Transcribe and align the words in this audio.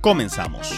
Comenzamos. 0.00 0.72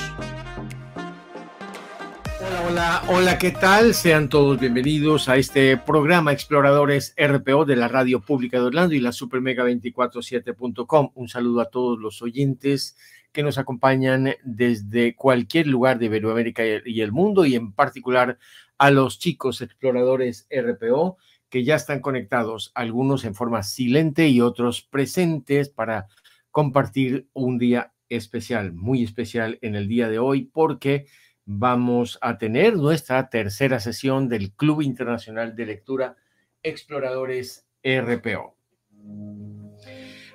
Hola, 2.40 2.66
hola, 2.66 3.02
hola, 3.08 3.38
¿qué 3.38 3.50
tal? 3.50 3.94
Sean 3.94 4.28
todos 4.28 4.58
bienvenidos 4.58 5.28
a 5.28 5.36
este 5.36 5.76
programa 5.76 6.32
Exploradores 6.32 7.14
RPO 7.16 7.64
de 7.64 7.76
la 7.76 7.88
Radio 7.88 8.20
Pública 8.20 8.58
de 8.58 8.66
Orlando 8.66 8.94
y 8.94 9.00
la 9.00 9.10
Supermega247.com. 9.10 11.10
Un 11.14 11.28
saludo 11.28 11.60
a 11.60 11.70
todos 11.70 11.98
los 11.98 12.22
oyentes 12.22 12.96
que 13.32 13.42
nos 13.42 13.58
acompañan 13.58 14.34
desde 14.44 15.14
cualquier 15.14 15.66
lugar 15.66 15.98
de 15.98 16.06
Iberoamérica 16.06 16.62
y 16.84 17.00
el 17.00 17.12
mundo 17.12 17.44
y 17.44 17.54
en 17.54 17.72
particular 17.72 18.38
a 18.78 18.90
los 18.90 19.18
chicos 19.18 19.60
exploradores 19.60 20.46
RPO 20.50 21.18
que 21.48 21.64
ya 21.64 21.74
están 21.74 22.00
conectados, 22.00 22.72
algunos 22.74 23.24
en 23.24 23.34
forma 23.34 23.62
silente 23.62 24.28
y 24.28 24.40
otros 24.40 24.82
presentes 24.82 25.68
para 25.68 26.06
compartir 26.50 27.28
un 27.32 27.58
día 27.58 27.92
especial, 28.08 28.72
muy 28.72 29.04
especial 29.04 29.58
en 29.62 29.74
el 29.74 29.88
día 29.88 30.08
de 30.08 30.18
hoy, 30.18 30.50
porque 30.52 31.06
vamos 31.44 32.18
a 32.20 32.38
tener 32.38 32.76
nuestra 32.76 33.30
tercera 33.30 33.80
sesión 33.80 34.28
del 34.28 34.52
Club 34.52 34.82
Internacional 34.82 35.56
de 35.56 35.66
Lectura 35.66 36.16
Exploradores 36.62 37.66
RPO. 37.82 38.56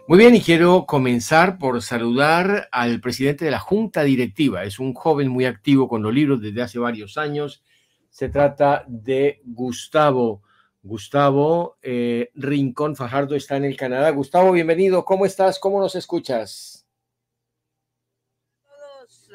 Muy 0.06 0.18
bien, 0.18 0.36
y 0.36 0.42
quiero 0.42 0.86
comenzar 0.86 1.58
por 1.58 1.82
saludar 1.82 2.68
al 2.72 3.00
presidente 3.00 3.46
de 3.46 3.52
la 3.52 3.60
Junta 3.60 4.04
Directiva. 4.04 4.64
Es 4.64 4.80
un 4.80 4.94
joven 4.94 5.30
muy 5.30 5.46
activo 5.46 5.88
con 5.88 6.04
los 6.04 6.14
libros 6.14 6.42
desde 6.42 6.62
hace 6.62 6.78
varios 6.78 7.18
años. 7.18 7.64
Se 8.10 8.28
trata 8.28 8.84
de 8.88 9.42
Gustavo. 9.46 10.42
Gustavo 10.82 11.78
eh, 11.82 12.32
Rincón 12.36 12.98
Fajardo 12.98 13.36
está 13.36 13.56
en 13.56 13.64
el 13.64 13.78
Canadá. 13.78 14.10
Gustavo, 14.10 14.52
bienvenido. 14.52 15.06
¿Cómo 15.06 15.26
estás? 15.26 15.58
¿Cómo 15.58 15.80
nos 15.80 15.96
escuchas? 15.96 16.73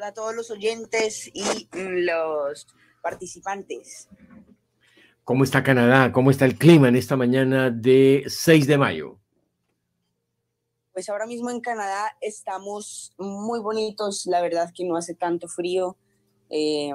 A 0.03 0.13
todos 0.13 0.35
los 0.35 0.51
oyentes 0.51 1.29
y 1.33 1.67
los 1.73 2.67
participantes. 3.01 4.07
¿Cómo 5.23 5.43
está 5.43 5.63
Canadá? 5.63 6.11
¿Cómo 6.11 6.31
está 6.31 6.45
el 6.45 6.57
clima 6.57 6.87
en 6.87 6.95
esta 6.95 7.15
mañana 7.15 7.69
de 7.69 8.23
6 8.27 8.67
de 8.67 8.77
mayo? 8.77 9.19
Pues 10.93 11.09
ahora 11.09 11.27
mismo 11.27 11.49
en 11.49 11.61
Canadá 11.61 12.17
estamos 12.19 13.13
muy 13.17 13.59
bonitos, 13.59 14.25
la 14.25 14.41
verdad 14.41 14.71
que 14.73 14.85
no 14.85 14.97
hace 14.97 15.13
tanto 15.13 15.47
frío, 15.47 15.95
eh, 16.49 16.91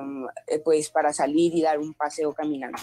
pues 0.64 0.90
para 0.90 1.12
salir 1.12 1.54
y 1.54 1.62
dar 1.62 1.78
un 1.78 1.94
paseo 1.94 2.32
caminando. 2.32 2.78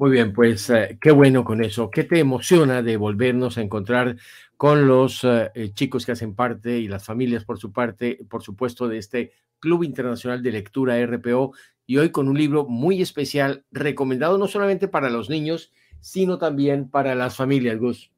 Muy 0.00 0.12
bien, 0.12 0.32
pues 0.32 0.70
eh, 0.70 0.96
qué 0.98 1.10
bueno 1.10 1.44
con 1.44 1.62
eso. 1.62 1.90
¿Qué 1.90 2.04
te 2.04 2.20
emociona 2.20 2.80
de 2.80 2.96
volvernos 2.96 3.58
a 3.58 3.60
encontrar 3.60 4.16
con 4.56 4.88
los 4.88 5.22
eh, 5.24 5.50
eh, 5.54 5.74
chicos 5.74 6.06
que 6.06 6.12
hacen 6.12 6.34
parte 6.34 6.78
y 6.78 6.88
las 6.88 7.04
familias 7.04 7.44
por 7.44 7.58
su 7.58 7.70
parte, 7.70 8.18
por 8.30 8.42
supuesto, 8.42 8.88
de 8.88 8.96
este 8.96 9.34
Club 9.58 9.84
Internacional 9.84 10.42
de 10.42 10.52
Lectura 10.52 10.98
RPO 11.04 11.52
y 11.84 11.98
hoy 11.98 12.10
con 12.12 12.28
un 12.30 12.38
libro 12.38 12.64
muy 12.64 13.02
especial 13.02 13.66
recomendado 13.72 14.38
no 14.38 14.48
solamente 14.48 14.88
para 14.88 15.10
los 15.10 15.28
niños, 15.28 15.70
sino 16.00 16.38
también 16.38 16.88
para 16.88 17.14
las 17.14 17.36
familias, 17.36 17.78
Gus? 17.78 18.10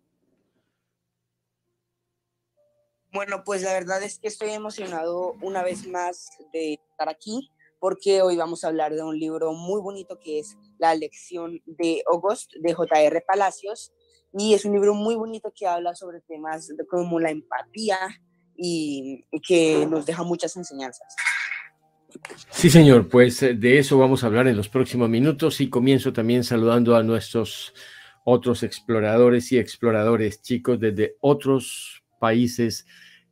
Bueno, 3.12 3.42
pues 3.44 3.62
la 3.62 3.72
verdad 3.72 4.04
es 4.04 4.20
que 4.20 4.28
estoy 4.28 4.50
emocionado 4.50 5.32
una 5.42 5.64
vez 5.64 5.84
más 5.88 6.30
de 6.52 6.74
estar 6.74 7.08
aquí 7.08 7.50
porque 7.82 8.22
hoy 8.22 8.36
vamos 8.36 8.62
a 8.62 8.68
hablar 8.68 8.94
de 8.94 9.02
un 9.02 9.18
libro 9.18 9.54
muy 9.54 9.80
bonito 9.80 10.20
que 10.20 10.38
es 10.38 10.56
La 10.78 10.94
lección 10.94 11.60
de 11.66 12.00
August 12.12 12.52
de 12.60 12.74
J.R. 12.74 13.24
Palacios. 13.26 13.92
Y 14.32 14.54
es 14.54 14.64
un 14.64 14.74
libro 14.74 14.94
muy 14.94 15.16
bonito 15.16 15.52
que 15.52 15.66
habla 15.66 15.96
sobre 15.96 16.20
temas 16.20 16.72
como 16.88 17.18
la 17.18 17.30
empatía 17.30 17.98
y, 18.56 19.24
que 19.48 19.84
nos 19.90 20.06
deja 20.06 20.22
muchas 20.22 20.56
enseñanzas. 20.56 21.12
Sí, 22.50 22.70
señor, 22.70 23.08
pues 23.08 23.42
eh, 23.42 23.54
de 23.54 23.80
eso 23.80 23.98
vamos 23.98 24.22
a 24.22 24.28
hablar 24.28 24.46
en 24.46 24.56
los 24.56 24.68
próximos 24.68 25.08
minutos 25.08 25.60
y 25.60 25.68
comienzo 25.68 26.12
también 26.12 26.44
saludando 26.44 26.94
a 26.94 27.02
nuestros 27.02 27.74
otros 28.22 28.62
exploradores 28.62 29.50
y 29.50 29.58
exploradores 29.58 30.40
chicos 30.40 30.78
desde 30.78 31.16
otros 31.18 32.04
países 32.20 32.86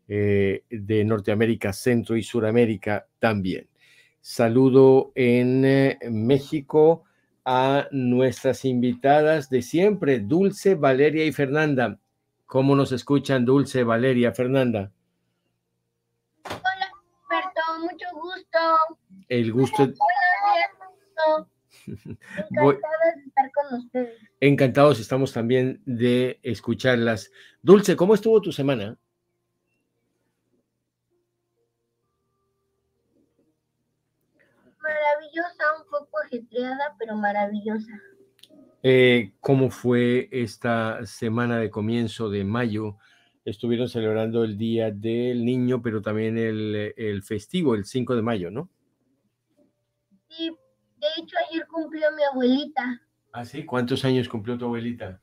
eh, 0.08 0.64
de 0.68 1.04
Norteamérica, 1.04 1.72
Centro 1.72 2.16
y 2.16 2.24
Suramérica 2.24 3.06
también. 3.20 3.70
Saludo 4.20 5.12
en 5.14 5.64
eh, 5.64 5.98
México 6.10 7.04
a 7.44 7.88
nuestras 7.90 8.64
invitadas 8.66 9.48
de 9.48 9.62
siempre, 9.62 10.20
Dulce, 10.20 10.74
Valeria 10.74 11.24
y 11.24 11.32
Fernanda. 11.32 11.98
¿Cómo 12.44 12.76
nos 12.76 12.92
escuchan 12.92 13.44
Dulce, 13.44 13.82
Valeria, 13.82 14.32
Fernanda? 14.32 14.92
Hola, 16.44 16.92
Alberto, 17.30 17.60
mucho 17.80 18.06
gusto. 18.12 18.58
El 19.28 19.52
gusto. 19.52 19.82
Hola, 19.84 21.48
Encantados 22.50 23.14
de 23.16 23.22
estar 23.26 23.52
con 23.52 23.78
ustedes. 23.78 24.18
Encantados 24.40 25.00
estamos 25.00 25.32
también 25.32 25.82
de 25.86 26.40
escucharlas. 26.42 27.30
Dulce, 27.62 27.96
¿cómo 27.96 28.14
estuvo 28.14 28.40
tu 28.42 28.52
semana? 28.52 28.98
Ajetreada, 36.30 36.96
pero 36.98 37.16
maravillosa. 37.16 37.92
Eh, 38.82 39.32
¿Cómo 39.40 39.70
fue 39.70 40.28
esta 40.30 41.04
semana 41.04 41.58
de 41.58 41.70
comienzo 41.70 42.30
de 42.30 42.44
mayo? 42.44 42.96
Estuvieron 43.44 43.88
celebrando 43.88 44.44
el 44.44 44.56
Día 44.56 44.90
del 44.90 45.44
Niño, 45.44 45.82
pero 45.82 46.00
también 46.00 46.38
el, 46.38 46.94
el 46.96 47.22
festivo, 47.22 47.74
el 47.74 47.84
5 47.84 48.16
de 48.16 48.22
mayo, 48.22 48.50
¿no? 48.50 48.70
Sí, 50.28 50.50
de 50.98 51.06
hecho 51.18 51.36
ayer 51.48 51.66
cumplió 51.66 52.06
mi 52.16 52.22
abuelita. 52.22 53.02
¿Ah, 53.32 53.44
sí? 53.44 53.64
¿Cuántos 53.64 54.04
años 54.04 54.28
cumplió 54.28 54.56
tu 54.56 54.66
abuelita? 54.66 55.20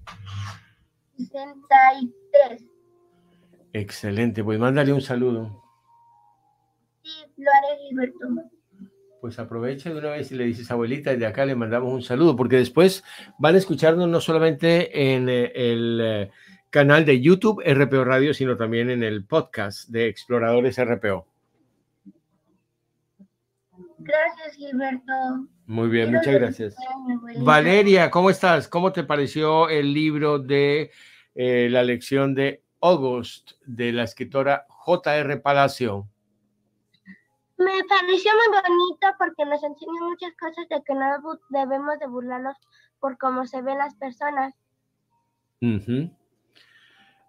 63. 1.17 2.63
Excelente, 3.73 4.43
pues 4.43 4.59
mándale 4.59 4.93
un 4.93 5.01
saludo. 5.01 5.63
Sí, 7.03 7.11
lo 7.37 7.51
haré, 7.51 7.81
Gilberto 7.87 8.27
pues 9.21 9.39
aprovecha 9.39 9.89
de 9.89 9.97
una 9.97 10.09
vez 10.09 10.31
y 10.31 10.35
le 10.35 10.45
dices, 10.45 10.69
abuelita, 10.71 11.13
y 11.13 11.17
de 11.17 11.25
acá 11.25 11.45
le 11.45 11.55
mandamos 11.55 11.93
un 11.93 12.01
saludo, 12.01 12.35
porque 12.35 12.57
después 12.57 13.03
van 13.39 13.55
a 13.55 13.57
escucharnos 13.57 14.07
no 14.07 14.21
solamente 14.21 15.13
en 15.13 15.29
eh, 15.29 15.51
el 15.55 15.99
eh, 16.03 16.31
canal 16.69 17.05
de 17.05 17.21
YouTube 17.21 17.63
RPO 17.65 18.03
Radio, 18.03 18.33
sino 18.33 18.57
también 18.57 18.89
en 18.89 19.03
el 19.03 19.25
podcast 19.25 19.89
de 19.89 20.07
Exploradores 20.07 20.77
RPO. 20.83 21.27
Gracias, 23.99 24.55
Gilberto. 24.55 25.13
Muy 25.65 25.89
bien, 25.89 26.13
muchas 26.13 26.33
gracias. 26.33 26.75
Valeria, 27.39 28.09
¿cómo 28.09 28.29
estás? 28.29 28.67
¿Cómo 28.67 28.93
te 28.93 29.03
pareció 29.03 29.69
el 29.69 29.93
libro 29.93 30.39
de 30.39 30.91
eh, 31.35 31.67
la 31.69 31.83
lección 31.83 32.33
de 32.33 32.63
August 32.79 33.51
de 33.65 33.91
la 33.91 34.03
escritora 34.03 34.65
J.R. 34.69 35.37
Palacio? 35.37 36.07
Me 37.57 37.83
pareció 37.89 38.31
muy 38.33 38.61
bonito 38.61 39.07
porque 39.17 39.45
nos 39.45 39.63
enseña 39.63 40.01
muchas 40.01 40.33
cosas 40.39 40.69
de 40.69 40.83
que 40.83 40.93
no 40.93 41.39
debemos 41.49 41.97
de 41.99 42.07
burlarnos 42.07 42.55
por 42.99 43.17
cómo 43.17 43.45
se 43.45 43.61
ven 43.61 43.79
las 43.79 43.95
personas. 43.95 44.53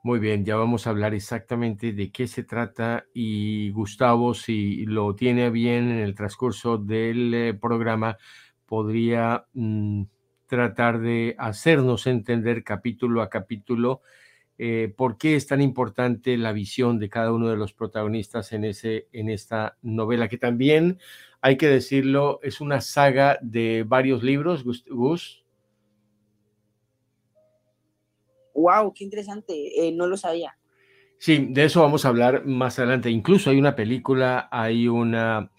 Muy 0.05 0.19
bien, 0.21 0.45
ya 0.45 0.57
vamos 0.57 0.87
a 0.87 0.91
hablar 0.91 1.15
exactamente 1.15 1.93
de 1.93 2.13
qué 2.13 2.27
se 2.27 2.45
trata 2.45 3.07
y 3.15 3.71
Gustavo, 3.71 4.35
si 4.35 4.85
lo 4.85 5.15
tiene 5.15 5.51
bien 5.51 5.91
en 5.91 5.99
el 5.99 6.15
transcurso 6.15 6.79
del 6.79 7.35
eh, 7.35 7.55
programa, 7.55 8.17
podría 8.67 9.47
mm, 9.55 10.03
tratar 10.47 11.01
de 11.01 11.35
hacernos 11.39 12.07
entender 12.07 12.65
capítulo 12.65 13.23
a 13.23 13.31
capítulo 13.31 14.03
eh, 14.59 14.93
por 14.97 15.17
qué 15.17 15.37
es 15.37 15.47
tan 15.47 15.61
importante 15.61 16.37
la 16.37 16.53
visión 16.53 16.99
de 16.99 17.09
cada 17.09 17.33
uno 17.33 17.49
de 17.49 17.57
los 17.57 17.73
protagonistas 17.73 18.53
en, 18.53 18.65
ese, 18.65 19.09
en 19.13 19.31
esta 19.31 19.79
novela, 19.83 20.29
que 20.29 20.39
también, 20.39 20.99
hay 21.41 21.57
que 21.57 21.69
decirlo, 21.69 22.41
es 22.43 22.61
una 22.61 22.81
saga 22.81 23.39
de 23.41 23.85
varios 23.87 24.23
libros, 24.23 24.65
Gus. 24.65 25.45
¡Wow! 28.55 28.93
¡Qué 28.93 29.05
interesante! 29.05 29.87
Eh, 29.87 29.93
no 29.93 30.07
lo 30.07 30.17
sabía. 30.17 30.59
Sí, 31.19 31.49
de 31.51 31.65
eso 31.65 31.83
vamos 31.83 32.05
a 32.05 32.09
hablar 32.09 32.45
más 32.45 32.79
adelante. 32.79 33.11
Incluso 33.11 33.51
hay 33.51 33.59
una 33.59 33.77
película, 33.77 34.49
hay 34.51 34.89
una 34.89 35.51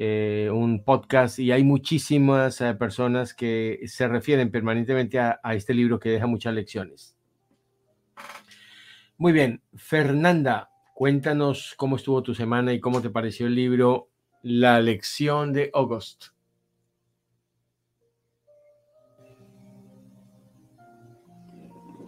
eh, 0.00 0.48
un 0.52 0.84
podcast 0.84 1.40
y 1.40 1.50
hay 1.50 1.64
muchísimas 1.64 2.60
eh, 2.60 2.72
personas 2.74 3.34
que 3.34 3.80
se 3.86 4.06
refieren 4.06 4.48
permanentemente 4.48 5.18
a, 5.18 5.40
a, 5.42 5.56
este 5.56 5.74
libro 5.74 5.98
que 5.98 6.10
deja 6.10 6.28
muchas 6.28 6.54
lecciones. 6.54 7.17
Muy 9.18 9.32
bien, 9.32 9.62
Fernanda, 9.74 10.70
cuéntanos 10.94 11.74
cómo 11.76 11.96
estuvo 11.96 12.22
tu 12.22 12.34
semana 12.34 12.72
y 12.72 12.80
cómo 12.80 13.02
te 13.02 13.10
pareció 13.10 13.46
el 13.48 13.54
libro 13.56 14.10
La 14.42 14.80
lección 14.80 15.52
de 15.52 15.70
August. 15.74 16.26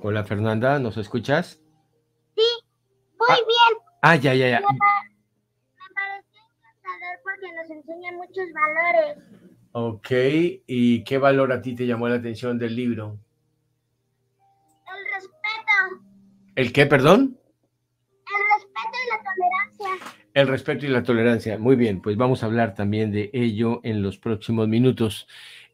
Hola 0.02 0.24
Fernanda, 0.24 0.78
¿nos 0.78 0.96
escuchas? 0.96 1.60
Sí, 2.36 2.42
muy 3.18 3.28
Ah. 3.28 3.36
bien. 3.36 3.82
Ah, 4.02 4.16
ya, 4.16 4.34
ya, 4.34 4.48
ya. 4.48 4.60
Me 4.60 4.66
pareció 4.78 6.40
encantador 6.40 7.20
porque 7.22 7.52
nos 7.54 7.70
enseña 7.70 8.12
muchos 8.12 8.44
valores. 8.54 9.18
Ok, 9.72 10.10
¿y 10.66 11.04
qué 11.04 11.18
valor 11.18 11.52
a 11.52 11.60
ti 11.60 11.74
te 11.74 11.86
llamó 11.86 12.08
la 12.08 12.16
atención 12.16 12.58
del 12.58 12.74
libro? 12.74 13.18
¿El 16.60 16.74
qué, 16.74 16.84
perdón? 16.84 17.38
el 18.28 18.44
respeto 18.52 18.98
y 19.02 19.08
la 19.08 19.22
tolerancia. 19.24 20.14
El 20.34 20.48
respeto 20.48 20.84
y 20.84 20.88
la 20.90 21.02
tolerancia. 21.02 21.58
Muy 21.58 21.74
bien, 21.74 22.02
pues 22.02 22.18
vamos 22.18 22.42
a 22.42 22.46
hablar 22.46 22.74
también 22.74 23.10
de 23.12 23.30
ello 23.32 23.80
en 23.82 24.02
los 24.02 24.18
próximos 24.18 24.68
minutos. 24.68 25.26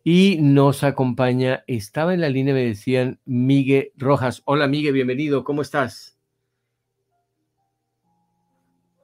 Y 0.04 0.38
nos 0.40 0.84
acompaña, 0.84 1.64
estaba 1.66 2.14
en 2.14 2.20
la 2.20 2.28
línea, 2.28 2.54
me 2.54 2.64
decían, 2.64 3.18
Miguel 3.24 3.90
Rojas. 3.96 4.42
Hola, 4.44 4.68
Miguel, 4.68 4.92
bienvenido, 4.94 5.42
¿cómo 5.42 5.60
estás? 5.60 6.16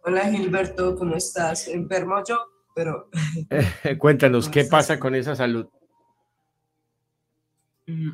Hola 0.04 0.30
Gilberto, 0.30 0.94
¿cómo 0.94 1.16
estás? 1.16 1.66
Enfermo 1.66 2.22
yo, 2.28 2.38
pero 2.76 3.08
Cuéntanos, 3.98 4.44
¿Cómo 4.44 4.52
¿qué 4.52 4.60
estás? 4.60 4.86
pasa 4.86 5.00
con 5.00 5.16
esa 5.16 5.34
salud? 5.34 5.66
mm, 7.88 8.10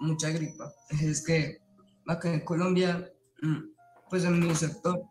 mucha 0.00 0.30
gripa. 0.30 0.72
Es 1.00 1.24
que 1.24 1.63
acá 2.06 2.32
en 2.32 2.40
Colombia, 2.44 3.10
mm, 3.42 3.58
pues 4.10 4.24
en 4.24 4.40
mi 4.40 4.54
sector, 4.54 5.02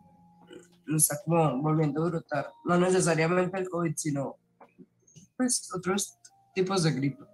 mm, 0.86 0.96
está 0.96 1.16
como 1.24 1.60
volviendo 1.62 2.04
a 2.04 2.08
brotar. 2.10 2.52
No 2.64 2.78
necesariamente 2.78 3.58
el 3.58 3.68
COVID, 3.68 3.92
sino 3.96 4.36
pues 5.36 5.70
otros 5.74 6.18
tipos 6.54 6.82
de 6.84 6.92
gripa. 6.92 7.26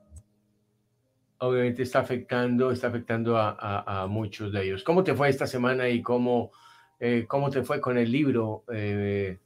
Obviamente 1.39 1.83
está 1.83 2.01
afectando, 2.01 2.71
está 2.71 2.89
afectando 2.89 3.37
a, 3.37 3.51
a- 3.59 4.03
a 4.03 4.07
muchos 4.07 4.53
de 4.53 4.65
ellos. 4.65 4.83
¿Cómo 4.85 5.03
te 5.05 5.15
fue 5.15 5.29
esta 5.31 5.47
semana 5.47 5.89
y 5.89 6.03
cómo, 6.03 6.51
eh, 6.99 7.25
cómo 7.29 7.51
te 7.51 7.63
fue 7.63 7.81
con 7.81 7.97
el 7.99 8.11
libro, 8.13 8.65
eh, 8.73 9.39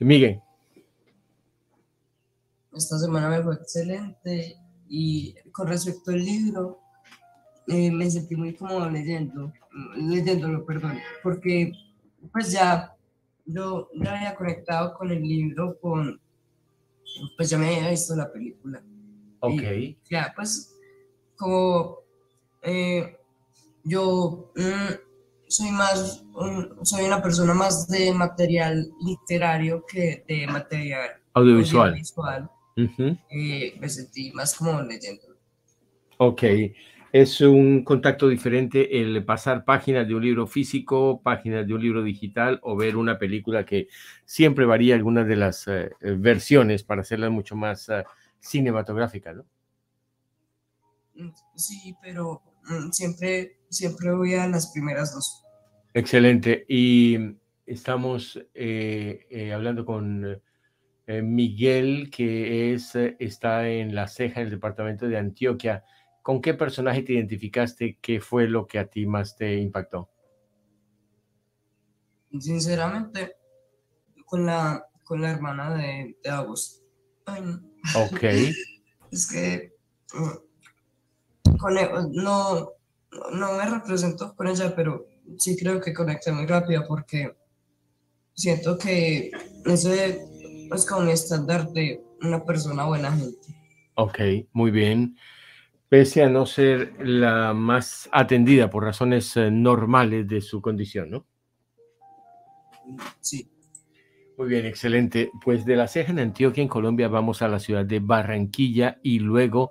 Miguel? 0.00 0.40
Esta 2.72 2.98
semana 2.98 3.28
me 3.28 3.42
fue 3.42 3.54
excelente 3.54 4.56
y 4.88 5.34
con 5.52 5.68
respecto 5.68 6.10
al 6.10 6.18
libro, 6.24 6.80
eh, 7.68 7.90
me 7.90 8.10
sentí 8.10 8.36
muy 8.36 8.54
cómodo 8.54 8.90
leyendo, 8.90 9.52
leyéndolo, 9.96 10.64
perdón, 10.64 10.98
porque 11.22 11.72
pues 12.32 12.52
ya 12.52 12.94
yo 13.46 13.88
ya 13.94 14.16
había 14.16 14.34
conectado 14.34 14.94
con 14.94 15.10
el 15.10 15.22
libro, 15.22 15.78
con, 15.80 16.20
pues 17.36 17.50
ya 17.50 17.58
me 17.58 17.74
había 17.76 17.90
visto 17.90 18.14
la 18.16 18.30
película. 18.32 18.82
Ok, 19.40 19.62
Ya, 20.10 20.32
pues 20.34 20.74
como 21.36 21.98
eh, 22.62 23.18
yo 23.82 24.50
mm, 24.56 24.94
soy 25.48 25.70
más, 25.70 26.24
soy 26.82 27.04
una 27.04 27.22
persona 27.22 27.52
más 27.54 27.86
de 27.88 28.12
material 28.12 28.90
literario 29.04 29.84
que 29.86 30.24
de 30.26 30.46
material 30.46 31.10
audiovisual. 31.34 31.90
audiovisual 31.90 32.50
eh, 33.30 33.74
me 33.78 33.88
sentí 33.88 34.32
más 34.32 34.54
como 34.54 34.80
leyendo. 34.82 35.22
Ok, 36.18 36.42
es 37.14 37.40
un 37.40 37.84
contacto 37.84 38.28
diferente 38.28 39.00
el 39.00 39.24
pasar 39.24 39.64
páginas 39.64 40.08
de 40.08 40.16
un 40.16 40.24
libro 40.24 40.48
físico, 40.48 41.22
páginas 41.22 41.64
de 41.64 41.72
un 41.72 41.80
libro 41.80 42.02
digital 42.02 42.58
o 42.62 42.74
ver 42.74 42.96
una 42.96 43.20
película 43.20 43.64
que 43.64 43.86
siempre 44.24 44.66
varía 44.66 44.96
algunas 44.96 45.28
de 45.28 45.36
las 45.36 45.68
eh, 45.68 45.92
versiones 46.00 46.82
para 46.82 47.02
hacerlas 47.02 47.30
mucho 47.30 47.54
más 47.54 47.88
eh, 47.88 48.02
cinematográficas, 48.40 49.36
¿no? 49.36 49.46
Mm, 51.14 51.30
Sí, 51.54 51.94
pero 52.02 52.42
mm, 52.64 52.90
siempre, 52.90 53.58
siempre 53.68 54.10
voy 54.10 54.34
a 54.34 54.48
las 54.48 54.72
primeras 54.72 55.14
dos. 55.14 55.44
Excelente. 55.94 56.64
Y 56.68 57.16
estamos 57.64 58.44
eh, 58.54 59.24
eh, 59.30 59.52
hablando 59.52 59.84
con 59.84 60.42
eh, 61.06 61.22
Miguel, 61.22 62.10
que 62.10 62.74
es, 62.74 62.96
está 62.96 63.68
en 63.68 63.94
La 63.94 64.08
Ceja, 64.08 64.40
en 64.40 64.46
el 64.46 64.50
departamento 64.50 65.06
de 65.06 65.16
Antioquia. 65.16 65.84
¿Con 66.24 66.40
qué 66.40 66.54
personaje 66.54 67.02
te 67.02 67.12
identificaste? 67.12 67.98
¿Qué 68.00 68.18
fue 68.18 68.48
lo 68.48 68.66
que 68.66 68.78
a 68.78 68.86
ti 68.86 69.04
más 69.04 69.36
te 69.36 69.58
impactó? 69.58 70.08
Sinceramente, 72.40 73.36
con 74.24 74.46
la, 74.46 74.86
con 75.04 75.20
la 75.20 75.32
hermana 75.32 75.74
de, 75.74 76.16
de 76.24 76.30
August. 76.30 76.82
Ay, 77.26 77.42
no. 77.42 77.60
Ok. 78.06 78.22
Es 79.12 79.30
que 79.30 79.74
con 81.58 81.76
e- 81.76 81.90
no, 82.12 82.70
no 83.32 83.52
me 83.58 83.66
represento 83.66 84.34
con 84.34 84.48
ella, 84.48 84.74
pero 84.74 85.06
sí 85.38 85.58
creo 85.58 85.78
que 85.78 85.92
conecté 85.92 86.32
muy 86.32 86.46
rápido 86.46 86.84
porque 86.88 87.36
siento 88.32 88.78
que 88.78 89.30
ese 89.66 90.22
es 90.72 90.86
como 90.86 91.02
mi 91.02 91.12
estándar 91.12 91.70
de 91.72 92.02
una 92.22 92.42
persona 92.42 92.86
buena 92.86 93.12
gente. 93.12 93.46
Ok, 93.96 94.18
muy 94.52 94.70
bien. 94.70 95.16
Pese 95.94 96.24
a 96.24 96.28
no 96.28 96.44
ser 96.44 96.92
la 96.98 97.54
más 97.54 98.08
atendida 98.10 98.68
por 98.68 98.82
razones 98.82 99.36
eh, 99.36 99.48
normales 99.52 100.26
de 100.26 100.40
su 100.40 100.60
condición, 100.60 101.08
¿no? 101.08 101.26
Sí, 103.20 103.48
Muy 104.36 104.48
bien, 104.48 104.66
excelente. 104.66 105.30
Pues 105.44 105.64
de 105.64 105.76
la 105.76 105.86
ceja 105.86 106.10
en 106.10 106.18
Antioquia, 106.18 106.62
en 106.62 106.68
Colombia, 106.68 107.06
vamos 107.06 107.42
a 107.42 107.48
la 107.48 107.60
ciudad 107.60 107.84
de 107.84 108.00
Barranquilla 108.00 108.98
y 109.04 109.20
luego 109.20 109.70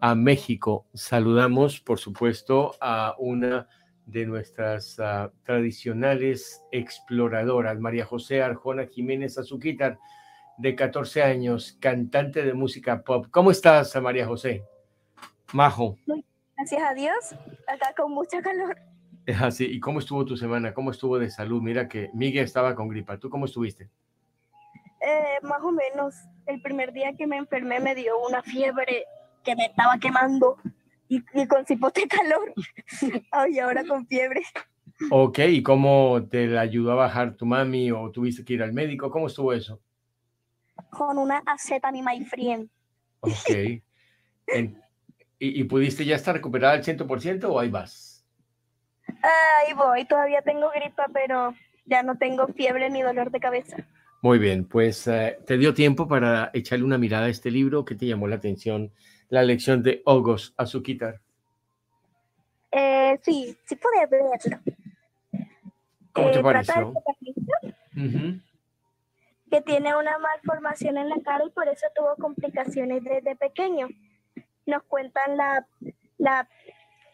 a 0.00 0.14
México. 0.14 0.86
Saludamos, 0.94 1.80
por 1.80 1.98
supuesto, 1.98 2.74
a 2.80 3.14
una 3.18 3.68
de 4.06 4.24
nuestras 4.24 4.98
ah, 4.98 5.30
tradicionales 5.44 6.62
exploradoras, 6.72 7.78
María 7.78 8.06
José 8.06 8.40
Arjona 8.40 8.86
Jiménez 8.86 9.36
Azuquitar, 9.36 9.98
de 10.56 10.74
14 10.74 11.22
años, 11.24 11.76
cantante 11.78 12.42
de 12.42 12.54
música 12.54 13.02
pop. 13.04 13.26
¿Cómo 13.30 13.50
estás, 13.50 13.94
María 14.00 14.26
José? 14.26 14.64
Majo. 15.52 15.96
Gracias 16.56 16.82
a 16.82 16.94
Dios, 16.94 17.34
acá 17.66 17.94
con 17.96 18.12
mucha 18.12 18.42
calor. 18.42 18.76
Es 19.26 19.40
así. 19.40 19.64
¿Y 19.66 19.80
cómo 19.80 19.98
estuvo 19.98 20.24
tu 20.24 20.36
semana? 20.36 20.74
¿Cómo 20.74 20.90
estuvo 20.90 21.18
de 21.18 21.30
salud? 21.30 21.62
Mira 21.62 21.88
que 21.88 22.10
Miguel 22.14 22.44
estaba 22.44 22.74
con 22.74 22.88
gripa. 22.88 23.18
¿Tú 23.18 23.30
cómo 23.30 23.44
estuviste? 23.44 23.90
Eh, 25.00 25.38
más 25.42 25.60
o 25.62 25.70
menos, 25.70 26.14
el 26.46 26.60
primer 26.60 26.92
día 26.92 27.14
que 27.16 27.26
me 27.26 27.36
enfermé 27.36 27.78
me 27.78 27.94
dio 27.94 28.18
una 28.26 28.42
fiebre 28.42 29.04
que 29.44 29.54
me 29.54 29.66
estaba 29.66 29.98
quemando 29.98 30.56
y, 31.08 31.22
y 31.34 31.46
con 31.46 31.64
cipos 31.66 31.92
de 31.94 32.08
calor. 32.08 32.52
Ay, 33.30 33.58
ahora 33.58 33.84
con 33.86 34.06
fiebre. 34.06 34.42
Ok, 35.10 35.38
¿y 35.40 35.62
cómo 35.62 36.26
te 36.28 36.46
la 36.48 36.62
ayudó 36.62 36.92
a 36.92 36.96
bajar 36.96 37.34
tu 37.36 37.46
mami 37.46 37.92
o 37.92 38.10
tuviste 38.10 38.44
que 38.44 38.54
ir 38.54 38.62
al 38.62 38.72
médico? 38.72 39.10
¿Cómo 39.10 39.28
estuvo 39.28 39.52
eso? 39.52 39.80
Con 40.90 41.18
una 41.18 41.42
acetamimafrien. 41.46 42.68
Ok. 43.20 43.50
En- 44.48 44.82
¿y, 45.38 45.60
y 45.60 45.64
pudiste 45.64 46.04
ya 46.04 46.16
estar 46.16 46.34
recuperada 46.34 46.74
al 46.74 46.84
100% 46.84 47.44
o 47.52 47.58
ahí 47.60 47.70
vas? 47.70 48.26
Ahí 49.06 49.72
voy, 49.74 50.04
todavía 50.04 50.42
tengo 50.42 50.70
gripa, 50.70 51.06
pero 51.12 51.54
ya 51.86 52.02
no 52.02 52.16
tengo 52.18 52.46
fiebre 52.48 52.90
ni 52.90 53.02
dolor 53.02 53.30
de 53.30 53.40
cabeza. 53.40 53.76
Muy 54.20 54.38
bien, 54.38 54.64
pues 54.64 55.06
eh, 55.06 55.38
te 55.46 55.56
dio 55.56 55.72
tiempo 55.74 56.08
para 56.08 56.50
echarle 56.52 56.84
una 56.84 56.98
mirada 56.98 57.26
a 57.26 57.30
este 57.30 57.50
libro 57.50 57.84
que 57.84 57.94
te 57.94 58.06
llamó 58.06 58.26
la 58.26 58.36
atención, 58.36 58.92
la 59.28 59.42
lección 59.42 59.82
de 59.82 60.02
Ogos 60.04 60.54
Azuquitar. 60.56 61.20
Eh, 62.72 63.18
sí, 63.22 63.56
sí 63.64 63.76
pude 63.76 64.06
verlo. 64.06 64.60
¿Cómo 66.12 66.30
te 66.30 66.38
Eh, 66.40 66.42
pareció? 66.42 66.92
Ujú. 67.96 68.40
que 69.50 69.62
tiene 69.62 69.96
una 69.96 70.18
malformación 70.18 70.98
en 70.98 71.08
la 71.08 71.16
cara 71.24 71.44
y 71.46 71.50
por 71.50 71.68
eso 71.68 71.86
tuvo 71.96 72.14
complicaciones 72.16 73.02
desde 73.02 73.34
pequeño. 73.36 73.88
Nos 74.68 74.82
cuentan 74.82 75.38
la, 75.38 75.66
la, 76.18 76.46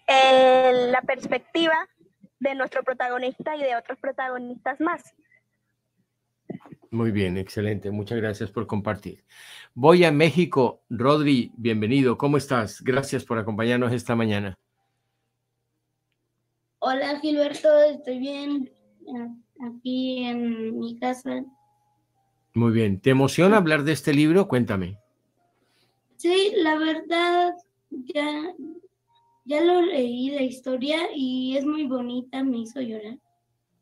eh, 0.08 0.88
la 0.90 1.00
perspectiva 1.02 1.88
de 2.40 2.56
nuestro 2.56 2.82
protagonista 2.82 3.54
y 3.54 3.60
de 3.60 3.76
otros 3.76 3.96
protagonistas 4.00 4.80
más. 4.80 5.14
Muy 6.90 7.12
bien, 7.12 7.38
excelente. 7.38 7.92
Muchas 7.92 8.18
gracias 8.18 8.50
por 8.50 8.66
compartir. 8.66 9.24
Voy 9.72 10.02
a 10.02 10.10
México. 10.10 10.82
Rodri, 10.90 11.52
bienvenido. 11.56 12.18
¿Cómo 12.18 12.38
estás? 12.38 12.82
Gracias 12.82 13.24
por 13.24 13.38
acompañarnos 13.38 13.92
esta 13.92 14.16
mañana. 14.16 14.56
Hola 16.80 17.20
Gilberto, 17.20 17.68
estoy 17.84 18.18
bien 18.18 18.68
eh, 19.06 19.28
aquí 19.64 20.24
en 20.24 20.76
mi 20.76 20.98
casa. 20.98 21.44
Muy 22.52 22.72
bien. 22.72 23.00
¿Te 23.00 23.10
emociona 23.10 23.58
hablar 23.58 23.84
de 23.84 23.92
este 23.92 24.12
libro? 24.12 24.48
Cuéntame. 24.48 25.03
Sí, 26.24 26.54
la 26.56 26.78
verdad, 26.78 27.52
ya, 27.90 28.54
ya 29.44 29.60
lo 29.60 29.82
leí 29.82 30.30
la 30.30 30.40
historia 30.40 31.00
y 31.14 31.54
es 31.54 31.66
muy 31.66 31.86
bonita, 31.86 32.42
me 32.42 32.60
hizo 32.60 32.80
llorar. 32.80 33.18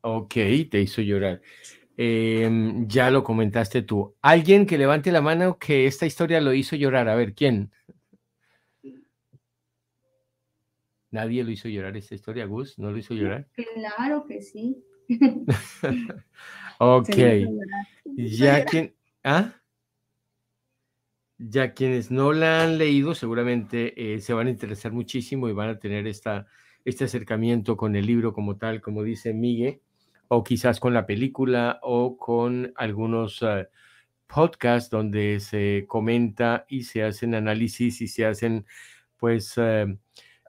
Ok, 0.01 0.35
te 0.69 0.81
hizo 0.81 1.03
llorar. 1.03 1.41
Em, 1.97 2.89
ya 2.89 3.13
lo 3.13 3.23
comentaste 3.23 3.83
tú. 3.83 4.17
Alguien 4.21 4.67
que 4.67 4.77
levante 4.77 5.13
la 5.13 5.21
mano 5.21 5.57
que 5.57 5.87
esta 5.87 6.05
historia 6.05 6.41
lo 6.41 6.53
hizo 6.53 6.75
llorar. 6.75 7.09
A 7.09 7.15
ver, 7.15 7.33
¿quién? 7.33 7.71
Nadie 11.13 11.45
lo 11.45 11.53
hizo 11.53 11.69
llorar 11.69 11.97
esta 11.97 12.17
historia, 12.17 12.47
Gus, 12.47 12.77
¿no 12.77 12.91
lo 12.91 12.99
hizo 12.99 13.15
llorar? 13.15 13.47
Claro 13.77 14.27
que 14.27 14.43
sí. 14.43 14.83
ok. 16.81 17.09
Ya 18.17 18.65
quien, 18.65 18.97
¿ah? 19.23 19.62
Ya 21.49 21.73
quienes 21.73 22.13
no 22.13 22.33
la 22.33 22.63
han 22.63 22.79
leído 22.79 23.17
seguramente 23.17 24.15
eh, 24.15 24.21
se 24.21 24.33
van 24.33 24.47
a 24.47 24.51
interesar 24.51 24.93
muchísimo 24.93 25.49
y 25.49 25.53
van 25.53 25.71
a 25.71 25.79
tener 25.81 26.07
esta, 26.07 26.47
este 26.85 27.05
acercamiento 27.05 27.77
con 27.77 27.97
el 27.97 28.07
libro 28.07 28.33
como 28.33 28.57
tal, 28.57 28.81
como 28.81 29.03
dice 29.03 29.35
Miguel, 29.35 29.81
o 30.29 30.45
quizás 30.45 30.79
con 30.79 30.95
la 30.95 31.05
película 31.05 31.81
o 31.83 32.17
con 32.17 32.73
algunos 32.77 33.43
uh, 33.43 33.65
podcasts 34.29 34.89
donde 34.89 35.41
se 35.41 35.85
comenta 35.89 36.65
y 36.69 36.85
se 36.85 37.03
hacen 37.03 37.35
análisis 37.35 38.01
y 38.03 38.07
se 38.07 38.25
hacen 38.25 38.65
pues 39.17 39.59
uh, 39.59 39.99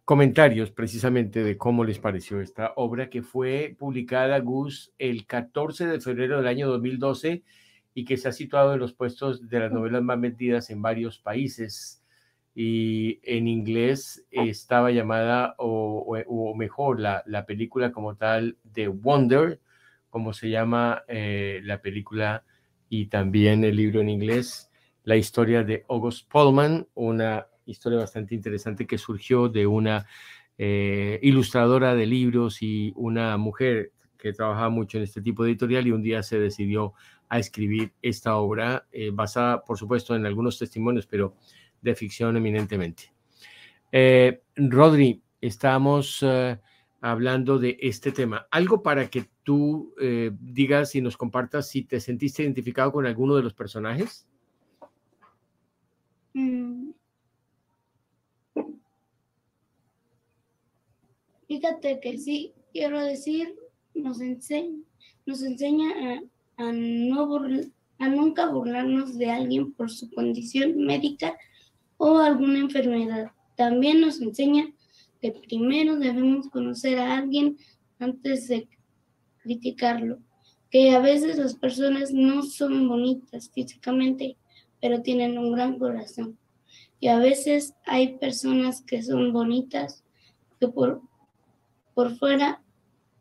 comentarios 0.06 0.70
precisamente 0.70 1.44
de 1.44 1.58
cómo 1.58 1.84
les 1.86 1.98
pareció 1.98 2.40
esta 2.40 2.74
obra 2.76 3.10
que 3.10 3.24
fue 3.24 3.76
publicada, 3.80 4.38
Gus, 4.42 4.94
el 5.00 5.26
14 5.26 5.88
de 5.88 6.00
febrero 6.02 6.38
del 6.38 6.48
año 6.48 6.68
2012 6.68 7.44
y 7.94 8.06
que 8.06 8.18
se 8.18 8.28
ha 8.28 8.32
situado 8.32 8.74
en 8.74 8.80
los 8.80 8.94
puestos 8.94 9.50
de 9.50 9.60
las 9.60 9.72
novelas 9.72 10.02
más 10.02 10.20
vendidas 10.20 10.70
en 10.70 10.82
varios 10.82 11.20
países. 11.20 12.04
Y 12.56 13.20
en 13.24 13.48
inglés 13.48 14.26
estaba 14.30 14.92
llamada, 14.92 15.56
o, 15.58 16.16
o, 16.28 16.56
mejor, 16.56 17.00
la, 17.00 17.24
la, 17.26 17.46
película 17.46 17.92
como 17.92 18.16
tal, 18.16 18.58
de 18.64 18.88
Wonder, 18.88 19.60
como 20.10 20.34
se 20.34 20.52
llama 20.52 21.04
eh, 21.08 21.62
la 21.64 21.82
película 21.82 22.44
y 22.88 23.08
también 23.08 23.64
el 23.64 23.76
libro 23.76 24.02
en 24.02 24.10
inglés, 24.10 24.72
la 25.04 25.16
historia 25.16 25.64
de 25.64 25.84
August 25.90 26.30
Pullman, 26.32 26.88
una 26.94 27.48
historia 27.66 27.98
bastante 28.00 28.36
interesante 28.36 28.86
que 28.86 29.00
surgió 29.00 29.50
de 29.50 29.66
una 29.66 30.06
eh, 30.60 31.20
ilustradora 31.24 31.96
de 31.96 32.06
libros 32.06 32.62
y 32.62 32.94
una 32.96 33.36
mujer 33.38 33.92
que 34.24 34.34
trabajaba 34.34 34.70
mucho 34.70 34.98
en 34.98 35.04
este 35.04 35.22
tipo 35.22 35.44
de 35.44 35.52
editorial 35.52 35.86
y 35.86 35.92
un 35.92 36.02
día 36.02 36.24
se 36.24 36.40
decidió 36.40 36.94
a 37.30 37.40
escribir 37.40 37.94
esta 38.02 38.38
obra 38.38 38.88
eh, 38.92 39.12
basada, 39.14 39.64
por 39.64 39.78
supuesto, 39.78 40.16
en 40.16 40.26
algunos 40.26 40.58
testimonios, 40.58 41.06
pero 41.06 41.36
de 41.82 41.94
ficción 41.94 42.38
eminentemente. 42.38 43.14
Eh, 43.92 44.42
Rodri, 44.56 45.22
estamos 45.42 46.26
hablando 47.02 47.60
de 47.60 47.78
este 47.82 48.12
tema. 48.12 48.48
Algo 48.50 48.82
para 48.82 49.10
que 49.10 49.26
tú 49.44 49.94
digas 50.40 50.96
y 50.96 51.02
nos 51.02 51.18
compartas 51.18 51.68
si 51.68 51.84
te 51.84 52.00
sentiste 52.00 52.44
identificado 52.44 52.94
con 52.94 53.06
alguno 53.06 53.36
de 53.36 53.44
los 53.44 53.54
personajes. 53.54 54.26
Mm, 56.34 56.94
Fíjate 61.54 62.00
que 62.00 62.18
sí, 62.18 62.56
quiero 62.72 63.00
decir, 63.00 63.56
nos 63.94 64.22
enseña, 64.22 64.80
nos 65.26 65.44
enseña 65.44 66.22
a, 66.58 66.72
no 66.72 67.40
a 68.00 68.08
nunca 68.10 68.50
burlarnos 68.50 69.18
de 69.18 69.32
alguien 69.32 69.74
por 69.74 69.90
su 69.90 70.10
condición 70.12 70.78
médica 70.78 71.38
o 71.98 72.18
alguna 72.18 72.60
enfermedad. 72.60 73.32
También 73.56 74.02
nos 74.02 74.22
enseña 74.22 74.72
que 75.22 75.32
primero 75.32 75.98
debemos 75.98 76.50
conocer 76.50 77.00
a 77.00 77.18
alguien 77.18 77.58
antes 78.00 78.48
de 78.48 78.68
criticarlo, 79.40 80.20
que 80.70 80.92
a 80.92 81.00
veces 81.00 81.38
las 81.38 81.56
personas 81.56 82.12
no 82.12 82.44
son 82.44 82.88
bonitas 82.88 83.50
físicamente, 83.54 84.38
pero 84.82 85.02
tienen 85.02 85.38
un 85.38 85.54
gran 85.54 85.80
corazón. 85.80 86.38
Y 87.00 87.08
a 87.08 87.20
veces 87.20 87.74
hay 87.86 88.18
personas 88.18 88.82
que 88.82 89.02
son 89.02 89.32
bonitas 89.34 90.04
que 90.60 90.68
por 90.68 91.02
por 91.94 92.16
fuera, 92.18 92.62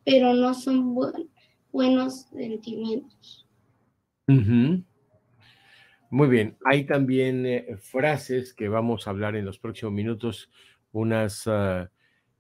pero 0.04 0.34
no 0.34 0.54
son 0.54 0.94
buenos 1.70 2.26
sentimientos. 2.30 3.46
Muy 6.10 6.28
bien, 6.28 6.56
hay 6.64 6.84
también 6.84 7.46
eh, 7.46 7.76
frases 7.78 8.52
que 8.54 8.68
vamos 8.68 9.06
a 9.06 9.10
hablar 9.10 9.34
en 9.36 9.44
los 9.44 9.58
próximos 9.58 9.94
minutos, 9.94 10.50
unas 10.92 11.46
ah, 11.46 11.90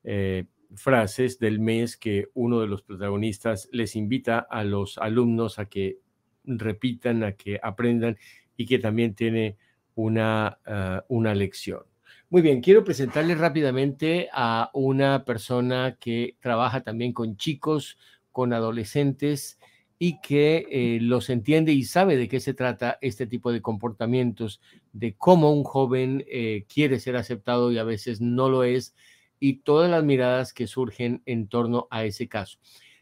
eh, 0.04 0.44
frases 0.74 1.38
del 1.38 1.58
mes 1.58 1.96
que 1.96 2.28
uno 2.34 2.60
de 2.60 2.66
los 2.66 2.82
protagonistas 2.82 3.68
les 3.72 3.96
invita 3.96 4.38
a 4.38 4.64
los 4.64 4.98
alumnos 4.98 5.58
a 5.58 5.66
que 5.66 5.98
repitan, 6.44 7.24
a 7.24 7.32
que 7.32 7.58
aprendan 7.62 8.18
y 8.56 8.66
que 8.66 8.78
también 8.78 9.14
tiene 9.14 9.56
una, 9.94 10.58
ah, 10.66 11.04
una 11.08 11.34
lección. 11.34 11.91
Muy 12.32 12.40
bien, 12.40 12.62
quiero 12.62 12.82
presentarles 12.82 13.36
rápidamente 13.36 14.30
a 14.32 14.70
una 14.72 15.26
persona 15.26 15.98
que 16.00 16.38
trabaja 16.40 16.80
también 16.80 17.12
con 17.12 17.36
chicos, 17.36 17.98
con 18.30 18.54
adolescentes 18.54 19.58
y 19.98 20.18
que 20.22 20.66
eh, 20.70 20.98
los 21.02 21.28
entiende 21.28 21.72
y 21.72 21.84
sabe 21.84 22.16
de 22.16 22.28
qué 22.28 22.40
se 22.40 22.54
trata 22.54 22.96
este 23.02 23.26
tipo 23.26 23.52
de 23.52 23.60
comportamientos, 23.60 24.62
de 24.94 25.14
cómo 25.14 25.52
un 25.52 25.62
joven 25.62 26.24
eh, 26.26 26.64
quiere 26.72 27.00
ser 27.00 27.16
aceptado 27.16 27.70
y 27.70 27.76
a 27.76 27.84
veces 27.84 28.22
no 28.22 28.48
lo 28.48 28.64
es, 28.64 28.94
y 29.38 29.58
todas 29.58 29.90
las 29.90 30.02
miradas 30.02 30.54
que 30.54 30.66
surgen 30.66 31.20
en 31.26 31.48
torno 31.48 31.86
a 31.90 32.06
ese 32.06 32.28
caso. 32.28 32.58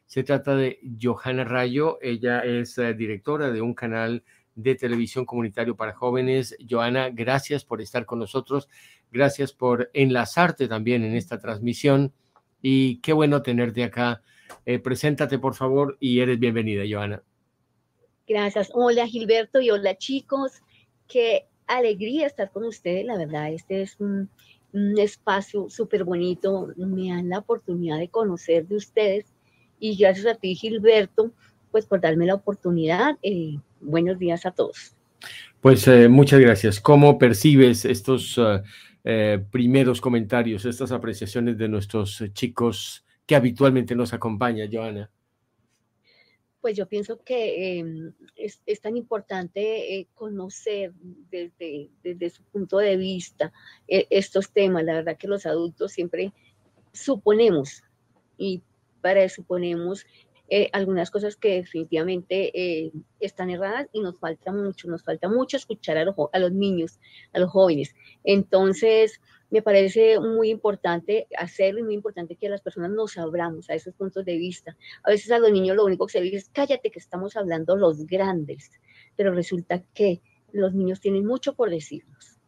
Se 0.07 0.25
trata 0.25 0.57
de 0.57 0.81
Johanna 1.01 1.45
Rayo, 1.45 1.99
ella 2.03 2.41
es 2.41 2.77
eh, 2.79 2.95
directora 2.95 3.53
de 3.53 3.63
un 3.63 3.75
canal 3.75 4.25
de 4.55 4.75
televisión 4.75 5.25
comunitario 5.25 5.77
para 5.77 5.95
jóvenes. 5.95 6.57
Johanna, 6.69 7.11
gracias 7.11 7.65
por 7.65 7.81
estar 7.81 8.05
con 8.07 8.19
nosotros. 8.19 8.69
Gracias 9.13 9.53
por 9.53 9.91
enlazarte 9.93 10.69
también 10.69 11.03
en 11.05 11.17
esta 11.17 11.39
transmisión 11.39 12.13
y 12.63 12.99
qué 12.99 13.13
bueno 13.13 13.43
tenerte 13.43 13.85
acá. 13.85 14.23
Eh, 14.67 14.79
preséntate, 14.79 15.39
por 15.39 15.55
favor, 15.55 15.97
y 16.01 16.21
eres 16.21 16.39
bienvenida, 16.39 16.83
Joana. 16.89 17.23
Gracias. 18.27 18.71
Hola, 18.75 19.07
Gilberto, 19.07 19.61
y 19.61 19.71
hola, 19.71 19.97
chicos. 19.97 20.63
Qué 21.09 21.47
alegría 21.67 22.27
estar 22.27 22.51
con 22.51 22.65
ustedes. 22.65 23.05
La 23.05 23.17
verdad, 23.17 23.53
este 23.53 23.83
es 23.83 23.97
un, 23.99 24.29
espacio 24.73 25.69
súper 25.69 26.05
bonito. 26.05 26.69
Me 26.77 27.09
dan 27.09 27.29
la 27.29 27.39
oportunidad 27.39 27.99
de 27.99 28.09
conocer 28.09 28.69
de 28.69 28.77
ustedes. 28.77 29.27
Y 29.81 29.97
gracias 29.97 30.27
a 30.27 30.35
ti, 30.37 30.55
Gilberto, 30.55 31.33
pues 31.73 31.87
por 31.87 32.01
darme 32.01 32.27
la 32.27 32.35
oportunidad. 32.35 33.19
Eh, 33.23 33.59
buenos 33.81 34.19
días 34.19 34.47
a 34.47 34.53
todos. 34.53 34.95
Pues 35.61 35.89
eh, 35.89 36.09
muchas 36.09 36.39
gracias. 36.39 36.81
¿Cómo 36.81 37.19
percibes 37.19 37.85
estos 37.85 38.39
uh, 38.39 38.63
eh, 39.05 39.45
primeros 39.51 40.01
comentarios, 40.01 40.65
estas 40.65 40.93
apreciaciones 40.93 41.57
de 41.57 41.69
nuestros 41.69 42.23
chicos 42.33 43.05
que 43.27 43.35
habitualmente 43.35 43.95
nos 43.95 44.13
acompañan, 44.13 44.71
Joana? 44.73 45.11
Pues 46.61 46.77
yo 46.77 46.87
pienso 46.87 47.23
que 47.25 47.79
em, 47.79 48.13
es, 48.37 48.81
tan 48.83 48.97
importante 48.97 49.95
eh, 49.95 50.09
conocer 50.15 50.93
desde, 51.31 51.89
desde, 52.03 52.31
su 52.31 52.43
punto 52.45 52.77
de 52.79 52.99
vista 52.99 53.53
estos 53.87 54.51
temas. 54.53 54.85
La 54.85 54.95
verdad 54.95 55.17
que 55.17 55.29
los 55.29 55.47
adultos 55.47 55.93
siempre 55.93 56.35
suponemos 56.93 57.83
y 58.37 58.63
para 59.01 59.29
suponemos 59.29 60.07
eh, 60.51 60.69
algunas 60.73 61.13
cosas 61.13 61.37
que 61.37 61.55
definitivamente 61.55 62.51
eh, 62.61 62.93
están 63.21 63.51
erradas 63.51 63.87
y 63.93 64.01
nos 64.01 64.19
falta 64.19 64.51
mucho, 64.51 64.89
nos 64.89 65.05
falta 65.05 65.29
mucho 65.29 65.57
escuchar 65.57 65.97
a 65.97 66.05
los, 66.05 66.17
a 66.33 66.39
los 66.41 66.51
niños, 66.51 66.99
a 67.33 67.39
los 67.39 67.51
jóvenes. 67.51 67.95
Entonces, 68.25 69.21
me 69.51 69.63
parece 69.63 70.19
muy 70.19 70.51
importante 70.51 71.29
hacerlo 71.39 71.79
y 71.79 71.85
muy 71.85 71.95
importante 71.95 72.35
que 72.35 72.49
las 72.49 72.63
personas 72.63 72.91
nos 72.91 73.17
abramos 73.17 73.71
a 73.71 73.75
esos 73.75 73.95
puntos 73.95 74.25
de 74.25 74.37
vista. 74.39 74.77
A 75.05 75.11
veces 75.11 75.31
a 75.31 75.39
los 75.39 75.53
niños 75.53 75.77
lo 75.77 75.85
único 75.85 76.07
que 76.07 76.13
se 76.13 76.21
dice 76.21 76.39
es, 76.39 76.51
cállate 76.53 76.91
que 76.91 76.99
estamos 76.99 77.37
hablando 77.37 77.77
los 77.77 78.05
grandes, 78.07 78.73
pero 79.15 79.33
resulta 79.33 79.85
que 79.95 80.21
los 80.53 80.75
niños 80.75 81.01
tienen 81.01 81.25
mucho 81.25 81.55
por 81.55 81.71
decirnos. 81.71 82.40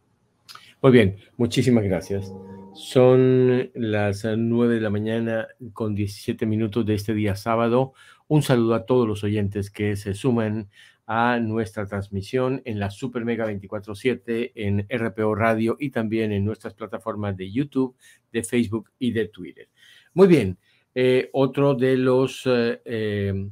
Muy 0.83 0.91
bien, 0.91 1.15
muchísimas 1.37 1.85
gracias. 1.85 2.29
Son 2.73 3.71
las 3.73 4.25
9 4.25 4.75
de 4.75 4.81
la 4.81 4.89
mañana 4.89 5.47
con 5.71 5.95
17 5.95 6.45
minutos 6.45 6.85
de 6.85 6.95
este 6.95 7.13
día 7.13 7.37
sábado. 7.37 7.93
Un 8.27 8.41
saludo 8.41 8.75
a 8.75 8.85
todos 8.85 9.07
los 9.07 9.23
oyentes 9.23 9.71
que 9.71 9.95
se 9.95 10.13
suman 10.13 10.69
a 11.07 11.39
nuestra 11.39 11.85
transmisión 11.85 12.61
en 12.65 12.79
la 12.79 12.89
Super 12.89 13.23
Mega 13.23 13.45
24/7 13.45 14.51
en 14.55 14.85
RPO 14.89 15.33
Radio 15.35 15.77
y 15.79 15.89
también 15.89 16.33
en 16.33 16.43
nuestras 16.43 16.73
plataformas 16.73 17.37
de 17.37 17.49
YouTube, 17.49 17.95
de 18.33 18.43
Facebook 18.43 18.91
y 18.99 19.13
de 19.13 19.29
Twitter. 19.29 19.69
Muy 20.13 20.27
bien, 20.27 20.57
eh, 20.93 21.29
otro 21.31 21.75
de 21.75 21.95
los 21.95 22.43
eh, 22.45 22.81
eh, 22.83 23.49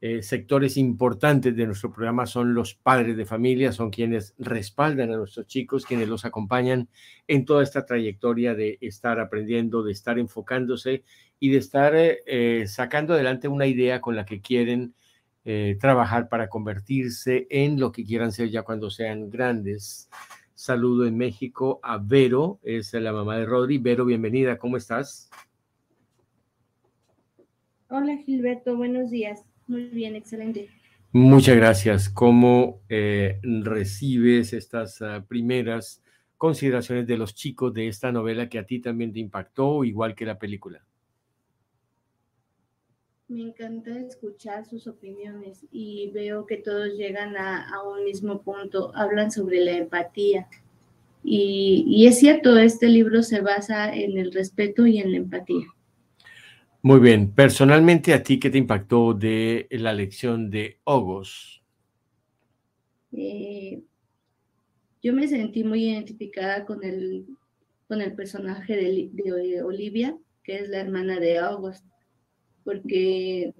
eh, 0.00 0.22
sectores 0.22 0.76
importantes 0.76 1.56
de 1.56 1.66
nuestro 1.66 1.92
programa 1.92 2.26
son 2.26 2.54
los 2.54 2.74
padres 2.74 3.16
de 3.16 3.24
familia, 3.24 3.72
son 3.72 3.90
quienes 3.90 4.34
respaldan 4.38 5.12
a 5.12 5.16
nuestros 5.16 5.48
chicos, 5.48 5.84
quienes 5.84 6.08
los 6.08 6.24
acompañan 6.24 6.88
en 7.26 7.44
toda 7.44 7.64
esta 7.64 7.84
trayectoria 7.84 8.54
de 8.54 8.78
estar 8.80 9.18
aprendiendo, 9.18 9.82
de 9.82 9.90
estar 9.90 10.18
enfocándose 10.20 11.02
y 11.40 11.50
de 11.50 11.58
estar 11.58 11.96
eh, 11.96 12.20
eh, 12.26 12.66
sacando 12.68 13.14
adelante 13.14 13.48
una 13.48 13.66
idea 13.66 14.00
con 14.00 14.14
la 14.14 14.24
que 14.24 14.40
quieren 14.40 14.94
trabajar 15.80 16.28
para 16.28 16.50
convertirse 16.50 17.46
en 17.48 17.80
lo 17.80 17.90
que 17.90 18.04
quieran 18.04 18.32
ser 18.32 18.50
ya 18.50 18.64
cuando 18.64 18.90
sean 18.90 19.30
grandes. 19.30 20.10
Saludo 20.54 21.06
en 21.06 21.16
México 21.16 21.80
a 21.82 21.96
Vero, 21.96 22.60
es 22.62 22.92
la 22.92 23.14
mamá 23.14 23.38
de 23.38 23.46
Rodri. 23.46 23.78
Vero, 23.78 24.04
bienvenida, 24.04 24.58
¿cómo 24.58 24.76
estás? 24.76 25.30
Hola 27.88 28.18
Gilberto, 28.18 28.76
buenos 28.76 29.08
días. 29.08 29.47
Muy 29.68 29.84
bien, 29.84 30.16
excelente. 30.16 30.68
Muchas 31.12 31.56
gracias. 31.56 32.08
¿Cómo 32.08 32.80
eh, 32.88 33.38
recibes 33.42 34.52
estas 34.52 35.00
ah, 35.02 35.24
primeras 35.28 36.02
consideraciones 36.36 37.06
de 37.06 37.18
los 37.18 37.34
chicos 37.34 37.72
de 37.74 37.88
esta 37.88 38.10
novela 38.10 38.48
que 38.48 38.58
a 38.58 38.66
ti 38.66 38.80
también 38.80 39.12
te 39.12 39.20
impactó, 39.20 39.84
igual 39.84 40.14
que 40.14 40.26
la 40.26 40.38
película? 40.38 40.84
Me 43.28 43.42
encanta 43.42 43.98
escuchar 43.98 44.64
sus 44.64 44.86
opiniones 44.86 45.66
y 45.70 46.10
veo 46.12 46.46
que 46.46 46.56
todos 46.56 46.96
llegan 46.96 47.36
a, 47.36 47.82
un 47.82 48.04
mismo 48.04 48.40
punto, 48.40 48.90
hablan 48.94 49.30
sobre 49.30 49.60
la 49.60 49.72
empatía. 49.72 50.48
Y, 51.22 51.84
y 51.86 52.06
es 52.06 52.18
cierto, 52.18 52.56
este 52.56 52.88
libro 52.88 53.22
se 53.22 53.42
basa 53.42 53.94
en 53.94 54.16
el 54.16 54.32
respeto 54.32 54.86
y 54.86 54.98
en 54.98 55.12
la 55.12 55.18
empatía. 55.18 55.66
Muy 56.82 57.00
bien. 57.00 57.32
Personalmente, 57.32 58.14
¿a 58.14 58.22
ti 58.22 58.38
qué 58.38 58.50
te 58.50 58.58
impactó 58.58 59.12
de 59.12 59.66
la 59.70 59.92
lección 59.92 60.48
de 60.48 60.78
Ogos? 60.84 61.62
Eh, 63.12 63.82
yo 65.02 65.12
me 65.12 65.26
sentí 65.26 65.64
muy 65.64 65.88
identificada 65.88 66.64
con 66.64 66.84
el, 66.84 67.26
con 67.88 68.00
el 68.00 68.14
personaje 68.14 68.76
de, 68.76 69.62
Olivia, 69.62 70.16
que 70.44 70.60
es 70.60 70.68
la 70.68 70.80
hermana 70.80 71.18
de 71.18 71.38
August, 71.38 71.84
porque 72.64 73.54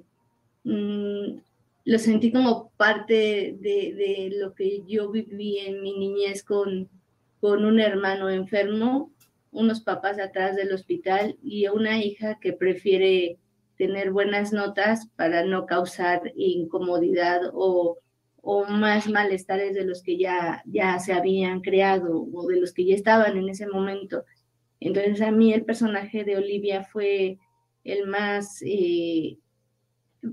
mm, 0.63 1.39
lo 1.85 1.99
sentí 1.99 2.31
como 2.31 2.71
parte 2.77 3.57
de, 3.61 4.31
lo 4.39 4.55
que 4.55 4.85
yo 4.87 5.11
viví 5.11 5.59
en 5.59 5.83
mi 5.83 5.99
niñez 5.99 6.45
con, 6.45 6.89
con 7.41 7.65
un 7.65 7.81
hermano 7.81 8.31
enfermo 8.31 9.11
unos 9.50 9.81
papás 9.81 10.19
atrás 10.19 10.57
del 10.57 10.73
hospital 10.73 11.38
y 11.43 11.67
una 11.69 12.02
hija 12.02 12.38
que 12.40 12.52
prefiere 12.52 13.38
tener 13.76 14.11
buenas 14.11 14.52
notas 14.52 15.09
para 15.17 15.45
no 15.45 15.67
causar 15.67 16.33
incomodidad 16.37 17.40
o, 17.55 17.99
o 18.43 18.64
más 18.67 19.09
malestares 19.09 19.75
de 19.75 19.85
los 19.85 20.02
que 20.02 20.19
ya, 20.19 20.62
ya 20.67 20.99
se 20.99 21.12
habían 21.12 21.61
creado 21.61 22.26
o 22.33 22.47
de 22.47 22.61
los 22.61 22.73
que 22.73 22.85
ya 22.85 22.95
estaban 22.95 23.37
en 23.37 23.49
ese 23.49 23.67
momento. 23.67 24.25
Entonces 24.81 25.21
a 25.23 25.31
mí 25.31 25.52
el 25.52 25.64
personaje 25.64 26.25
de 26.25 26.37
Olivia 26.37 26.85
fue 26.85 27.38
el 27.85 28.07
más, 28.07 28.62
eh, 28.62 29.38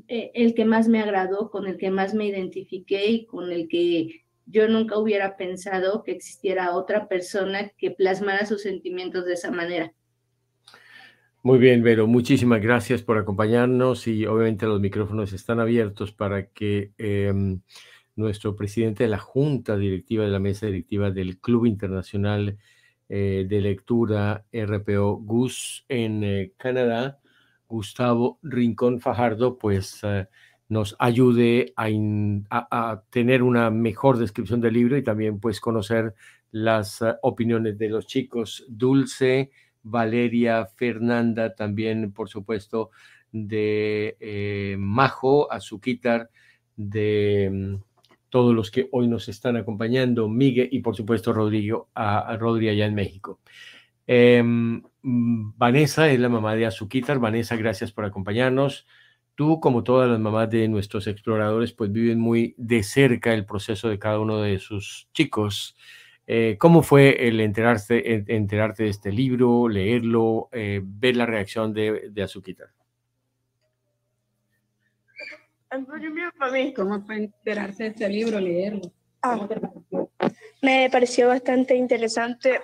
e, 0.07 0.31
el 0.33 0.53
que 0.55 0.65
más 0.65 0.87
me 0.87 1.01
agradó, 1.01 1.49
con 1.49 1.67
el 1.67 1.77
que 1.77 1.91
más 1.91 2.13
me 2.13 2.27
identifiqué 2.27 3.05
y 3.07 3.25
con 3.25 3.51
el 3.51 3.67
que 3.67 4.24
yo 4.45 4.67
nunca 4.67 4.97
hubiera 4.97 5.37
pensado 5.37 6.03
que 6.03 6.11
existiera 6.11 6.75
otra 6.75 7.07
persona 7.07 7.69
que 7.77 7.91
plasmara 7.91 8.45
sus 8.45 8.61
sentimientos 8.61 9.25
de 9.25 9.33
esa 9.33 9.51
manera. 9.51 9.93
Muy 11.45 11.59
bien, 11.59 11.83
Vero, 11.83 12.07
muchísimas 12.07 12.59
gracias 12.61 13.03
por 13.03 13.19
acompañarnos 13.19 14.07
y 14.07 14.25
obviamente 14.25 14.65
los 14.65 14.81
micrófonos 14.81 15.31
están 15.31 15.59
abiertos 15.59 16.11
para 16.11 16.47
que 16.47 16.91
em, 16.97 17.61
nuestro 18.15 18.55
presidente 18.55 19.03
de 19.03 19.09
la 19.09 19.19
Junta 19.19 19.77
Directiva 19.77 20.23
de 20.23 20.31
la 20.31 20.39
Mesa 20.39 20.65
Directiva 20.65 21.11
del 21.11 21.39
Club 21.39 21.67
Internacional 21.67 22.57
eh, 23.09 23.45
de 23.47 23.61
Lectura 23.61 24.45
RPO 24.51 25.17
GUS 25.17 25.85
en 25.87 26.23
eh, 26.23 26.53
Canadá, 26.57 27.19
Gustavo 27.67 28.39
Rincón 28.41 28.99
Fajardo, 28.99 29.59
pues 29.59 29.99
eh, 30.03 30.27
nos 30.67 30.95
ayude 30.99 31.73
a, 31.75 33.03
tener 33.09 33.43
una 33.43 33.69
mejor 33.69 34.17
descripción 34.17 34.61
del 34.61 34.73
libro 34.73 34.97
y 34.97 35.03
también 35.03 35.39
pues 35.39 35.59
conocer 35.59 36.15
las 36.51 37.01
eh, 37.01 37.13
opiniones 37.21 37.77
de 37.77 37.89
los 37.89 38.07
chicos. 38.07 38.65
Dulce, 38.67 39.51
Valeria, 39.83 40.65
Fernanda, 40.65 41.53
también 41.53 42.11
por 42.11 42.29
supuesto 42.29 42.89
de 43.31 44.17
eh, 44.19 44.75
Majo, 44.79 45.51
Azuquitar, 45.51 46.29
de 46.75 47.49
mm, 47.51 47.75
todos 48.29 48.55
los 48.55 48.71
que 48.71 48.89
hoy 48.91 49.07
nos 49.07 49.29
están 49.29 49.57
acompañando, 49.57 50.27
Miguel 50.27 50.69
y 50.71 50.79
por 50.79 50.95
supuesto 50.95 51.31
Rodrigo, 51.31 51.89
a, 51.93 52.35
Rodri 52.37 52.69
allá 52.69 52.85
en 52.85 52.95
México. 52.95 53.39
Em, 54.07 54.81
mm, 55.03 55.53
Vanessa 55.57 56.09
es 56.09 56.19
la 56.19 56.29
mamá 56.29 56.55
de 56.55 56.65
Azuquitar. 56.65 57.19
Vanessa, 57.19 57.55
gracias 57.55 57.91
por 57.91 58.05
acompañarnos. 58.05 58.87
Tú, 59.35 59.59
como 59.59 59.83
todas 59.83 60.09
las 60.09 60.19
mamás 60.19 60.49
de 60.49 60.67
nuestros 60.69 61.07
exploradores, 61.07 61.73
pues 61.73 61.91
viven 61.91 62.19
muy 62.19 62.55
de 62.57 62.83
cerca 62.83 63.33
el 63.33 63.45
proceso 63.45 63.89
de 63.89 63.99
cada 63.99 64.19
uno 64.19 64.41
de 64.41 64.59
sus 64.59 65.09
chicos. 65.13 65.75
Eh, 66.25 66.55
¿Cómo 66.57 66.81
fue 66.81 67.27
el 67.27 67.39
enterarse, 67.41 68.23
enterarte 68.27 68.83
de 68.83 68.89
este 68.89 69.11
libro, 69.11 69.67
leerlo, 69.67 70.49
eh, 70.53 70.81
ver 70.83 71.17
la 71.17 71.25
reacción 71.25 71.73
de, 71.73 72.09
de 72.09 72.23
Azuquita? 72.23 72.73
¿Cómo 76.75 77.01
fue 77.01 77.17
enterarse 77.17 77.83
de 77.83 77.89
este 77.89 78.09
libro, 78.09 78.39
leerlo? 78.39 78.91
Ah, 79.21 79.47
me 80.61 80.89
pareció 80.89 81.27
bastante 81.27 81.75
interesante 81.75 82.61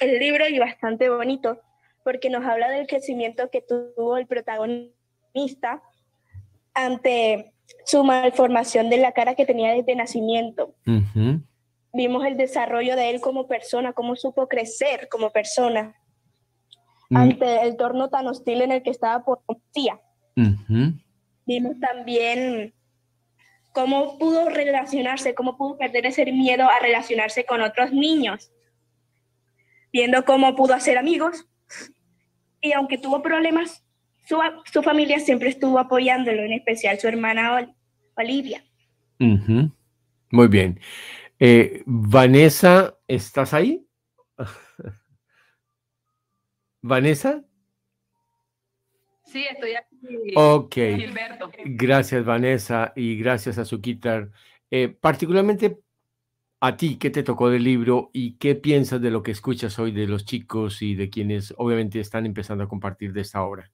el 0.00 0.18
libro 0.18 0.48
y 0.48 0.58
bastante 0.58 1.08
bonito, 1.08 1.60
porque 2.02 2.30
nos 2.30 2.44
habla 2.44 2.70
del 2.70 2.86
crecimiento 2.86 3.50
que 3.50 3.62
tuvo 3.62 4.16
el 4.16 4.26
protagonista 4.26 5.82
ante 6.84 7.52
su 7.84 8.04
malformación 8.04 8.88
de 8.90 8.98
la 8.98 9.12
cara 9.12 9.34
que 9.34 9.46
tenía 9.46 9.72
desde 9.72 9.96
nacimiento. 9.96 10.74
Vimos 11.92 12.24
el 12.24 12.36
desarrollo 12.36 12.96
de 12.96 13.10
él 13.10 13.20
como 13.20 13.48
persona, 13.48 13.92
cómo 13.92 14.14
supo 14.14 14.46
crecer 14.46 15.08
como 15.08 15.30
persona 15.30 15.96
mm. 17.10 17.16
ante 17.16 17.62
el 17.62 17.76
torno 17.76 18.10
tan 18.10 18.26
hostil 18.28 18.62
en 18.62 18.72
el 18.72 18.82
que 18.82 18.90
estaba 18.90 19.24
por 19.24 19.40
día. 19.74 20.00
Vimos 21.46 21.80
también 21.80 22.74
cómo 23.72 24.18
pudo 24.18 24.48
relacionarse, 24.48 25.34
cómo 25.34 25.56
pudo 25.56 25.78
perder 25.78 26.06
ese 26.06 26.26
miedo 26.26 26.68
a 26.68 26.78
relacionarse 26.78 27.44
con 27.44 27.62
otros 27.62 27.92
niños, 27.92 28.52
viendo 29.92 30.24
cómo 30.24 30.54
pudo 30.54 30.74
hacer 30.74 30.98
amigos 30.98 31.48
y 32.60 32.72
aunque 32.72 32.98
tuvo 32.98 33.22
problemas, 33.22 33.84
su, 34.28 34.82
familia 34.82 35.18
siempre 35.20 35.48
estuvo 35.48 35.78
apoyándolo, 35.78 36.42
en 36.42 36.52
especial 36.52 36.98
su 36.98 37.08
hermana 37.08 37.74
Olivia. 38.16 38.62
Muy 39.18 40.48
bien. 40.48 40.80
Eh, 41.38 41.82
Vanessa, 41.86 42.98
¿estás 43.06 43.54
ahí? 43.54 43.86
¿Vanessa? 46.82 47.42
Sí, 49.24 49.44
estoy 49.50 49.74
aquí. 49.74 50.32
Ok. 50.36 50.76
Gracias, 51.64 52.24
Vanessa, 52.24 52.92
y 52.96 53.18
gracias 53.18 53.58
a 53.58 53.64
su 53.64 53.80
Eh, 54.70 54.88
particularmente 54.88 55.80
a 56.60 56.76
ti, 56.76 56.96
¿qué 56.96 57.10
te 57.10 57.22
tocó 57.22 57.50
del 57.50 57.64
libro 57.64 58.10
y 58.12 58.36
qué 58.36 58.54
piensas 58.54 59.00
de 59.00 59.10
lo 59.10 59.22
que 59.22 59.30
escuchas 59.30 59.78
hoy 59.78 59.92
de 59.92 60.06
los 60.06 60.24
chicos 60.24 60.82
y 60.82 60.94
de 60.94 61.08
quienes 61.08 61.54
obviamente 61.56 62.00
están 62.00 62.26
empezando 62.26 62.64
a 62.64 62.68
compartir 62.68 63.12
de 63.12 63.20
esta 63.20 63.42
obra? 63.42 63.70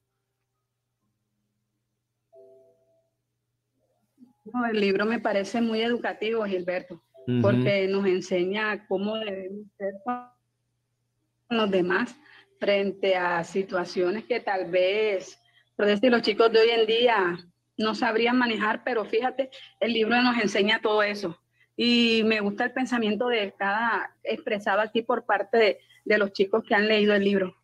El 4.71 4.81
libro 4.81 5.07
me 5.07 5.21
parece 5.21 5.61
muy 5.61 5.81
educativo, 5.81 6.45
Gilberto, 6.45 7.03
porque 7.41 7.87
nos 7.89 8.07
enseña 8.07 8.87
cómo 8.87 9.17
debemos 9.17 9.67
ser 9.79 9.95
con 10.05 11.57
los 11.57 11.71
demás 11.71 12.15
frente 12.59 13.17
a 13.17 13.45
situaciones 13.45 14.25
que 14.25 14.41
tal 14.41 14.71
vez, 14.71 15.41
por 15.77 15.87
decir, 15.87 16.11
los 16.11 16.23
chicos 16.23 16.53
de 16.53 16.61
hoy 16.61 16.71
en 16.71 16.87
día 16.87 17.39
no 17.77 17.95
sabrían 17.95 18.37
manejar, 18.37 18.83
pero 18.85 19.05
fíjate, 19.05 19.51
el 19.81 19.93
libro 19.93 20.21
nos 20.23 20.39
enseña 20.39 20.81
todo 20.81 21.03
eso. 21.03 21.39
Y 21.77 22.23
me 22.25 22.41
gusta 22.41 22.65
el 22.65 22.73
pensamiento 22.73 23.27
de 23.29 23.53
cada 23.59 24.15
expresado 24.23 24.81
aquí 24.81 25.03
por 25.03 25.25
parte 25.25 25.59
de, 25.59 25.79
de 26.05 26.19
los 26.19 26.33
chicos 26.33 26.63
que 26.65 26.75
han 26.75 26.87
leído 26.87 27.15
el 27.15 27.25
libro. 27.25 27.57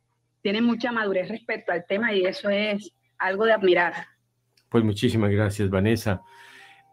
Tienen 0.42 0.64
mucha 0.64 0.90
madurez 0.90 1.28
respecto 1.28 1.70
al 1.70 1.86
tema 1.86 2.12
y 2.12 2.24
eso 2.24 2.48
es 2.48 2.92
algo 3.18 3.44
de 3.44 3.52
admirar. 3.52 3.94
Pues 4.68 4.82
muchísimas 4.82 5.30
gracias, 5.30 5.70
Vanessa. 5.70 6.22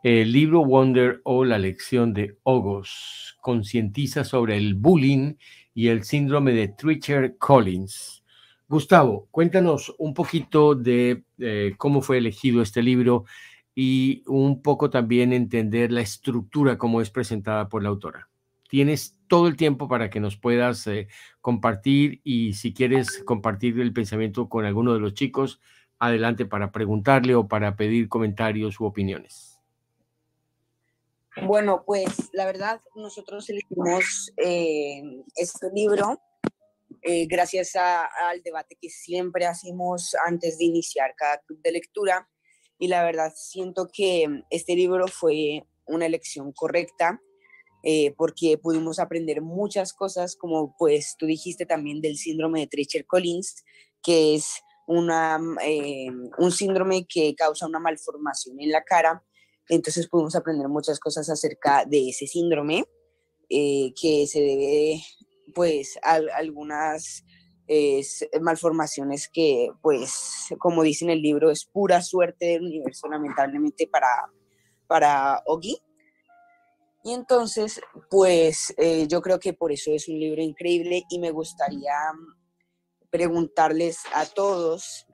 El 0.04 0.32
libro 0.32 0.64
Wonder 0.64 1.22
o 1.24 1.44
la 1.44 1.58
lección 1.58 2.14
de 2.14 2.38
Ogos 2.44 3.36
concientiza 3.42 4.24
sobre 4.24 4.56
el 4.56 4.76
bullying 4.76 5.34
y 5.74 5.88
el 5.88 6.04
síndrome 6.04 6.52
de 6.54 6.68
Treacher 6.68 7.36
Collins. 7.38 8.24
Gustavo, 8.70 9.28
cuéntanos 9.32 9.96
un 9.98 10.14
poquito 10.14 10.76
de 10.76 11.24
eh, 11.40 11.74
cómo 11.78 12.04
fue 12.04 12.20
elegido 12.20 12.62
este 12.62 12.84
libro 12.84 13.26
y 13.74 14.24
un 14.28 14.62
poco 14.62 14.92
también 14.92 15.34
entender 15.34 15.92
la 15.92 16.02
estructura 16.02 16.78
como 16.78 17.02
es 17.02 17.10
presentada 17.10 17.68
por 17.68 17.82
la 17.82 17.90
autora. 17.90 18.30
Tienes 18.70 19.18
todo 19.28 19.48
el 19.48 19.56
tiempo 19.56 19.88
para 19.88 20.12
que 20.12 20.20
nos 20.20 20.38
puedas 20.38 20.86
eh, 20.86 21.08
compartir 21.42 22.22
y 22.24 22.54
si 22.54 22.72
quieres 22.72 23.24
compartir 23.26 23.80
el 23.80 23.94
pensamiento 23.94 24.48
con 24.48 24.66
alguno 24.66 24.94
de 24.94 25.00
los 25.00 25.16
chicos, 25.16 25.60
adelante 25.98 26.46
para 26.46 26.72
preguntarle 26.72 27.34
o 27.34 27.48
para 27.48 27.76
pedir 27.76 28.10
comentarios 28.10 28.80
u 28.80 28.86
opiniones. 28.86 29.47
Bueno, 31.46 31.84
pues 31.86 32.30
la 32.34 32.46
verdad, 32.46 32.82
nosotros 32.96 33.48
elegimos 33.50 34.32
eh, 34.38 35.02
este 35.36 35.68
libro 35.72 36.20
eh, 37.04 37.28
gracias 37.28 37.76
al 37.76 38.42
debate 38.44 38.76
que 38.82 38.90
siempre 38.90 39.46
hacemos 39.46 40.16
antes 40.26 40.58
de 40.58 40.66
iniciar 40.66 41.14
cada 41.16 41.40
club 41.40 41.62
de 41.62 41.74
lectura. 41.74 42.28
Y 42.80 42.88
la 42.88 43.04
verdad, 43.04 43.32
siento 43.36 43.88
que 43.92 44.26
este 44.50 44.76
libro 44.76 45.08
fue 45.08 45.64
una 45.86 46.06
elección 46.06 46.52
correcta 46.52 47.22
eh, 47.84 48.14
porque 48.18 48.58
pudimos 48.58 49.00
aprender 49.00 49.42
muchas 49.42 49.94
cosas, 49.94 50.36
como 50.36 50.76
pues 50.78 51.16
tú 51.18 51.28
dijiste 51.28 51.66
también 51.66 52.02
del 52.02 52.18
síndrome 52.18 52.62
de 52.62 52.68
Treacher 52.68 53.06
Collins, 53.06 53.64
que 54.02 54.36
es 54.36 54.62
una, 54.88 55.38
un 55.38 56.52
síndrome 56.52 57.06
que 57.08 57.36
causa 57.36 57.68
una 57.68 57.80
malformación 57.80 58.60
en 58.60 58.72
la 58.72 58.84
cara. 58.84 59.24
Entonces 59.70 60.08
pudimos 60.08 60.36
aprender 60.36 60.68
muchas 60.68 61.00
cosas 61.00 61.30
acerca 61.30 61.86
de 61.86 62.10
ese 62.10 62.28
síndrome, 62.28 62.86
eh, 63.50 63.94
que 64.00 64.28
se 64.28 64.40
debe 64.42 65.02
pues 65.54 65.98
a, 66.04 66.20
algunas 66.36 67.24
malformaciones 68.40 69.28
que 69.28 69.70
pues 69.82 70.48
como 70.58 70.84
dice 70.84 71.04
en 71.04 71.12
el 71.12 71.22
libro 71.22 71.52
es 71.52 71.66
pura 71.66 72.02
suerte 72.02 72.46
del 72.46 72.62
universo 72.62 73.10
lamentablemente 73.10 73.88
para, 73.88 74.08
para 74.88 75.44
Ogi. 75.46 75.78
Y 77.04 77.14
entonces 77.14 77.82
pues 78.10 78.74
eh, 78.78 79.08
yo 79.08 79.22
creo 79.22 79.40
que 79.40 79.54
por 79.54 79.74
eso 79.74 79.92
es 79.92 80.08
un 80.08 80.18
libro 80.18 80.42
increíble 80.42 81.04
y 81.10 81.20
me 81.20 81.32
gustaría 81.32 81.94
preguntarles 83.10 84.00
a 84.14 84.26
todos 84.26 85.08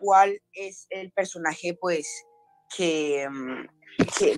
cuál 0.00 0.40
es 0.52 0.86
el 0.90 1.12
personaje, 1.12 1.76
pues, 1.80 2.06
que, 2.76 3.26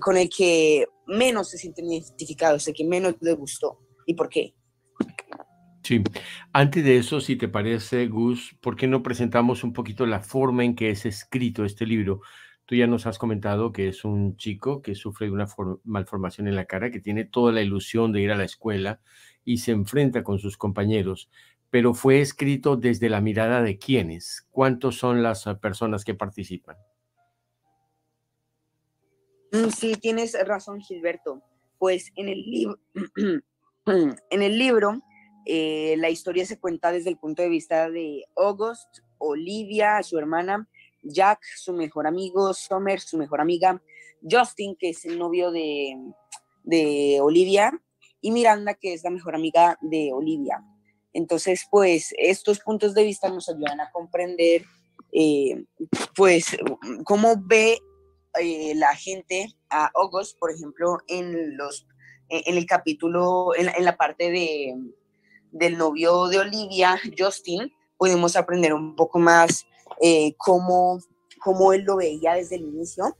con 0.01 0.17
el 0.17 0.29
que 0.29 0.85
menos 1.07 1.49
se 1.49 1.57
sienten 1.57 1.91
identificados, 1.91 2.67
el 2.67 2.73
que 2.73 2.85
menos 2.85 3.15
les 3.21 3.35
gustó 3.35 3.79
y 4.05 4.13
por 4.13 4.29
qué. 4.29 4.53
Sí, 5.83 6.03
antes 6.51 6.83
de 6.83 6.97
eso, 6.97 7.21
si 7.21 7.37
te 7.37 7.47
parece, 7.47 8.07
Gus, 8.07 8.57
¿por 8.61 8.75
qué 8.75 8.87
no 8.87 9.03
presentamos 9.03 9.63
un 9.63 9.71
poquito 9.71 10.05
la 10.05 10.19
forma 10.19 10.65
en 10.65 10.75
que 10.75 10.89
es 10.89 11.05
escrito 11.05 11.63
este 11.63 11.85
libro? 11.85 12.21
Tú 12.65 12.75
ya 12.75 12.87
nos 12.87 13.07
has 13.07 13.17
comentado 13.17 13.71
que 13.71 13.87
es 13.87 14.03
un 14.03 14.35
chico 14.35 14.81
que 14.81 14.95
sufre 14.95 15.31
una 15.31 15.47
malformación 15.85 16.49
en 16.49 16.57
la 16.57 16.65
cara, 16.65 16.91
que 16.91 16.99
tiene 16.99 17.23
toda 17.23 17.53
la 17.53 17.61
ilusión 17.61 18.11
de 18.11 18.19
ir 18.19 18.31
a 18.31 18.35
la 18.35 18.43
escuela 18.43 18.99
y 19.45 19.59
se 19.59 19.71
enfrenta 19.71 20.23
con 20.23 20.39
sus 20.39 20.57
compañeros, 20.57 21.29
pero 21.69 21.93
fue 21.93 22.19
escrito 22.19 22.75
desde 22.75 23.07
la 23.07 23.21
mirada 23.21 23.61
de 23.61 23.77
quiénes, 23.77 24.45
cuántos 24.51 24.97
son 24.97 25.23
las 25.23 25.47
ah, 25.47 25.59
personas 25.59 26.03
que 26.03 26.15
participan. 26.15 26.75
Mm, 29.57 29.69
sí, 29.69 29.95
tienes 29.95 30.37
razón, 30.45 30.81
Gilberto. 30.81 31.41
Pues 31.79 32.11
en 32.15 32.29
el, 32.29 32.41
libro, 32.41 32.79
en 33.85 34.41
el 34.43 34.57
libro, 34.57 35.01
eh, 35.45 35.95
la 35.97 36.09
historia 36.09 36.45
se 36.45 36.59
cuenta 36.59 36.91
desde 36.91 37.09
el 37.09 37.17
punto 37.17 37.41
de 37.41 37.49
vista 37.49 37.89
de 37.89 38.25
August, 38.35 38.99
Olivia, 39.17 40.01
su 40.03 40.17
hermana, 40.17 40.67
Jack, 41.03 41.39
su 41.55 41.73
mejor 41.73 42.07
amigo, 42.07 42.53
Summer, 42.53 42.99
su 42.99 43.17
mejor 43.17 43.41
amiga, 43.41 43.81
Justin, 44.29 44.75
que 44.75 44.89
es 44.89 45.05
el 45.05 45.17
novio 45.17 45.51
de, 45.51 45.95
de 46.63 47.19
Olivia, 47.21 47.71
y 48.21 48.31
Miranda, 48.31 48.73
que 48.73 48.93
es 48.93 49.03
la 49.03 49.09
mejor 49.09 49.35
amiga 49.35 49.77
de 49.81 50.11
Olivia. 50.13 50.63
Entonces, 51.13 51.65
pues 51.71 52.13
estos 52.17 52.59
puntos 52.59 52.93
de 52.93 53.03
vista 53.03 53.29
nos 53.29 53.49
ayudan 53.49 53.79
a 53.79 53.91
comprender, 53.91 54.63
eh, 55.11 55.63
pues, 56.15 56.57
cómo 57.05 57.35
ve 57.45 57.79
eh, 58.39 58.73
la 58.75 58.95
gente 58.95 59.47
a 59.69 59.91
August, 59.95 60.37
por 60.39 60.51
ejemplo, 60.51 60.97
en, 61.07 61.57
los, 61.57 61.87
en 62.29 62.57
el 62.57 62.65
capítulo, 62.65 63.55
en, 63.55 63.83
la 63.83 63.97
parte 63.97 64.31
de, 64.31 64.75
del 65.51 65.77
novio 65.77 66.27
de 66.27 66.39
Olivia, 66.39 66.99
Justin, 67.17 67.71
pudimos 67.97 68.35
aprender 68.35 68.73
un 68.73 68.95
poco 68.95 69.19
más 69.19 69.65
eh, 70.01 70.33
cómo, 70.37 70.99
cómo 71.39 71.73
él 71.73 71.83
lo 71.83 71.97
veía 71.97 72.33
desde 72.33 72.55
el 72.55 72.63
inicio, 72.63 73.17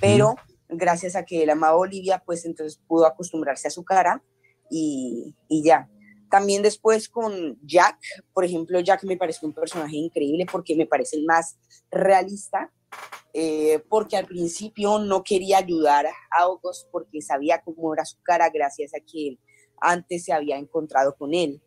pero 0.00 0.36
gracias 0.68 1.16
a 1.16 1.24
que 1.24 1.42
él 1.42 1.50
amaba 1.50 1.72
a 1.72 1.78
Olivia, 1.78 2.22
pues 2.24 2.44
entonces 2.44 2.80
pudo 2.86 3.06
acostumbrarse 3.06 3.68
a 3.68 3.70
su 3.72 3.84
cara 3.84 4.22
y, 4.70 5.34
y 5.48 5.64
ya. 5.64 5.88
También 6.30 6.62
después 6.62 7.08
con 7.08 7.58
Jack, 7.62 7.98
por 8.32 8.44
ejemplo, 8.44 8.80
Jack 8.80 9.04
me 9.04 9.16
parece 9.16 9.44
un 9.44 9.52
personaje 9.52 9.96
increíble 9.96 10.46
porque 10.50 10.74
me 10.76 10.86
parece 10.86 11.16
el 11.16 11.24
más 11.26 11.58
realista, 11.90 12.72
eh, 13.34 13.82
porque 13.88 14.16
al 14.16 14.26
principio 14.26 14.98
no 14.98 15.22
quería 15.22 15.58
ayudar 15.58 16.06
a 16.06 16.42
August 16.42 16.88
porque 16.90 17.22
sabía 17.22 17.62
cómo 17.62 17.94
era 17.94 18.04
su 18.04 18.20
cara 18.22 18.50
gracias 18.50 18.92
a 18.94 19.00
que 19.00 19.38
antes 19.80 20.24
se 20.24 20.32
había 20.32 20.58
encontrado 20.58 21.16
con 21.16 21.34
él. 21.34 21.60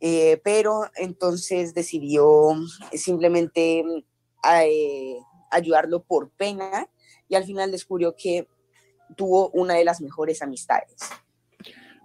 Eh, 0.00 0.40
pero 0.42 0.90
entonces 0.96 1.74
decidió 1.74 2.54
simplemente 2.92 3.84
eh, 4.50 5.16
ayudarlo 5.50 6.02
por 6.02 6.30
pena 6.30 6.88
y 7.28 7.34
al 7.34 7.44
final 7.44 7.70
descubrió 7.70 8.16
que 8.16 8.48
tuvo 9.16 9.50
una 9.50 9.74
de 9.74 9.84
las 9.84 10.00
mejores 10.00 10.42
amistades. 10.42 10.96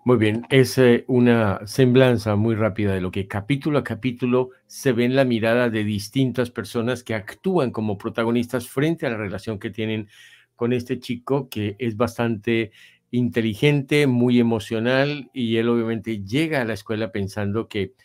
Muy 0.08 0.18
bien, 0.18 0.46
es 0.52 0.78
eh, 0.78 1.04
una 1.08 1.66
semblanza 1.66 2.36
muy 2.36 2.54
rápida 2.54 2.94
de 2.94 3.02
lo 3.02 3.10
que 3.10 3.28
capítulo 3.28 3.80
a 3.80 3.84
capítulo 3.84 4.52
se 4.68 4.92
ve 4.92 5.04
en 5.06 5.16
la 5.16 5.26
mirada 5.26 5.72
de 5.72 5.84
distintas 5.84 6.52
personas 6.52 7.04
que 7.04 7.16
actúan 7.16 7.72
como 7.72 7.98
protagonistas 7.98 8.68
frente 8.68 9.08
a 9.08 9.10
la 9.10 9.18
relación 9.18 9.58
que 9.58 9.72
tienen 9.72 10.08
con 10.56 10.74
este 10.74 11.00
chico 11.00 11.50
que 11.50 11.76
es 11.80 11.98
bastante 11.98 12.72
inteligente, 13.10 14.06
muy 14.06 14.40
emocional 14.40 15.32
y 15.34 15.58
él 15.58 15.70
obviamente 15.70 16.24
llega 16.24 16.62
a 16.62 16.66
la 16.66 16.74
escuela 16.76 17.12
pensando 17.12 17.68
que 17.68 17.96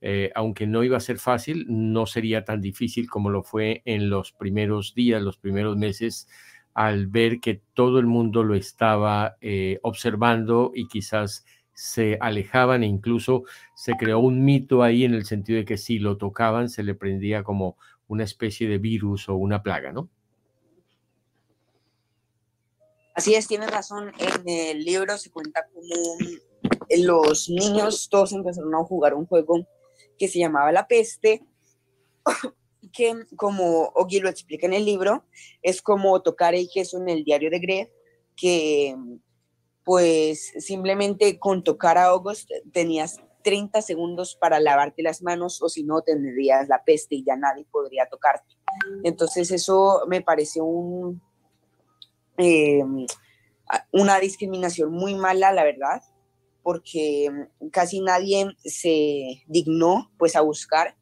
eh, 0.00 0.30
aunque 0.34 0.66
no 0.66 0.82
iba 0.82 0.96
a 0.96 1.00
ser 1.00 1.18
fácil, 1.18 1.66
no 1.68 2.06
sería 2.06 2.42
tan 2.42 2.62
difícil 2.62 3.06
como 3.06 3.28
lo 3.28 3.42
fue 3.42 3.82
en 3.84 4.08
los 4.08 4.32
primeros 4.32 4.94
días, 4.94 5.20
los 5.20 5.36
primeros 5.36 5.76
meses 5.76 6.26
al 6.74 7.06
ver 7.06 7.40
que 7.40 7.62
todo 7.74 7.98
el 7.98 8.06
mundo 8.06 8.42
lo 8.44 8.54
estaba 8.54 9.36
eh, 9.40 9.78
observando 9.82 10.72
y 10.74 10.88
quizás 10.88 11.44
se 11.72 12.18
alejaban 12.20 12.82
e 12.82 12.86
incluso 12.86 13.44
se 13.74 13.94
creó 13.96 14.18
un 14.18 14.44
mito 14.44 14.82
ahí 14.82 15.04
en 15.04 15.14
el 15.14 15.24
sentido 15.24 15.58
de 15.58 15.64
que 15.64 15.78
si 15.78 15.98
lo 15.98 16.16
tocaban 16.16 16.68
se 16.68 16.82
le 16.82 16.94
prendía 16.94 17.42
como 17.42 17.76
una 18.06 18.24
especie 18.24 18.68
de 18.68 18.78
virus 18.78 19.28
o 19.28 19.36
una 19.36 19.62
plaga, 19.62 19.92
¿no? 19.92 20.08
Así 23.14 23.34
es, 23.34 23.46
tienes 23.48 23.70
razón. 23.70 24.12
En 24.18 24.48
el 24.48 24.84
libro 24.84 25.16
se 25.18 25.30
cuenta 25.30 25.66
como 25.72 25.82
los 26.98 27.48
niños 27.48 28.08
todos 28.10 28.32
empezaron 28.32 28.74
a 28.74 28.84
jugar 28.84 29.14
un 29.14 29.26
juego 29.26 29.66
que 30.18 30.28
se 30.28 30.38
llamaba 30.38 30.72
La 30.72 30.86
Peste 30.86 31.42
que 32.92 33.14
como 33.36 33.92
Ogi 33.94 34.20
lo 34.20 34.28
explica 34.28 34.66
en 34.66 34.74
el 34.74 34.84
libro, 34.84 35.24
es 35.62 35.82
como 35.82 36.20
tocar 36.22 36.54
el 36.54 36.68
queso 36.72 36.98
en 36.98 37.08
el 37.08 37.24
diario 37.24 37.50
de 37.50 37.58
Greg, 37.58 37.92
que 38.36 38.96
pues 39.84 40.52
simplemente 40.58 41.38
con 41.38 41.64
tocar 41.64 41.98
a 41.98 42.06
August 42.06 42.50
tenías 42.72 43.20
30 43.42 43.82
segundos 43.82 44.36
para 44.36 44.60
lavarte 44.60 45.02
las 45.02 45.22
manos 45.22 45.62
o 45.62 45.68
si 45.68 45.82
no 45.82 46.02
tendrías 46.02 46.68
la 46.68 46.84
peste 46.84 47.16
y 47.16 47.24
ya 47.24 47.36
nadie 47.36 47.66
podría 47.70 48.06
tocarte. 48.06 48.54
Entonces 49.02 49.50
eso 49.50 50.02
me 50.06 50.20
pareció 50.20 50.64
un, 50.64 51.22
eh, 52.36 52.82
una 53.92 54.18
discriminación 54.20 54.92
muy 54.92 55.14
mala, 55.14 55.52
la 55.52 55.64
verdad, 55.64 56.02
porque 56.62 57.30
casi 57.72 58.00
nadie 58.00 58.46
se 58.64 59.42
dignó 59.46 60.10
pues 60.18 60.36
a 60.36 60.42
buscar 60.42 60.96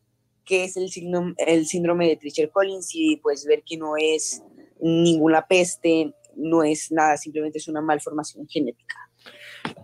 qué 0.48 0.64
es 0.64 0.76
el, 0.76 0.88
síndrome, 0.88 1.34
el 1.36 1.66
síndrome 1.66 2.08
de 2.08 2.16
Treacher 2.16 2.50
Collins 2.50 2.90
y 2.94 3.18
pues 3.18 3.44
ver 3.44 3.62
que 3.64 3.76
no 3.76 3.96
es 3.96 4.42
ninguna 4.80 5.46
peste, 5.46 6.14
no 6.36 6.62
es 6.62 6.90
nada, 6.90 7.16
simplemente 7.16 7.58
es 7.58 7.68
una 7.68 7.82
malformación 7.82 8.48
genética. 8.48 8.96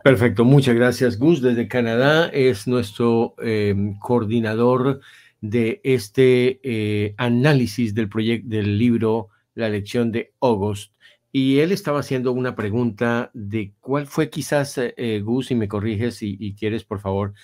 Perfecto, 0.03 0.45
muchas 0.45 0.75
gracias 0.75 1.19
Gus 1.19 1.43
desde 1.43 1.69
Canadá, 1.69 2.29
es 2.29 2.67
nuestro 2.67 3.35
em, 3.39 3.99
coordinador 3.99 5.01
de 5.41 5.81
este 5.85 6.61
eh, 6.63 7.15
análisis 7.19 7.95
del 7.95 8.09
proyecto 8.09 8.49
del 8.49 8.79
libro 8.79 9.29
La 9.55 9.69
lección 9.69 10.11
de 10.11 10.33
August. 10.41 10.95
Y 11.33 11.59
él 11.59 11.73
estaba 11.73 11.99
haciendo 11.99 12.31
una 12.31 12.55
pregunta 12.55 13.33
de 13.35 13.75
cuál 13.81 14.07
fue 14.07 14.31
quizás, 14.31 14.79
eh, 14.79 15.21
Gus, 15.21 15.49
si 15.49 15.57
me 15.57 15.67
corriges 15.67 16.23
y, 16.23 16.37
y 16.39 16.55
quieres, 16.55 16.85
por 16.85 17.01
favor, 17.01 17.35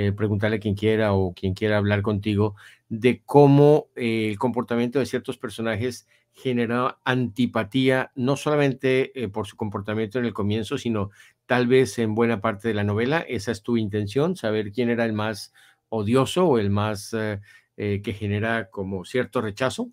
eh, 0.00 0.12
preguntarle 0.12 0.58
a 0.58 0.60
quien 0.60 0.76
quiera 0.76 1.12
o 1.12 1.34
quien 1.34 1.54
quiera 1.54 1.76
hablar 1.76 2.02
contigo 2.02 2.54
de 2.88 3.20
cómo 3.26 3.88
eh, 3.96 4.28
el 4.30 4.38
comportamiento 4.38 5.00
de 5.00 5.06
ciertos 5.06 5.38
personajes 5.38 6.06
generó 6.30 7.00
antipatía, 7.02 8.12
no 8.14 8.36
solamente 8.36 9.10
eh, 9.20 9.26
por 9.26 9.48
su 9.48 9.56
comportamiento 9.56 10.20
en 10.20 10.26
el 10.26 10.32
comienzo, 10.32 10.78
sino 10.78 11.10
tal 11.46 11.66
vez 11.66 11.98
en 11.98 12.14
buena 12.14 12.40
parte 12.40 12.68
de 12.68 12.74
la 12.74 12.84
novela. 12.84 13.18
¿Esa 13.28 13.50
es 13.50 13.64
tu 13.64 13.76
intención? 13.76 14.36
¿Saber 14.36 14.70
quién 14.70 14.88
era 14.88 15.04
el 15.04 15.14
más 15.14 15.52
odioso 15.88 16.46
o 16.46 16.58
el 16.60 16.70
más 16.70 17.12
eh, 17.12 17.40
que 17.76 18.12
genera 18.12 18.70
como 18.70 19.04
cierto 19.04 19.40
rechazo? 19.40 19.88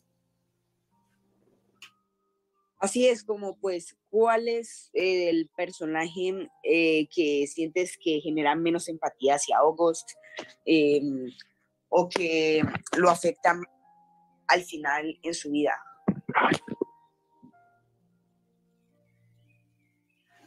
Así 2.86 3.08
es, 3.08 3.24
como 3.24 3.58
pues, 3.58 3.98
¿cuál 4.12 4.48
es 4.48 4.92
el 4.94 5.50
personaje 5.58 6.50
que 6.64 7.48
sientes 7.48 7.98
que 7.98 8.20
genera 8.22 8.54
menos 8.54 8.88
empatía 8.90 9.36
hacia 9.36 9.58
August 9.58 10.08
em, 10.66 11.32
o 11.90 12.08
que 12.08 12.62
lo 12.96 13.10
afecta 13.10 13.60
al 14.48 14.62
final 14.62 15.18
en 15.24 15.34
su 15.34 15.50
vida? 15.50 15.74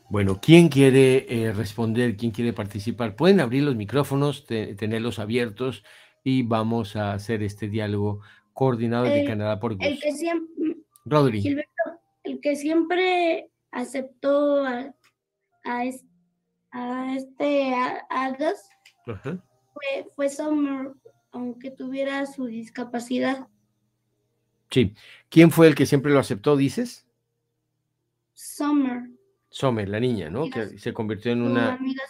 Bueno, 0.08 0.38
¿quién 0.40 0.68
quiere 0.68 1.26
eh, 1.28 1.52
responder? 1.52 2.16
¿Quién 2.16 2.30
quiere 2.30 2.52
participar? 2.52 3.16
Pueden 3.16 3.40
abrir 3.40 3.64
los 3.64 3.74
micrófonos, 3.74 4.46
tenerlos 4.46 5.18
abiertos 5.18 5.82
y 6.22 6.44
vamos 6.44 6.94
a 6.94 7.14
hacer 7.14 7.42
este 7.42 7.68
diálogo 7.68 8.20
coordinado 8.52 9.06
de 9.06 9.24
Canadá 9.24 9.58
por 9.58 9.72
El 9.72 9.98
que 9.98 10.12
siempre, 10.12 10.76
Rodri. 11.04 11.42
El 12.28 12.40
que 12.40 12.56
siempre 12.56 13.50
aceptó 13.70 14.64
a, 14.64 14.94
a, 15.64 15.84
este 17.16 17.74
Agas 18.10 18.68
fue, 19.04 20.06
fue 20.14 20.28
Summer, 20.28 20.92
aunque 21.32 21.70
tuviera 21.70 22.26
su 22.26 22.46
discapacidad. 22.46 23.48
Sí. 24.70 24.94
¿Quién 25.30 25.50
fue 25.50 25.66
el 25.66 25.74
que 25.74 25.86
siempre 25.86 26.12
lo 26.12 26.18
aceptó, 26.18 26.56
dices? 26.56 27.06
Summer. 28.34 29.10
Summer, 29.48 29.88
la 29.88 29.98
niña, 29.98 30.28
¿no? 30.28 30.50
Que 30.50 30.78
se 30.78 30.92
convirtió 30.92 31.32
en 31.32 31.42
una... 31.42 31.74
Amiga 31.74 32.02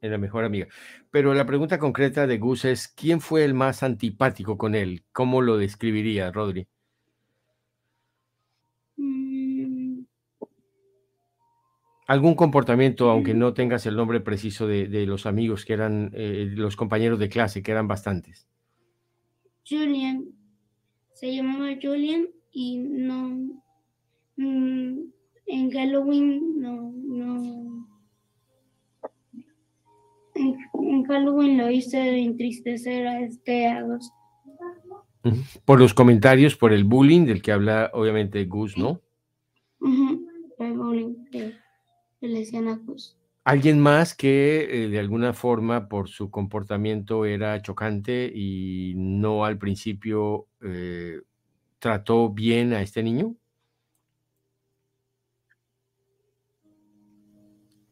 En 0.00 0.10
la 0.10 0.18
mejor 0.18 0.44
amiga. 0.44 0.66
Pero 1.10 1.32
la 1.34 1.46
pregunta 1.46 1.78
concreta 1.78 2.26
de 2.26 2.38
Gus 2.38 2.64
es, 2.64 2.88
¿quién 2.88 3.20
fue 3.20 3.44
el 3.44 3.54
más 3.54 3.84
antipático 3.84 4.58
con 4.58 4.74
él? 4.74 5.04
¿Cómo 5.12 5.40
lo 5.40 5.56
describiría, 5.56 6.32
Rodri? 6.32 6.66
Algún 12.06 12.34
comportamiento, 12.34 13.10
aunque 13.10 13.32
no 13.32 13.54
tengas 13.54 13.86
el 13.86 13.96
nombre 13.96 14.20
preciso 14.20 14.66
de, 14.66 15.06
los 15.06 15.24
amigos 15.24 15.64
que 15.64 15.72
eran 15.72 16.10
eh, 16.12 16.50
los 16.54 16.76
compañeros 16.76 17.18
de 17.18 17.30
clase, 17.30 17.62
que 17.62 17.72
eran 17.72 17.88
bastantes. 17.88 18.46
Julian. 19.66 20.26
Se 21.14 21.34
llamaba 21.34 21.70
Julian 21.80 22.26
y 22.52 22.76
no 22.78 23.62
mm, 24.36 24.98
en 25.46 25.70
Halloween 25.70 26.60
no 26.60 26.92
no. 26.92 27.88
En, 30.34 31.04
Halloween 31.04 31.58
lo 31.58 31.70
hice 31.70 32.18
entristecer 32.18 33.06
a 33.06 33.20
este 33.20 33.68
agosto. 33.68 34.14
Por 35.64 35.80
los 35.80 35.94
comentarios, 35.94 36.56
por 36.56 36.72
el 36.72 36.84
bullying 36.84 37.24
del 37.24 37.40
que 37.40 37.52
habla 37.52 37.90
obviamente 37.94 38.44
Gus, 38.44 38.76
¿no? 38.76 39.00
el 40.58 40.72
bullying 40.72 41.24
que, 41.30 41.54
Alguien 43.44 43.78
más 43.78 44.14
que 44.14 44.84
eh, 44.84 44.88
de 44.88 44.98
alguna 44.98 45.34
forma 45.34 45.88
por 45.88 46.08
su 46.08 46.30
comportamiento 46.30 47.26
era 47.26 47.60
chocante 47.60 48.30
y 48.34 48.94
no 48.96 49.44
al 49.44 49.58
principio 49.58 50.48
eh, 50.62 51.20
trató 51.78 52.30
bien 52.30 52.74
a 52.74 52.82
este 52.82 53.02
niño? 53.02 53.36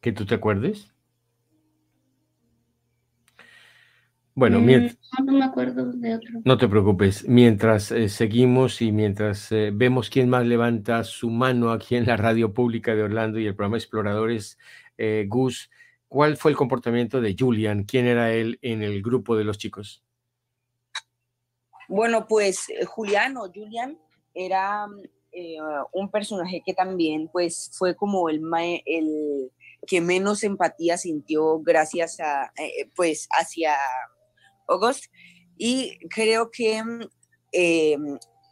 ¿Que 0.02 0.12
tú 0.12 0.26
te 0.26 0.34
acuerdes? 0.34 0.91
Bueno, 4.34 4.60
mm, 4.60 5.24
no, 5.26 5.32
me 5.32 5.44
acuerdo 5.44 5.92
de 5.92 6.14
otro. 6.14 6.40
No 6.44 6.56
te 6.56 6.68
preocupes. 6.68 7.28
Mientras 7.28 7.90
eh, 7.92 8.08
seguimos 8.08 8.80
y 8.80 8.90
mientras 8.90 9.48
vemos 9.72 10.08
quién 10.08 10.30
más 10.30 10.46
levanta 10.46 11.04
su 11.04 11.30
mano 11.30 11.70
aquí 11.70 11.96
en 11.96 12.06
la 12.06 12.16
radio 12.16 12.54
pública 12.54 12.94
de 12.94 13.02
Orlando 13.02 13.38
y 13.38 13.46
el 13.46 13.54
programa 13.54 13.76
Exploradores, 13.76 14.58
Gus, 15.26 15.70
¿cuál 16.08 16.36
fue 16.36 16.52
el 16.52 16.56
comportamiento 16.56 17.20
de 17.20 17.36
Julian? 17.38 17.84
¿Quién 17.84 18.06
era 18.06 18.32
él 18.32 18.58
en 18.62 18.82
el 18.82 19.02
grupo 19.02 19.36
de 19.36 19.44
los 19.44 19.58
chicos? 19.58 20.02
Bueno, 21.92 22.26
pues 22.26 22.70
eh, 22.70 22.86
Juliano, 22.86 23.42
Julian, 23.54 23.98
era 24.32 24.86
eh, 25.30 25.58
un 25.92 26.10
personaje 26.10 26.62
que 26.64 26.72
también 26.72 27.28
pues 27.28 27.70
fue 27.74 27.94
como 27.94 28.30
el, 28.30 28.42
el 28.86 29.52
que 29.86 30.00
menos 30.00 30.42
empatía 30.42 30.96
sintió 30.96 31.60
gracias 31.60 32.18
a, 32.20 32.50
eh, 32.56 32.88
pues 32.96 33.28
hacia 33.30 33.74
August. 34.68 35.06
Y 35.56 35.98
creo 36.08 36.50
que 36.50 36.82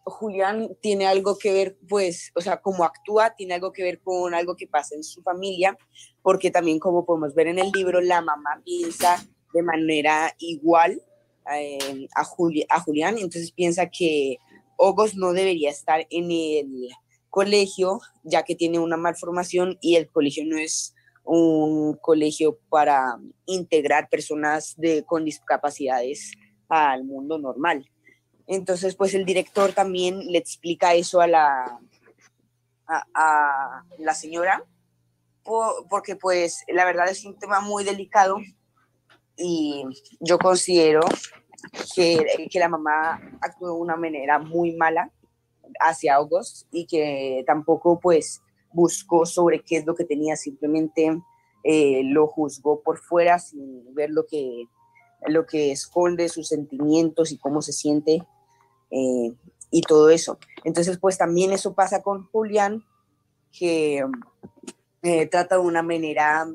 Julián 0.05 0.77
tiene 0.81 1.07
algo 1.07 1.39
que 1.39 1.53
ver, 1.53 1.79
pues, 1.89 2.33
o 2.35 2.41
sea, 2.41 2.61
como 2.61 2.85
actúa, 2.85 3.35
tiene 3.37 3.55
algo 3.55 3.73
que 3.73 3.83
ver 3.83 4.01
con 4.01 4.35
algo 4.35 4.57
que 4.57 4.67
pasa 4.67 4.95
en 4.95 5.05
su 5.05 5.23
familia, 5.23 5.77
porque 6.23 6.51
también 6.51 6.79
como 6.79 7.05
podemos 7.05 7.35
ver 7.35 7.49
en 7.49 7.59
el 7.59 7.71
libro, 7.73 8.01
la 8.01 8.21
mamá 8.21 8.61
piensa 8.65 9.25
de 9.53 9.63
manera 9.63 10.35
igual 10.39 11.03
eh, 11.53 12.09
a, 12.15 12.21
a 12.21 12.81
Julián, 12.81 13.17
entonces 13.19 13.53
piensa 13.53 13.89
que 13.89 14.39
Ogos 14.77 15.15
no 15.15 15.33
debería 15.33 15.71
estar 15.71 16.07
en 16.11 16.31
el 16.31 16.89
colegio, 17.29 18.01
ya 18.25 18.45
que 18.45 18.55
tiene 18.55 18.79
una 18.79 18.97
malformación 18.97 19.79
y 19.81 19.97
el 19.97 20.09
colegio 20.09 20.45
no 20.47 20.57
es 20.57 20.95
un 21.33 21.95
colegio 21.95 22.59
para 22.69 23.17
integrar 23.47 24.09
personas 24.09 24.75
de, 24.77 25.05
con 25.05 25.25
discapacidades 25.25 26.33
al 26.69 27.05
mundo 27.05 27.39
normal. 27.39 27.89
Entonces, 28.49 28.97
pues 28.97 29.15
el 29.15 29.25
director 29.25 29.73
también 29.73 30.19
le 30.27 30.39
explica 30.39 30.95
eso 30.95 31.21
a 31.21 31.29
la, 31.29 31.79
a, 33.15 33.85
la 33.99 34.15
señora, 34.15 34.65
porque 35.89 36.17
pues 36.17 36.65
la 36.67 36.85
verdad 36.85 37.09
es 37.09 37.25
un 37.25 37.39
tema 37.39 37.61
muy 37.61 37.85
delicado 37.85 38.39
y 39.37 39.85
yo 40.19 40.37
considero 40.37 41.03
que, 41.95 42.49
que 42.51 42.59
la 42.59 42.69
mamá 42.69 43.21
actuó 43.41 43.69
de 43.69 43.81
una 43.81 43.95
manera 43.95 44.41
muy 44.41 44.75
mala 44.75 45.13
hacia 45.79 46.17
August 46.17 46.67
y 46.73 46.87
que 46.87 47.45
tampoco 47.47 48.01
pues 48.01 48.43
buscó 48.73 49.27
sobre 49.27 49.63
qué 49.63 49.77
es 49.77 49.87
lo 49.87 49.95
que 49.95 50.05
tenía, 50.05 50.37
simplemente 50.37 51.21
eh, 51.63 52.03
lo 52.05 52.27
juzgó 52.27 52.83
por 52.83 52.99
fuera 52.99 53.39
sin 53.39 53.95
ver 53.95 54.11
lo 54.11 54.27
que, 54.27 54.65
lo 55.27 55.47
que 55.47 55.73
esconde, 55.73 56.29
sus 56.29 56.49
sentimientos 56.49 57.33
y 57.33 57.39
cómo 57.39 57.61
se 57.61 57.73
siente 57.73 58.27
eh, 58.91 59.35
y 59.71 59.83
todo 59.83 60.11
eso. 60.11 60.39
Entonces 60.65 60.99
pues 60.99 61.19
también 61.19 61.53
eso 61.53 61.75
pasa 61.75 62.03
con 62.03 62.27
Julián, 62.31 62.85
que 63.53 64.05
eh, 65.03 65.27
trata 65.27 65.57
de 65.57 65.63
una 65.63 65.83
manera 65.83 66.47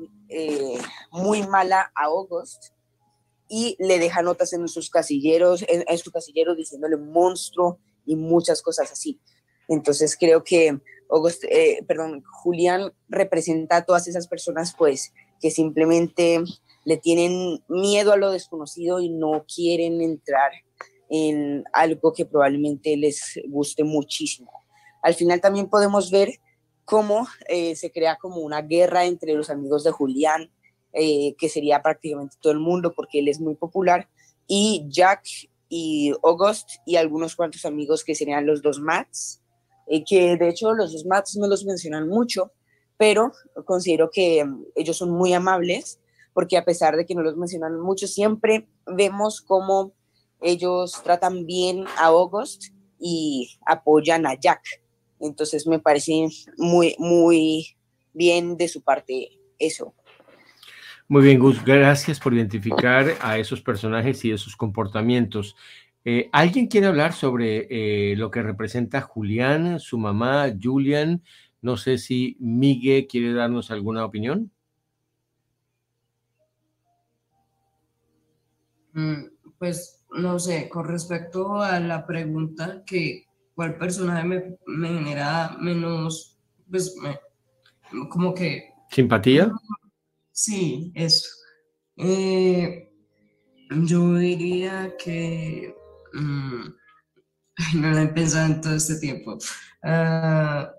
muy 1.12 1.46
mala 1.46 1.92
a 1.94 2.04
August 2.06 2.72
y 3.48 3.76
le 3.78 3.98
deja 3.98 4.22
notas 4.22 4.52
en 4.52 4.66
sus 4.66 4.90
casilleros, 4.90 5.64
en, 5.68 5.98
su 5.98 6.10
casillero 6.10 6.54
diciéndole 6.54 6.96
monstruo 6.96 7.78
y 8.04 8.16
muchas 8.16 8.60
cosas 8.60 8.90
así. 8.90 9.20
Entonces 9.68 10.16
creo 10.18 10.42
que 10.42 10.80
eh, 11.50 11.82
perdón, 11.86 12.22
Julián 12.24 12.92
representa 13.08 13.76
a 13.76 13.84
todas 13.84 14.08
esas 14.08 14.28
personas 14.28 14.74
pues 14.76 15.12
que 15.40 15.50
simplemente 15.50 16.42
le 16.84 16.96
tienen 16.96 17.62
miedo 17.68 18.12
a 18.12 18.16
lo 18.16 18.30
desconocido 18.30 19.00
y 19.00 19.08
no 19.08 19.44
quieren 19.52 20.00
entrar 20.00 20.52
en 21.08 21.64
algo 21.72 22.12
que 22.12 22.26
probablemente 22.26 22.96
les 22.96 23.40
guste 23.48 23.84
muchísimo. 23.84 24.50
Al 25.02 25.14
final 25.14 25.40
también 25.40 25.68
podemos 25.68 26.10
ver 26.10 26.40
cómo 26.84 27.26
eh, 27.48 27.76
se 27.76 27.90
crea 27.90 28.16
como 28.16 28.38
una 28.38 28.62
guerra 28.62 29.04
entre 29.04 29.34
los 29.34 29.50
amigos 29.50 29.84
de 29.84 29.90
Julián 29.90 30.50
eh, 30.98 31.34
que 31.38 31.50
sería 31.50 31.82
prácticamente 31.82 32.36
todo 32.40 32.54
el 32.54 32.58
mundo 32.58 32.94
porque 32.94 33.18
él 33.18 33.28
es 33.28 33.38
muy 33.38 33.54
popular, 33.54 34.08
y 34.46 34.86
Jack 34.88 35.24
y 35.68 36.14
August 36.22 36.70
y 36.86 36.96
algunos 36.96 37.36
cuantos 37.36 37.66
amigos 37.66 38.02
que 38.02 38.14
serían 38.14 38.46
los 38.46 38.62
dos 38.62 38.80
Mats, 38.80 39.42
eh, 39.86 40.04
que 40.04 40.36
de 40.36 40.48
hecho 40.48 40.72
los 40.74 40.92
dos 40.92 41.06
Mats 41.06 41.36
no 41.36 41.46
los 41.46 41.64
mencionan 41.64 42.08
mucho, 42.08 42.52
pero 42.96 43.32
considero 43.64 44.10
que 44.10 44.44
mm, 44.44 44.64
ellos 44.74 44.96
son 44.96 45.10
muy 45.10 45.32
amables 45.32 46.00
porque 46.32 46.58
a 46.58 46.64
pesar 46.64 46.96
de 46.96 47.06
que 47.06 47.14
no 47.14 47.22
los 47.22 47.36
mencionan 47.36 47.80
mucho, 47.80 48.06
siempre 48.06 48.68
vemos 48.86 49.40
cómo 49.40 49.94
ellos 50.42 51.00
tratan 51.02 51.46
bien 51.46 51.86
a 51.96 52.06
August 52.06 52.74
y 53.00 53.58
apoyan 53.64 54.26
a 54.26 54.34
Jack. 54.38 54.60
Entonces 55.18 55.66
me 55.66 55.78
parece 55.78 56.28
muy, 56.58 56.94
muy 56.98 57.76
bien 58.12 58.56
de 58.58 58.68
su 58.68 58.82
parte 58.82 59.30
eso. 59.58 59.94
Muy 61.08 61.22
bien, 61.22 61.38
Gus, 61.38 61.64
gracias 61.64 62.18
por 62.18 62.34
identificar 62.34 63.14
a 63.20 63.38
esos 63.38 63.62
personajes 63.62 64.24
y 64.24 64.32
esos 64.32 64.56
comportamientos. 64.56 65.56
Eh, 66.08 66.30
¿Alguien 66.30 66.68
quiere 66.68 66.86
hablar 66.86 67.12
sobre 67.14 67.66
eh, 67.68 68.14
lo 68.14 68.30
que 68.30 68.40
representa 68.40 69.00
Julián, 69.00 69.80
su 69.80 69.98
mamá, 69.98 70.46
Julian? 70.56 71.20
No 71.60 71.76
sé 71.76 71.98
si 71.98 72.36
Miguel 72.38 73.08
quiere 73.08 73.32
darnos 73.32 73.72
alguna 73.72 74.04
opinión. 74.04 74.52
Mm, 78.92 79.24
pues 79.58 80.06
no 80.12 80.38
sé, 80.38 80.68
con 80.68 80.86
respecto 80.86 81.60
a 81.60 81.80
la 81.80 82.06
pregunta 82.06 82.84
que 82.86 83.26
cuál 83.56 83.76
personaje 83.76 84.24
me, 84.24 84.56
me 84.68 84.88
genera 84.90 85.56
menos, 85.58 86.38
pues 86.70 86.94
como 88.10 88.32
que... 88.32 88.70
¿Simpatía? 88.92 89.50
Sí, 90.30 90.92
eso. 90.94 91.28
Eh, 91.96 92.92
yo 93.70 94.14
diría 94.14 94.94
que... 94.96 95.75
Mm, 96.16 96.74
no 97.74 97.90
lo 97.90 97.98
he 97.98 98.08
pensado 98.08 98.46
en 98.46 98.60
todo 98.60 98.74
este 98.74 98.98
tiempo. 98.98 99.38
Ah, 99.82 100.72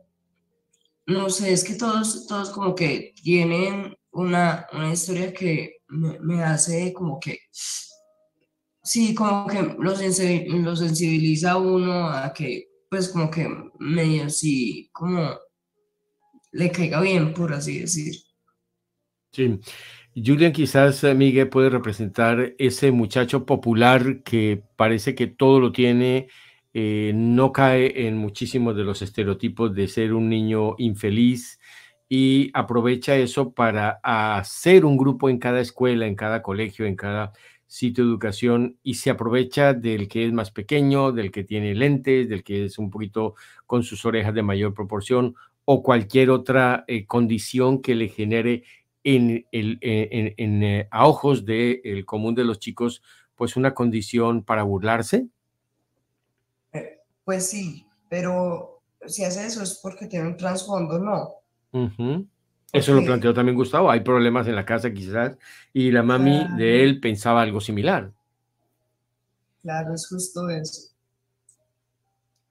no 1.05 1.29
sé, 1.29 1.53
es 1.53 1.63
que 1.63 1.75
todos, 1.75 2.27
todos 2.27 2.49
como 2.49 2.75
que 2.75 3.13
tienen 3.23 3.95
una, 4.11 4.67
una 4.73 4.91
historia 4.91 5.33
que 5.33 5.77
me, 5.89 6.43
hace 6.43 6.91
como 6.91 7.19
que 7.19 7.39
sí, 8.83 9.13
como 9.13 9.47
que 9.47 9.61
lo, 9.79 9.95
sensibiliza 9.95 11.51
a 11.51 11.57
uno 11.57 12.09
a 12.09 12.33
que, 12.33 12.67
pues, 12.89 13.09
como 13.09 13.29
que 13.29 13.47
medio 13.79 14.25
así, 14.25 14.89
como 14.91 15.37
le 16.51 16.71
caiga 16.71 16.99
bien, 17.01 17.33
por 17.33 17.53
así 17.53 17.79
decir. 17.79 18.15
Sí. 19.31 19.59
Julian, 20.25 20.51
quizás 20.51 21.03
eh, 21.03 21.13
Miguel 21.13 21.47
puede 21.47 21.69
representar 21.69 22.55
ese 22.57 22.91
muchacho 22.91 23.45
popular 23.45 24.23
que 24.23 24.63
parece 24.75 25.13
que 25.13 25.27
todo 25.27 25.59
lo 25.59 25.71
tiene, 25.71 26.27
eh, 26.73 27.11
no 27.13 27.51
cae 27.51 28.07
en 28.07 28.17
muchísimos 28.17 28.75
de 28.75 28.83
los 28.83 29.03
estereotipos 29.03 29.75
de 29.75 29.87
ser 29.87 30.13
un 30.13 30.27
niño 30.27 30.73
infeliz 30.79 31.59
y 32.09 32.49
aprovecha 32.55 33.15
eso 33.15 33.53
para 33.53 33.99
hacer 34.01 34.85
un 34.85 34.97
grupo 34.97 35.29
en 35.29 35.37
cada 35.37 35.59
escuela, 35.61 36.07
en 36.07 36.15
cada 36.15 36.41
colegio, 36.41 36.87
en 36.87 36.95
cada 36.95 37.33
sitio 37.67 38.03
de 38.03 38.09
educación 38.09 38.79
y 38.81 38.95
se 38.95 39.11
aprovecha 39.11 39.73
del 39.73 40.07
que 40.07 40.25
es 40.25 40.33
más 40.33 40.49
pequeño, 40.49 41.11
del 41.11 41.31
que 41.31 41.43
tiene 41.43 41.75
lentes, 41.75 42.27
del 42.27 42.43
que 42.43 42.65
es 42.65 42.79
un 42.79 42.89
poquito 42.89 43.35
con 43.67 43.83
sus 43.83 44.03
orejas 44.05 44.33
de 44.33 44.41
mayor 44.41 44.73
proporción 44.73 45.35
o 45.65 45.83
cualquier 45.83 46.31
otra 46.31 46.85
eh, 46.87 47.05
condición 47.05 47.81
que 47.81 47.93
le 47.93 48.07
genere 48.07 48.63
en, 49.07 49.45
el, 49.53 49.79
en, 49.81 50.63
eh, 50.63 50.87
a 50.91 51.07
ojos 51.07 51.45
del 51.45 52.03
común 52.05 52.35
de 52.35 52.43
los 52.43 52.59
chicos, 52.59 53.01
pues 53.35 53.55
una 53.55 53.73
condición 53.73 54.43
para 54.43 54.63
burlarse? 54.63 55.27
Eh, 56.73 56.99
pues 57.23 57.49
sí, 57.49 57.85
pero 58.09 58.81
si 59.05 59.23
hace 59.23 59.45
eso 59.45 59.63
es 59.63 59.79
porque 59.81 60.07
tiene 60.07 60.27
un 60.27 60.35
trasfondo, 60.35 60.99
¿no? 60.99 61.35
Eso 62.73 62.93
lo 62.93 63.05
planteó 63.05 63.33
también 63.33 63.55
Gustavo. 63.55 63.89
Hay 63.89 64.01
problemas 64.01 64.45
en 64.47 64.55
la 64.55 64.65
casa 64.65 64.91
quizás 64.91 65.37
y 65.71 65.89
la 65.91 66.03
mami 66.03 66.45
de 66.57 66.83
él 66.83 66.99
pensaba 66.99 67.41
algo 67.41 67.61
similar. 67.61 68.11
Claro, 69.61 69.93
es 69.93 70.05
justo 70.05 70.49
eso. 70.49 70.91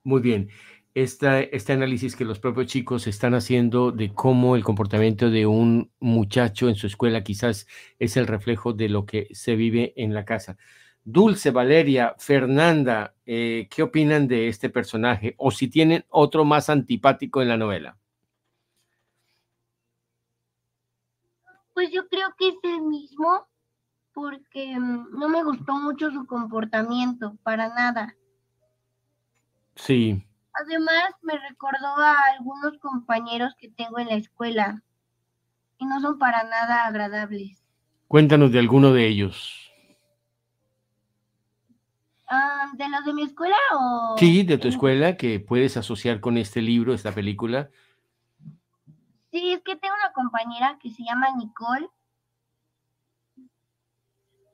Muy 0.04 0.22
bien. 0.22 0.48
Este 0.96 1.72
análisis 1.74 2.16
que 2.16 2.24
los 2.24 2.38
propios 2.38 2.68
chicos 2.68 3.06
están 3.06 3.34
haciendo 3.34 3.92
de 3.92 4.14
cómo 4.14 4.56
el 4.56 4.64
comportamiento 4.64 5.28
de 5.28 5.44
un 5.44 5.90
muchacho 6.00 6.70
en 6.70 6.74
su 6.74 6.86
escuela 6.86 7.22
quizás 7.22 7.66
es 7.98 8.16
el 8.16 8.26
reflejo 8.26 8.72
de 8.72 8.88
lo 8.88 9.04
que 9.04 9.28
se 9.32 9.56
vive 9.56 9.92
en 9.96 10.14
la 10.14 10.24
casa. 10.24 10.56
Dulce, 11.04 11.50
Valeria, 11.50 12.14
Fernanda, 12.16 13.14
eh, 13.26 13.68
¿qué 13.70 13.82
opinan 13.82 14.26
de 14.26 14.48
este 14.48 14.70
personaje? 14.70 15.34
O 15.36 15.50
si 15.50 15.68
tienen 15.68 16.06
otro 16.08 16.46
más 16.46 16.70
antipático 16.70 17.42
en 17.42 17.48
la 17.48 17.58
novela. 17.58 17.98
Pues 21.74 21.90
yo 21.92 22.08
creo 22.08 22.28
que 22.38 22.48
es 22.48 22.54
el 22.62 22.80
mismo 22.80 23.46
porque 24.14 24.78
mm, 24.80 25.10
no 25.18 25.28
me 25.28 25.44
gustó 25.44 25.74
mucho 25.74 26.10
su 26.10 26.24
comportamiento, 26.24 27.36
para 27.42 27.68
nada. 27.68 28.16
Sí. 29.74 30.26
Además, 30.64 31.10
me 31.22 31.38
recordó 31.38 31.96
a 31.98 32.16
algunos 32.34 32.78
compañeros 32.78 33.54
que 33.58 33.68
tengo 33.68 33.98
en 33.98 34.08
la 34.08 34.14
escuela 34.14 34.82
y 35.78 35.84
no 35.86 36.00
son 36.00 36.18
para 36.18 36.44
nada 36.44 36.86
agradables. 36.86 37.62
Cuéntanos 38.08 38.52
de 38.52 38.58
alguno 38.58 38.92
de 38.92 39.06
ellos. 39.06 39.70
Ah, 42.28 42.72
¿De 42.76 42.88
los 42.88 43.04
de 43.04 43.12
mi 43.12 43.22
escuela 43.22 43.56
o...? 43.74 44.16
Sí, 44.18 44.42
de 44.42 44.58
tu 44.58 44.68
escuela, 44.68 45.16
que 45.16 45.40
puedes 45.40 45.76
asociar 45.76 46.20
con 46.20 46.38
este 46.38 46.60
libro, 46.62 46.94
esta 46.94 47.12
película. 47.12 47.70
Sí, 49.30 49.52
es 49.52 49.62
que 49.62 49.76
tengo 49.76 49.94
una 49.94 50.12
compañera 50.12 50.78
que 50.80 50.90
se 50.90 51.04
llama 51.04 51.28
Nicole, 51.36 51.88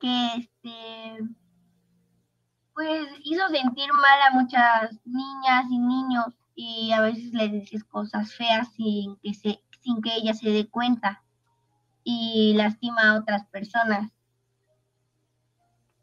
que 0.01 0.27
este, 0.37 1.25
pues 2.75 3.07
hizo 3.25 3.49
sentir 3.49 3.93
mal 3.93 4.21
a 4.29 4.35
muchas 4.35 5.01
niñas 5.05 5.65
y 5.71 5.79
niños 5.79 6.27
y 6.55 6.93
a 6.93 7.01
veces 7.01 7.33
le 7.33 7.49
dices 7.49 7.85
cosas 7.85 8.35
feas 8.35 8.73
sin 8.75 9.17
que 9.17 9.35
se, 9.35 9.63
sin 9.81 10.01
que 10.03 10.15
ella 10.15 10.35
se 10.35 10.51
dé 10.51 10.69
cuenta 10.69 11.23
y 12.05 12.55
lastima 12.57 13.11
a 13.11 13.21
otras 13.21 13.47
personas. 13.47 14.11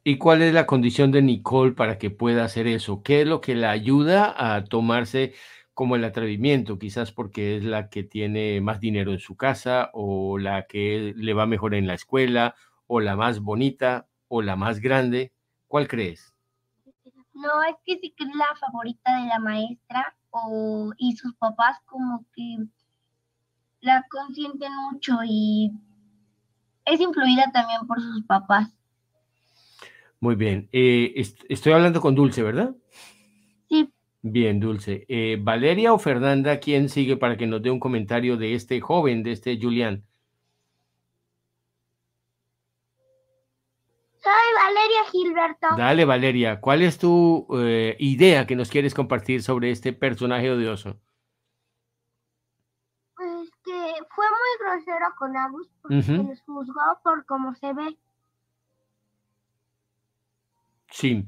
¿Y 0.04 0.18
cuál 0.18 0.42
es 0.42 0.54
la 0.54 0.66
condición 0.66 1.12
de 1.12 1.22
Nicole 1.22 1.74
para 1.74 1.98
que 1.98 2.10
pueda 2.10 2.44
hacer 2.44 2.68
eso? 2.68 3.04
¿Qué 3.04 3.22
es 3.22 3.28
lo 3.28 3.42
que 3.42 3.54
la 3.54 3.70
ayuda 3.72 4.34
a 4.56 4.64
tomarse 4.64 5.34
como 5.80 5.96
el 5.96 6.04
atrevimiento, 6.04 6.78
quizás 6.78 7.14
porque 7.14 7.56
es 7.56 7.64
la 7.64 7.88
que 7.88 8.04
tiene 8.04 8.60
más 8.60 8.82
dinero 8.82 9.14
en 9.14 9.20
su 9.20 9.38
casa 9.38 9.92
o 9.94 10.38
la 10.38 10.68
que 10.68 11.14
le 11.16 11.34
va 11.34 11.46
mejor 11.46 11.74
en 11.74 11.88
la 11.88 11.94
escuela 11.94 12.54
o 12.86 13.00
la 13.00 13.16
más 13.16 13.40
bonita 13.40 14.10
o 14.28 14.42
la 14.42 14.58
más 14.58 14.82
grande. 14.82 15.32
¿Cuál 15.68 15.88
crees? 15.88 16.29
No, 17.40 17.64
es 17.64 17.76
que 17.86 17.98
sí 18.00 18.14
que 18.18 18.26
es 18.26 18.36
la 18.36 18.54
favorita 18.60 19.18
de 19.18 19.28
la 19.28 19.40
maestra 19.40 20.14
o, 20.30 20.92
y 20.98 21.16
sus 21.16 21.34
papás 21.36 21.78
como 21.86 22.26
que 22.36 22.58
la 23.80 24.06
consienten 24.10 24.72
mucho 24.92 25.20
y 25.26 25.72
es 26.84 27.00
influida 27.00 27.50
también 27.54 27.88
por 27.88 28.02
sus 28.02 28.26
papás. 28.26 28.76
Muy 30.20 30.36
bien. 30.36 30.68
Eh, 30.74 31.14
estoy 31.48 31.72
hablando 31.72 32.02
con 32.02 32.14
Dulce, 32.14 32.44
¿verdad? 32.44 32.76
Sí. 33.70 33.90
Bien, 34.22 34.60
Dulce. 34.60 35.06
Eh, 35.08 35.38
¿Valeria 35.42 35.94
o 35.94 36.00
Fernanda, 36.00 36.60
quién 36.60 36.90
sigue 36.90 37.16
para 37.16 37.38
que 37.38 37.48
nos 37.48 37.62
dé 37.62 37.72
un 37.72 37.80
comentario 37.80 38.36
de 38.36 38.54
este 38.54 38.82
joven, 38.82 39.24
de 39.24 39.32
este 39.32 39.58
Julián? 39.58 40.04
Soy 44.22 44.34
Valeria 44.70 45.04
Gilberto. 45.12 45.68
Dale, 45.78 46.06
Valeria, 46.06 46.62
¿cuál 46.62 46.82
es 46.82 47.00
tu 47.00 47.48
eh, 47.60 47.96
idea 48.00 48.46
que 48.46 48.56
nos 48.56 48.70
quieres 48.70 48.94
compartir 48.94 49.42
sobre 49.42 49.72
este 49.72 49.94
personaje 49.94 50.52
odioso? 50.52 51.00
Pues 53.16 53.50
que 53.64 53.94
fue 54.16 54.26
muy 54.26 54.60
grosero 54.60 55.06
con 55.18 55.36
Agus 55.36 55.70
porque 55.82 56.04
se 56.04 56.18
nos 56.18 56.42
juzgó 56.42 56.82
por 57.04 57.26
cómo 57.26 57.56
se 57.56 57.74
ve. 57.74 57.98
Sí. 60.92 61.26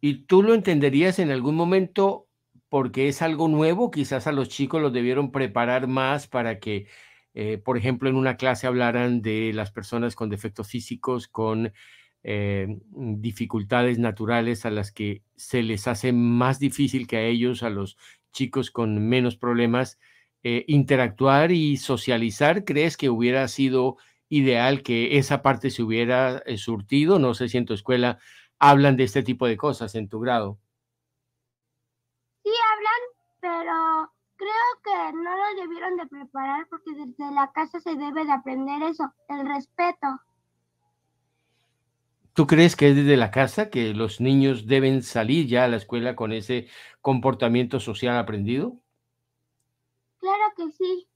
¿Y 0.00 0.26
tú 0.26 0.42
lo 0.42 0.54
entenderías 0.54 1.18
en 1.18 1.30
algún 1.30 1.56
momento 1.56 2.26
porque 2.68 3.08
es 3.08 3.22
algo 3.22 3.48
nuevo? 3.48 3.90
Quizás 3.90 4.26
a 4.26 4.32
los 4.32 4.48
chicos 4.48 4.82
los 4.82 4.92
debieron 4.92 5.32
preparar 5.32 5.86
más 5.86 6.26
para 6.26 6.58
que, 6.60 6.88
eh, 7.34 7.58
por 7.58 7.78
ejemplo, 7.78 8.08
en 8.10 8.16
una 8.16 8.36
clase 8.36 8.66
hablaran 8.66 9.22
de 9.22 9.52
las 9.54 9.72
personas 9.72 10.14
con 10.14 10.28
defectos 10.28 10.68
físicos, 10.68 11.26
con 11.26 11.72
eh, 12.28 12.80
dificultades 12.90 14.00
naturales 14.00 14.66
a 14.66 14.70
las 14.70 14.90
que 14.90 15.22
se 15.36 15.62
les 15.62 15.86
hace 15.86 16.12
más 16.12 16.58
difícil 16.58 17.06
que 17.06 17.16
a 17.18 17.22
ellos, 17.22 17.62
a 17.62 17.70
los 17.70 17.96
chicos 18.32 18.72
con 18.72 19.08
menos 19.08 19.36
problemas, 19.36 20.00
eh, 20.42 20.64
interactuar 20.66 21.52
y 21.52 21.76
socializar. 21.76 22.64
¿Crees 22.64 22.96
que 22.96 23.10
hubiera 23.10 23.46
sido 23.46 23.96
ideal 24.28 24.82
que 24.82 25.18
esa 25.18 25.40
parte 25.40 25.70
se 25.70 25.84
hubiera 25.84 26.42
surtido? 26.56 27.20
No 27.20 27.34
sé 27.34 27.48
si 27.48 27.58
en 27.58 27.66
tu 27.66 27.74
escuela 27.74 28.18
hablan 28.58 28.96
de 28.96 29.04
este 29.04 29.22
tipo 29.22 29.46
de 29.46 29.56
cosas 29.56 29.94
en 29.94 30.08
tu 30.08 30.20
grado? 30.20 30.58
Sí 32.42 32.50
hablan, 32.72 33.02
pero 33.40 34.12
creo 34.36 34.82
que 34.82 35.12
no 35.16 35.36
lo 35.36 35.62
debieron 35.62 35.96
de 35.96 36.06
preparar 36.06 36.66
porque 36.68 36.92
desde 36.92 37.32
la 37.32 37.52
casa 37.52 37.80
se 37.80 37.94
debe 37.94 38.24
de 38.24 38.32
aprender 38.32 38.82
eso, 38.82 39.12
el 39.28 39.46
respeto. 39.46 40.08
¿Tú 42.36 42.46
crees 42.46 42.76
que 42.76 42.90
es 42.90 42.96
desde 42.96 43.16
la 43.16 43.30
casa 43.30 43.70
que 43.70 43.94
los 43.94 44.20
niños 44.20 44.66
deben 44.66 45.02
salir 45.02 45.46
ya 45.46 45.64
a 45.64 45.68
la 45.68 45.78
escuela 45.78 46.14
con 46.14 46.32
ese 46.32 46.68
comportamiento 47.00 47.80
social 47.80 48.18
aprendido? 48.18 48.76
Claro 50.20 50.52
que 50.54 50.70
sí. 50.70 51.08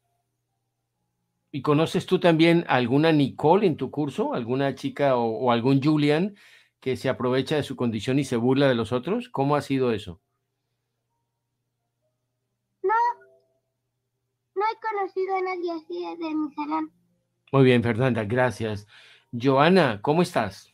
¿Y 1.52 1.60
conoces 1.60 2.06
tú 2.06 2.20
también 2.20 2.64
alguna 2.68 3.12
Nicole 3.12 3.66
en 3.66 3.76
tu 3.76 3.90
curso? 3.90 4.32
¿Alguna 4.32 4.74
chica 4.74 5.16
o, 5.16 5.26
o 5.26 5.52
algún 5.52 5.82
Julian 5.82 6.36
que 6.80 6.96
se 6.96 7.10
aprovecha 7.10 7.56
de 7.56 7.64
su 7.64 7.76
condición 7.76 8.18
y 8.18 8.24
se 8.24 8.36
burla 8.36 8.66
de 8.66 8.74
los 8.74 8.90
otros? 8.90 9.28
¿Cómo 9.28 9.56
ha 9.56 9.60
sido 9.60 9.92
eso? 9.92 10.22
No, 12.82 12.94
no 14.54 14.62
he 14.62 14.96
conocido 14.96 15.36
a 15.36 15.42
nadie 15.42 15.70
así 15.72 16.16
de 16.18 16.34
mi 16.34 16.54
salón. 16.54 16.90
Muy 17.52 17.64
bien, 17.64 17.82
Fernanda, 17.82 18.24
gracias. 18.24 18.86
Joana, 19.38 20.00
¿cómo 20.00 20.22
estás? 20.22 20.69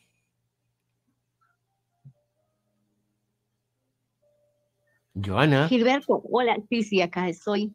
Joana. 5.23 5.67
Gilberto, 5.67 6.21
hola, 6.29 6.57
sí, 6.69 6.83
sí, 6.83 7.01
acá 7.01 7.27
estoy. 7.29 7.73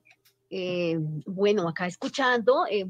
Eh, 0.51 0.97
bueno, 1.27 1.69
acá 1.69 1.87
escuchando, 1.87 2.67
eh, 2.71 2.87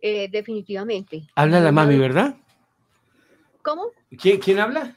eh, 0.00 0.28
definitivamente. 0.30 1.26
Habla 1.34 1.60
la 1.60 1.72
mami, 1.72 1.98
¿verdad? 1.98 2.36
¿Cómo? 3.62 3.90
¿Quién, 4.18 4.38
¿Quién 4.40 4.58
habla? 4.58 4.96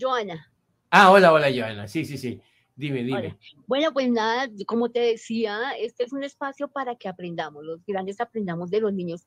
Joana. 0.00 0.50
Ah, 0.90 1.10
hola, 1.10 1.32
hola, 1.32 1.48
Joana. 1.54 1.88
Sí, 1.88 2.04
sí, 2.04 2.18
sí. 2.18 2.40
Dime, 2.74 3.02
dime. 3.02 3.18
Hola. 3.18 3.36
Bueno, 3.66 3.92
pues 3.92 4.10
nada, 4.10 4.48
como 4.66 4.90
te 4.90 5.00
decía, 5.00 5.72
este 5.78 6.04
es 6.04 6.12
un 6.12 6.24
espacio 6.24 6.68
para 6.68 6.96
que 6.96 7.08
aprendamos, 7.08 7.64
los 7.64 7.84
grandes 7.86 8.20
aprendamos 8.20 8.70
de 8.70 8.80
los 8.80 8.92
niños 8.92 9.26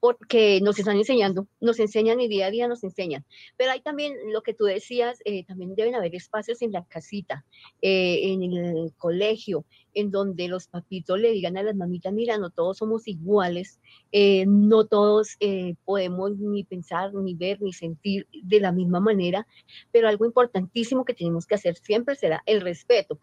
porque 0.00 0.60
nos 0.60 0.78
están 0.78 0.96
enseñando, 0.96 1.48
nos 1.60 1.78
enseñan 1.80 2.20
y 2.20 2.28
día 2.28 2.46
a 2.46 2.50
día 2.50 2.68
nos 2.68 2.84
enseñan. 2.84 3.24
Pero 3.56 3.72
hay 3.72 3.80
también 3.80 4.14
lo 4.32 4.42
que 4.42 4.54
tú 4.54 4.64
decías, 4.64 5.18
eh, 5.24 5.44
también 5.44 5.74
deben 5.74 5.94
haber 5.94 6.14
espacios 6.14 6.62
en 6.62 6.72
la 6.72 6.84
casita, 6.84 7.44
eh, 7.82 8.32
en 8.32 8.42
el 8.42 8.92
colegio, 8.96 9.64
en 9.94 10.10
donde 10.10 10.46
los 10.48 10.68
papitos 10.68 11.18
le 11.18 11.32
digan 11.32 11.56
a 11.56 11.62
las 11.62 11.74
mamitas, 11.74 12.12
mira, 12.12 12.38
no 12.38 12.50
todos 12.50 12.78
somos 12.78 13.08
iguales, 13.08 13.80
eh, 14.12 14.44
no 14.46 14.86
todos 14.86 15.36
podemos 15.84 16.36
ni 16.38 16.64
pensar, 16.64 17.12
ni 17.14 17.34
ver, 17.34 17.60
ni 17.60 17.72
sentir 17.72 18.26
de 18.42 18.60
la 18.60 18.70
misma 18.70 19.00
manera, 19.00 19.46
pero 19.90 20.08
algo 20.08 20.24
importantísimo 20.24 21.04
que 21.04 21.14
tenemos 21.14 21.46
que 21.46 21.56
hacer 21.56 21.76
siempre 21.76 22.14
será 22.14 22.42
el 22.46 22.60
respeto 22.60 23.18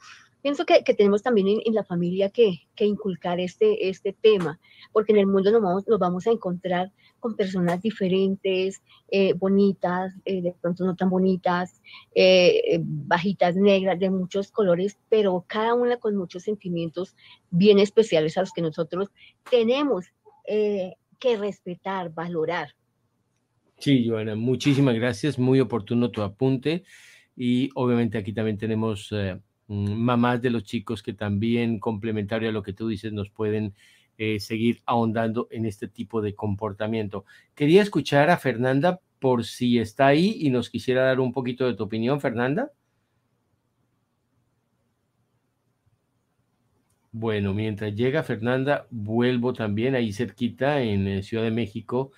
pienso 0.45 0.63
que, 0.63 0.83
que 0.83 0.93
tenemos 0.93 1.23
también 1.23 1.47
en, 1.47 1.61
en 1.65 1.73
la 1.73 1.83
familia 1.83 2.29
que, 2.29 2.67
que, 2.75 2.85
inculcar 2.85 3.39
este, 3.39 3.89
este 3.89 4.13
tema, 4.13 4.59
porque 4.93 5.11
en 5.11 5.17
el 5.17 5.25
mundo 5.25 5.51
nos 5.51 5.59
vamos, 5.59 5.87
nos 5.87 5.97
vamos 5.97 6.27
a 6.27 6.29
encontrar 6.29 6.91
con 7.19 7.35
personas 7.35 7.81
diferentes, 7.81 8.83
eh, 9.09 9.33
bonitas, 9.33 10.13
eh, 10.23 10.43
de 10.43 10.53
pronto 10.61 10.85
no 10.85 10.95
tan 10.95 11.09
bonitas, 11.09 11.81
eh, 12.13 12.79
bajitas, 12.79 13.55
negras, 13.55 13.99
de 13.99 14.11
muchos 14.11 14.51
colores, 14.51 14.99
pero 15.09 15.43
cada 15.47 15.73
una 15.73 15.97
con 15.97 16.15
muchos 16.15 16.43
sentimientos 16.43 17.15
bien 17.49 17.79
especiales 17.79 18.37
a 18.37 18.41
los 18.41 18.53
que 18.53 18.61
nosotros 18.61 19.09
tenemos 19.49 20.05
que 20.45 21.37
respetar, 21.39 22.13
valorar. 22.13 22.75
Sí, 23.79 24.07
Joana, 24.07 24.35
muchísimas 24.35 24.93
gracias, 24.93 25.39
muy 25.39 25.59
oportuno 25.59 26.11
tu 26.11 26.21
apunte 26.21 26.83
y 27.35 27.71
obviamente 27.73 28.19
aquí 28.19 28.31
también 28.31 28.59
tenemos 28.59 29.11
mamás 29.67 30.41
de 30.41 30.49
los 30.49 30.63
chicos 30.63 31.01
que 31.01 31.13
también, 31.13 31.79
complementario 31.79 32.49
a 32.49 32.51
lo 32.51 32.63
que 32.63 32.73
tú 32.73 32.87
dices, 32.87 33.13
nos 33.13 33.29
pueden 33.29 33.73
eh, 34.17 34.39
seguir 34.39 34.81
ahondando 34.85 35.47
en 35.51 35.65
este 35.65 35.89
tipo 35.89 36.21
de 36.21 36.35
comportamiento. 36.35 37.25
Quería 37.53 37.81
escuchar 37.81 38.29
a 38.29 38.37
Fernanda 38.37 39.01
por 39.19 39.43
si 39.43 39.77
está 39.79 40.07
ahí 40.07 40.37
y 40.39 40.49
nos 40.51 40.69
quisiera 40.69 41.03
dar 41.03 41.19
un 41.19 41.33
poquito 41.33 41.65
de 41.65 41.73
tu 41.73 41.83
opinión, 41.83 42.21
Fernanda. 42.21 42.71
Bueno, 47.11 47.53
mientras 47.53 47.93
llega 47.95 48.23
Fernanda, 48.23 48.87
vuelvo 48.89 49.53
también 49.53 49.95
ahí 49.95 50.13
cerquita 50.13 50.81
en 50.81 51.07
eh, 51.07 51.23
Ciudad 51.23 51.43
de 51.43 51.51
México 51.51 52.11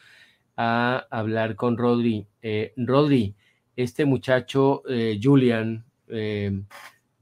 a 0.55 1.07
hablar 1.09 1.55
con 1.55 1.77
Rodri. 1.77 2.27
Eh, 2.41 2.73
Rodri, 2.77 3.35
este 3.75 4.05
muchacho, 4.05 4.83
Julian, 5.21 5.85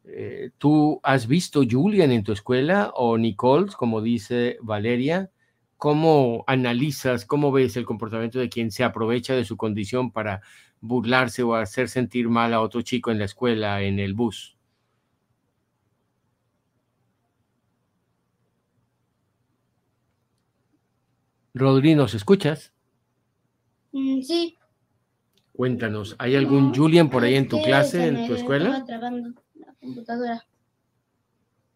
eh, 0.08 0.52
¿Tú 0.58 1.00
has 1.04 1.28
visto 1.28 1.62
Julian 1.70 2.12
en 2.12 2.24
tu 2.24 2.32
escuela 2.32 2.92
o 2.96 3.18
Nicole, 3.18 3.72
como 3.78 4.02
dice 4.02 4.58
Valeria? 4.62 5.32
¿Cómo 5.78 6.44
analizas, 6.48 7.26
cómo 7.26 7.52
ves 7.52 7.76
el 7.78 7.86
comportamiento 7.86 8.40
de 8.40 8.50
quien 8.50 8.72
se 8.72 8.84
aprovecha 8.84 9.36
de 9.36 9.46
su 9.46 9.58
condición 9.58 10.12
para 10.12 10.42
burlarse 10.82 11.44
o 11.44 11.56
hacer 11.56 11.90
sentir 11.90 12.30
mal 12.30 12.54
a 12.54 12.62
otro 12.62 12.82
chico 12.82 13.12
en 13.12 13.20
la 13.20 13.26
escuela, 13.26 13.82
en 13.82 14.00
el 14.00 14.14
bus? 14.14 14.58
Rodri, 21.56 21.96
¿nos 21.96 22.14
escuchas? 22.14 22.72
Mm, 23.94 24.22
sí. 24.22 24.56
Cuéntanos, 25.54 26.16
¿hay 26.20 26.36
algún 26.36 26.74
Julian 26.74 27.10
por 27.10 27.24
ahí 27.24 27.36
en 27.36 27.48
tu 27.48 27.62
clase, 27.62 28.08
en 28.08 28.26
tu 28.28 28.34
escuela? 28.34 28.86
Computadora. 29.86 30.46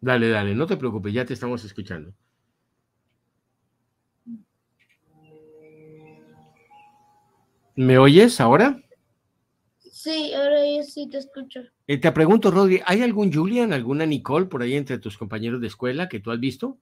Dale, 0.00 0.28
dale, 0.28 0.54
no 0.54 0.66
te 0.66 0.76
preocupes, 0.76 1.12
ya 1.12 1.24
te 1.24 1.34
estamos 1.34 1.64
escuchando. 1.64 2.12
¿Me 7.76 7.98
oyes 7.98 8.40
ahora? 8.40 8.82
Sí, 9.78 10.32
ahora 10.34 10.60
yo 10.66 10.82
sí 10.82 11.08
te 11.08 11.18
escucho. 11.18 11.60
Eh, 11.86 11.98
te 11.98 12.12
pregunto, 12.12 12.50
Rodri, 12.50 12.80
¿hay 12.86 13.02
algún 13.02 13.32
Julian, 13.32 13.72
alguna 13.72 14.06
Nicole 14.06 14.46
por 14.46 14.62
ahí 14.62 14.74
entre 14.74 14.98
tus 14.98 15.18
compañeros 15.18 15.60
de 15.60 15.66
escuela 15.66 16.08
que 16.08 16.20
tú 16.20 16.30
has 16.30 16.40
visto? 16.40 16.78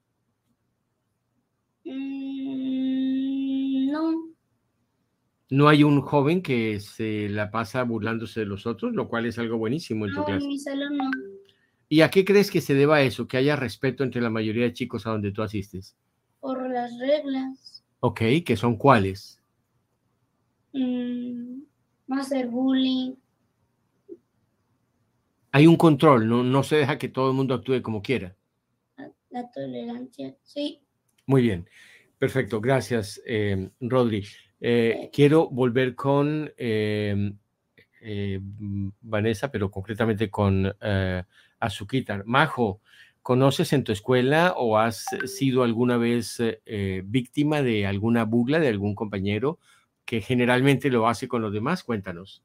No 5.50 5.68
hay 5.68 5.82
un 5.82 6.00
joven 6.02 6.42
que 6.42 6.78
se 6.80 7.28
la 7.30 7.50
pasa 7.50 7.82
burlándose 7.84 8.40
de 8.40 8.46
los 8.46 8.66
otros, 8.66 8.92
lo 8.94 9.08
cual 9.08 9.26
es 9.26 9.38
algo 9.38 9.56
buenísimo 9.56 10.06
en 10.06 10.12
tu 10.12 10.20
No, 10.20 10.26
clase. 10.26 10.44
en 10.44 10.48
mi 10.48 10.58
salón 10.58 10.96
no. 10.96 11.10
¿Y 11.88 12.02
a 12.02 12.10
qué 12.10 12.24
crees 12.24 12.50
que 12.50 12.60
se 12.60 12.74
deba 12.74 13.00
eso? 13.00 13.26
Que 13.26 13.38
haya 13.38 13.56
respeto 13.56 14.04
entre 14.04 14.20
la 14.20 14.28
mayoría 14.28 14.64
de 14.64 14.74
chicos 14.74 15.06
a 15.06 15.10
donde 15.10 15.32
tú 15.32 15.42
asistes. 15.42 15.96
Por 16.40 16.70
las 16.70 16.90
reglas. 16.98 17.82
Ok, 18.00 18.20
¿que 18.44 18.56
son 18.56 18.76
cuáles? 18.76 19.42
Mm, 20.74 21.60
no 22.08 22.20
hacer 22.20 22.46
bullying. 22.48 23.14
Hay 25.52 25.66
un 25.66 25.76
control, 25.76 26.28
no, 26.28 26.44
no 26.44 26.62
se 26.62 26.76
deja 26.76 26.98
que 26.98 27.08
todo 27.08 27.30
el 27.30 27.36
mundo 27.36 27.54
actúe 27.54 27.80
como 27.82 28.02
quiera. 28.02 28.36
La, 28.98 29.10
la 29.30 29.50
tolerancia. 29.50 30.36
Sí. 30.42 30.82
Muy 31.24 31.40
bien, 31.40 31.68
perfecto, 32.18 32.60
gracias, 32.60 33.20
eh, 33.26 33.70
Rodri. 33.80 34.26
Eh, 34.60 35.10
quiero 35.12 35.48
volver 35.48 35.94
con 35.94 36.52
eh, 36.56 37.32
eh, 38.00 38.40
Vanessa, 38.42 39.50
pero 39.50 39.70
concretamente 39.70 40.30
con 40.30 40.74
eh, 40.80 41.22
Azuquita. 41.60 42.22
Majo, 42.26 42.80
¿conoces 43.22 43.72
en 43.72 43.84
tu 43.84 43.92
escuela 43.92 44.54
o 44.56 44.78
has 44.78 45.04
sido 45.26 45.62
alguna 45.62 45.96
vez 45.96 46.42
víctima 47.04 47.62
de 47.62 47.86
alguna 47.86 48.24
burla 48.24 48.58
de 48.58 48.68
algún 48.68 48.94
compañero 48.94 49.58
que 50.04 50.20
generalmente 50.20 50.90
lo 50.90 51.08
hace 51.08 51.28
con 51.28 51.42
los 51.42 51.52
demás? 51.52 51.84
Cuéntanos. 51.84 52.42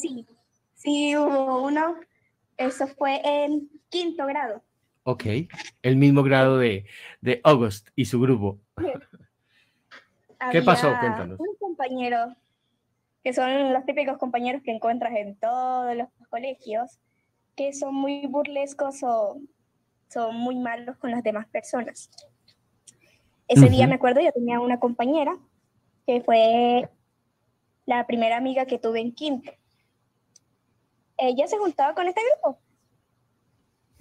Sí, 0.00 0.26
sí 0.74 1.16
hubo 1.16 1.62
uno. 1.62 1.96
Eso 2.56 2.86
fue 2.86 3.20
en 3.24 3.68
quinto 3.88 4.26
grado. 4.26 4.62
Ok, 5.04 5.24
el 5.82 5.96
mismo 5.96 6.22
grado 6.24 6.58
de, 6.58 6.86
de 7.20 7.40
August 7.44 7.90
y 7.94 8.06
su 8.06 8.20
grupo. 8.20 8.58
¿Qué 10.50 10.62
pasó? 10.62 10.94
Cuéntanos. 10.98 11.38
Un 11.40 11.56
compañero, 11.58 12.34
que 13.22 13.32
son 13.32 13.72
los 13.72 13.84
típicos 13.84 14.18
compañeros 14.18 14.62
que 14.62 14.72
encuentras 14.72 15.14
en 15.14 15.36
todos 15.36 15.94
los 15.96 16.08
colegios, 16.30 16.98
que 17.56 17.72
son 17.72 17.94
muy 17.94 18.26
burlescos 18.26 19.02
o 19.02 19.40
son 20.08 20.36
muy 20.36 20.56
malos 20.56 20.96
con 20.98 21.10
las 21.10 21.22
demás 21.22 21.46
personas. 21.48 22.10
Ese 23.48 23.68
día 23.68 23.82
Ujú. 23.84 23.90
me 23.90 23.94
acuerdo, 23.94 24.20
yo 24.20 24.32
tenía 24.32 24.60
una 24.60 24.78
compañera 24.80 25.36
que 26.06 26.20
fue 26.20 26.88
la 27.84 28.06
primera 28.06 28.36
amiga 28.36 28.66
que 28.66 28.78
tuve 28.78 29.00
en 29.00 29.14
quinto. 29.14 29.52
Ella 31.16 31.46
se 31.46 31.56
juntaba 31.56 31.94
con 31.94 32.08
este 32.08 32.20
grupo. 32.20 32.58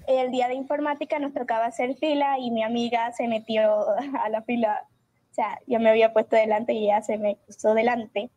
El 0.07 0.31
día 0.31 0.47
de 0.47 0.55
informática 0.55 1.17
nos 1.19 1.33
tocaba 1.33 1.65
hacer 1.65 1.95
fila 1.95 2.37
y 2.39 2.51
mi 2.51 2.63
amiga 2.63 3.11
se 3.13 3.27
metió 3.27 3.85
a 4.19 4.29
la 4.29 4.41
fila. 4.43 4.87
O 5.35 5.41
sea, 5.41 5.59
yo 5.67 5.81
me 5.81 5.89
había 5.89 6.13
puesto 6.13 6.37
delante 6.37 6.71
y 6.71 6.85
ella 6.85 7.01
se 7.01 7.17
me 7.17 7.35
puso 7.45 7.73
delante. 7.73 8.31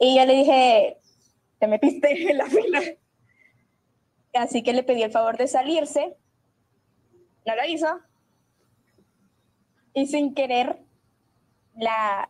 Y 0.00 0.16
yo 0.16 0.26
le 0.26 0.34
dije, 0.34 0.98
te 1.60 1.68
metiste 1.68 2.10
en 2.30 2.38
la 2.38 2.46
fila. 2.46 2.80
Así 4.32 4.64
que 4.64 4.72
le 4.72 4.82
pedí 4.82 5.04
el 5.04 5.12
favor 5.12 5.36
de 5.36 5.46
salirse. 5.46 6.16
No 7.46 7.54
lo 7.54 7.64
hizo. 7.66 7.86
Y 9.92 10.06
sin 10.06 10.34
querer, 10.34 10.80
la, 11.76 12.28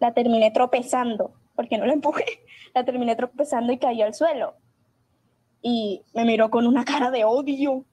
la 0.00 0.12
terminé 0.12 0.50
tropezando, 0.50 1.34
porque 1.54 1.78
no 1.78 1.86
la 1.86 1.92
empujé. 1.92 2.24
La 2.74 2.84
terminé 2.84 3.14
tropezando 3.14 3.72
y 3.72 3.78
cayó 3.78 4.06
al 4.06 4.14
suelo. 4.14 4.56
Y 5.62 6.02
me 6.14 6.24
miró 6.24 6.50
con 6.50 6.66
una 6.66 6.84
cara 6.84 7.12
de 7.12 7.24
odio. 7.24 7.84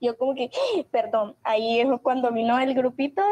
Yo 0.00 0.16
como 0.16 0.34
que, 0.34 0.50
perdón, 0.90 1.36
ahí 1.42 1.78
es 1.80 1.88
cuando 2.02 2.32
vino 2.32 2.58
el 2.58 2.72
grupito, 2.72 3.22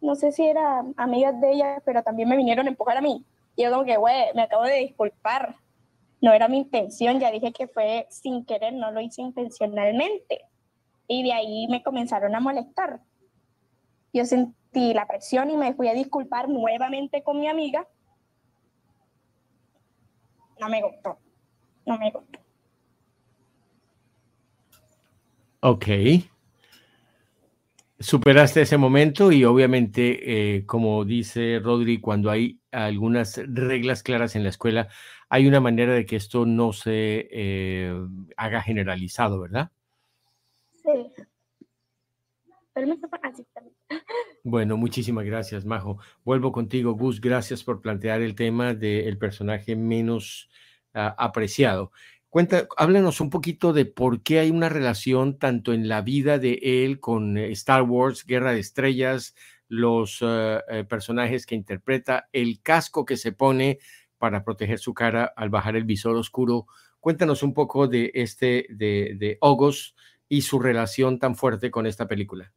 no 0.00 0.14
sé 0.14 0.32
si 0.32 0.46
era 0.46 0.84
amigas 0.96 1.40
de 1.40 1.52
ella, 1.52 1.82
pero 1.84 2.02
también 2.02 2.28
me 2.28 2.36
vinieron 2.36 2.66
a 2.66 2.70
empujar 2.70 2.96
a 2.96 3.00
mí. 3.00 3.24
Yo 3.56 3.70
como 3.70 3.84
que, 3.84 3.96
güey, 3.96 4.26
me 4.34 4.42
acabo 4.42 4.64
de 4.64 4.76
disculpar. 4.76 5.56
No 6.22 6.32
era 6.32 6.48
mi 6.48 6.58
intención, 6.58 7.18
ya 7.18 7.30
dije 7.30 7.52
que 7.52 7.66
fue 7.66 8.06
sin 8.10 8.44
querer, 8.44 8.74
no 8.74 8.90
lo 8.90 9.00
hice 9.00 9.22
intencionalmente. 9.22 10.42
Y 11.06 11.22
de 11.22 11.32
ahí 11.32 11.66
me 11.68 11.82
comenzaron 11.82 12.34
a 12.34 12.40
molestar. 12.40 13.00
Yo 14.12 14.24
sentí 14.24 14.92
la 14.92 15.06
presión 15.06 15.50
y 15.50 15.56
me 15.56 15.74
fui 15.74 15.88
a 15.88 15.94
disculpar 15.94 16.48
nuevamente 16.48 17.22
con 17.22 17.40
mi 17.40 17.48
amiga. 17.48 17.86
No 20.58 20.68
me 20.68 20.82
gustó, 20.82 21.18
no 21.86 21.98
me 21.98 22.10
gustó. 22.10 22.38
Ok. 25.60 25.86
Superaste 28.00 28.62
ese 28.62 28.78
momento 28.78 29.30
y 29.30 29.44
obviamente, 29.44 30.56
eh, 30.56 30.64
como 30.64 31.04
dice 31.04 31.60
Rodri, 31.62 32.00
cuando 32.00 32.30
hay 32.30 32.58
algunas 32.72 33.38
reglas 33.46 34.02
claras 34.02 34.34
en 34.36 34.42
la 34.42 34.48
escuela, 34.48 34.88
hay 35.28 35.46
una 35.46 35.60
manera 35.60 35.92
de 35.92 36.06
que 36.06 36.16
esto 36.16 36.46
no 36.46 36.72
se 36.72 37.28
eh, 37.30 37.94
haga 38.38 38.62
generalizado, 38.62 39.40
¿verdad? 39.40 39.70
Sí. 40.72 41.12
Bueno, 44.44 44.78
muchísimas 44.78 45.26
gracias, 45.26 45.66
Majo. 45.66 45.98
Vuelvo 46.24 46.52
contigo, 46.52 46.94
Gus. 46.94 47.20
Gracias 47.20 47.62
por 47.62 47.82
plantear 47.82 48.22
el 48.22 48.34
tema 48.34 48.72
del 48.72 49.18
personaje 49.18 49.76
menos 49.76 50.48
ah, 50.94 51.14
apreciado. 51.18 51.92
Cuenta, 52.30 52.68
háblanos 52.76 53.20
un 53.20 53.28
poquito 53.28 53.72
de 53.72 53.86
por 53.86 54.22
qué 54.22 54.38
hay 54.38 54.52
una 54.52 54.68
relación 54.68 55.36
tanto 55.36 55.72
en 55.72 55.88
la 55.88 56.00
vida 56.00 56.38
de 56.38 56.60
él 56.62 57.00
con 57.00 57.36
eh, 57.36 57.50
Star 57.50 57.82
Wars, 57.82 58.24
Guerra 58.24 58.52
de 58.52 58.60
Estrellas, 58.60 59.34
los 59.66 60.20
eh, 60.22 60.60
eh, 60.68 60.84
personajes 60.84 61.44
que 61.44 61.56
interpreta, 61.56 62.28
el 62.32 62.62
casco 62.62 63.04
que 63.04 63.16
se 63.16 63.32
pone 63.32 63.80
para 64.16 64.44
proteger 64.44 64.78
su 64.78 64.94
cara 64.94 65.24
al 65.34 65.50
bajar 65.50 65.74
el 65.74 65.82
visor 65.82 66.14
oscuro. 66.14 66.68
Cuéntanos 67.00 67.42
un 67.42 67.52
poco 67.52 67.88
de 67.88 68.12
este, 68.14 68.66
de, 68.70 69.16
de 69.18 69.36
Ogos 69.40 69.96
y 70.28 70.42
su 70.42 70.60
relación 70.60 71.18
tan 71.18 71.34
fuerte 71.34 71.72
con 71.72 71.84
esta 71.84 72.06
película. 72.06 72.52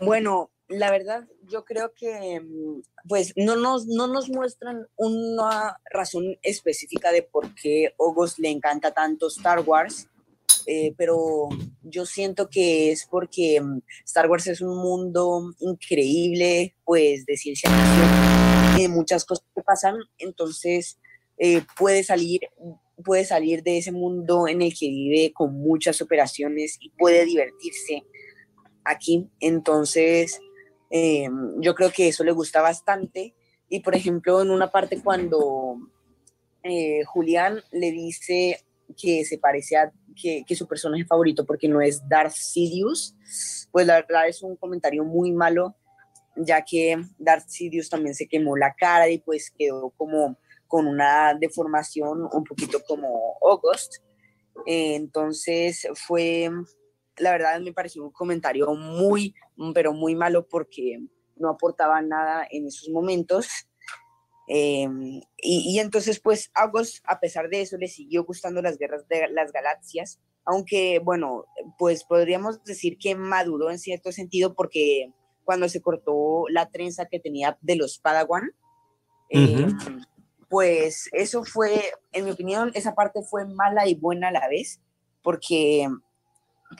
Bueno, 0.00 0.50
la 0.66 0.90
verdad, 0.90 1.28
yo 1.48 1.64
creo 1.64 1.92
que 1.94 2.40
mm, 2.40 2.82
pues 3.08 3.32
no 3.36 3.56
nos, 3.56 3.86
no 3.86 4.06
nos 4.06 4.28
muestran 4.28 4.86
una 4.96 5.78
razón 5.90 6.36
específica 6.42 7.12
de 7.12 7.22
por 7.22 7.54
qué 7.54 7.94
Ogos 7.96 8.38
le 8.38 8.50
encanta 8.50 8.92
tanto 8.92 9.28
Star 9.28 9.60
Wars, 9.60 10.08
eh, 10.66 10.94
pero 10.96 11.48
yo 11.82 12.06
siento 12.06 12.48
que 12.48 12.92
es 12.92 13.06
porque 13.10 13.60
mm, 13.60 13.80
Star 14.04 14.30
Wars 14.30 14.46
es 14.46 14.60
un 14.60 14.76
mundo 14.76 15.52
increíble, 15.60 16.74
pues 16.84 17.26
de 17.26 17.36
ciencia 17.36 17.70
ficción, 17.70 18.80
y 18.80 18.88
muchas 18.88 19.24
cosas 19.24 19.44
que 19.54 19.62
pasan, 19.62 19.96
entonces 20.18 20.98
eh, 21.38 21.62
puede 21.76 22.04
salir 22.04 22.40
puede 23.02 23.24
salir 23.24 23.62
de 23.62 23.78
ese 23.78 23.90
mundo 23.90 24.46
en 24.46 24.62
el 24.62 24.72
que 24.78 24.88
vive 24.88 25.32
con 25.32 25.54
muchas 25.54 26.00
operaciones 26.00 26.76
y 26.78 26.90
puede 26.90 27.24
divertirse 27.24 28.04
aquí. 28.84 29.28
Entonces, 29.40 30.38
eh, 30.94 31.26
yo 31.58 31.74
creo 31.74 31.90
que 31.90 32.08
eso 32.08 32.22
le 32.22 32.32
gusta 32.32 32.60
bastante. 32.60 33.34
Y 33.68 33.80
por 33.80 33.96
ejemplo, 33.96 34.42
en 34.42 34.50
una 34.50 34.70
parte 34.70 35.00
cuando 35.02 35.78
eh, 36.62 37.02
Julián 37.04 37.62
le 37.72 37.90
dice 37.90 38.62
que 39.00 39.24
se 39.24 39.38
parece 39.38 39.78
a 39.78 39.90
que, 40.14 40.44
su 40.54 40.68
personaje 40.68 41.06
favorito 41.06 41.46
porque 41.46 41.66
no 41.66 41.80
es 41.80 42.06
Darth 42.06 42.34
Sidious, 42.34 43.16
pues 43.72 43.86
la 43.86 43.94
verdad 44.02 44.28
es 44.28 44.42
un 44.42 44.54
comentario 44.56 45.02
muy 45.02 45.32
malo, 45.32 45.74
ya 46.36 46.62
que 46.62 47.02
Darth 47.18 47.48
Sidious 47.48 47.88
también 47.88 48.14
se 48.14 48.28
quemó 48.28 48.54
la 48.58 48.74
cara 48.74 49.08
y 49.08 49.18
pues 49.18 49.50
quedó 49.50 49.94
como 49.96 50.36
con 50.68 50.86
una 50.86 51.34
deformación 51.34 52.28
un 52.30 52.44
poquito 52.44 52.82
como 52.86 53.38
August. 53.40 53.96
Eh, 54.66 54.96
entonces 54.96 55.88
fue 55.94 56.50
la 57.18 57.32
verdad 57.32 57.60
me 57.60 57.72
pareció 57.72 58.04
un 58.04 58.10
comentario 58.10 58.74
muy, 58.74 59.34
pero 59.74 59.92
muy 59.92 60.14
malo 60.14 60.46
porque 60.46 61.00
no 61.36 61.50
aportaba 61.50 62.00
nada 62.02 62.46
en 62.50 62.66
esos 62.66 62.88
momentos. 62.88 63.48
Em, 64.48 65.22
y, 65.38 65.78
entonces, 65.78 66.20
pues, 66.20 66.50
August, 66.54 67.04
a 67.06 67.20
pesar 67.20 67.48
de 67.48 67.62
eso, 67.62 67.76
le 67.76 67.88
siguió 67.88 68.24
gustando 68.24 68.60
las 68.60 68.76
guerras 68.76 69.06
de 69.08 69.28
las 69.28 69.52
galaxias, 69.52 70.20
aunque, 70.44 70.98
bueno, 70.98 71.44
pues 71.78 72.04
podríamos 72.04 72.62
decir 72.64 72.98
que 72.98 73.14
maduró 73.14 73.70
en 73.70 73.78
cierto 73.78 74.10
sentido 74.10 74.54
porque 74.54 75.12
cuando 75.44 75.68
se 75.68 75.80
cortó 75.80 76.44
la 76.48 76.68
trenza 76.70 77.06
que 77.06 77.20
tenía 77.20 77.56
de 77.60 77.76
los 77.76 77.98
Padawan, 77.98 78.50
em, 79.30 79.78
pues 80.48 81.08
eso 81.12 81.44
fue, 81.44 81.80
en 82.12 82.24
mi 82.24 82.32
opinión, 82.32 82.72
esa 82.74 82.94
parte 82.94 83.22
fue 83.22 83.46
mala 83.46 83.88
y 83.88 83.94
buena 83.94 84.28
a 84.28 84.32
la 84.32 84.48
vez, 84.48 84.80
porque 85.22 85.88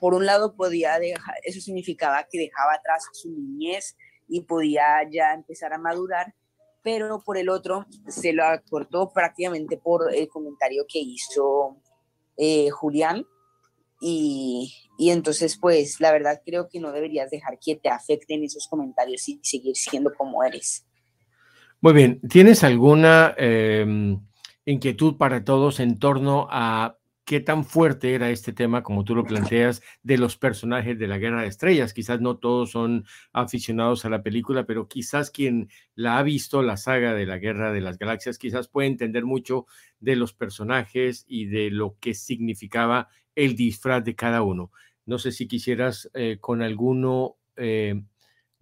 por 0.01 0.15
un 0.15 0.27
lado 0.27 0.55
podía 0.55 0.99
dejar, 0.99 1.37
eso 1.43 1.61
significaba 1.61 2.27
que 2.31 2.39
dejaba 2.39 2.75
atrás 2.75 3.05
su 3.13 3.31
niñez 3.31 3.97
y 4.29 4.43
podía 4.43 4.85
ya 5.11 5.35
empezar 5.35 5.73
a 5.73 5.79
madurar, 5.79 6.35
pero 6.83 7.23
por 7.25 7.37
el 7.39 7.49
otro 7.49 7.87
se 8.09 8.33
lo 8.33 8.45
acortó 8.45 9.13
prácticamente 9.13 9.77
por 9.77 10.13
el 10.15 10.29
comentario 10.29 10.85
que 10.89 10.99
hizo 10.99 11.77
eh, 12.37 12.71
Julián. 12.71 13.25
Y, 14.01 14.75
y, 14.99 15.11
entonces, 15.11 15.57
pues, 15.61 16.01
la 16.01 16.11
verdad 16.11 16.43
creo 16.45 16.69
que 16.69 16.81
no 16.81 16.91
deberías 16.91 17.31
dejar 17.31 17.59
que 17.65 17.77
te 17.77 17.89
afecten 17.89 18.43
esos 18.43 18.67
comentarios 18.67 19.29
y 19.29 19.39
seguir 19.45 19.77
siendo 19.77 20.13
como 20.13 20.43
eres. 20.43 20.85
Muy 21.81 21.93
bien, 21.93 22.21
¿tienes 22.29 22.65
alguna 22.65 23.35
em, 23.37 24.21
inquietud 24.65 25.17
para 25.17 25.45
todos 25.45 25.81
en 25.81 25.99
torno 25.99 26.47
a 26.51 26.97
qué 27.25 27.41
tan 27.41 27.65
fuerte 27.65 28.15
era 28.15 28.31
este 28.31 28.53
tema, 28.53 28.83
como 28.83 29.05
tú 29.05 29.15
lo 29.15 29.25
planteas, 29.25 29.83
de 30.03 30.19
los 30.19 30.37
personajes 30.37 30.99
de 30.99 31.07
la 31.07 31.19
Guerra 31.19 31.43
de 31.43 31.49
Estrellas. 31.49 31.95
Quizás 31.95 32.21
no 32.21 32.39
todos 32.39 32.73
son 32.73 33.05
aficionados 33.33 34.05
a 34.05 34.11
la 34.11 34.23
película, 34.23 34.67
pero 34.67 34.89
quizás 34.89 35.31
quien 35.31 35.69
la 35.95 36.19
ha 36.19 36.23
visto, 36.23 36.63
la 36.63 36.77
saga 36.77 37.15
de 37.15 37.27
la 37.27 37.39
Guerra 37.39 37.73
de 37.73 37.81
las 37.81 37.99
Galaxias, 37.99 38.39
quizás 38.39 38.69
puede 38.69 38.89
entender 38.89 39.25
mucho 39.25 39.67
de 40.01 40.17
los 40.17 40.35
personajes 40.35 41.25
y 41.29 41.47
de 41.47 41.71
lo 41.71 41.97
que 42.01 42.15
significaba 42.15 43.09
el 43.35 43.57
disfraz 43.57 44.05
de 44.05 44.15
cada 44.17 44.43
uno. 44.43 44.73
No 45.07 45.19
sé 45.19 45.33
si 45.33 45.49
quisieras 45.49 46.11
eh, 46.15 46.39
con 46.41 46.63
alguno, 46.63 47.37
eh, 47.57 48.03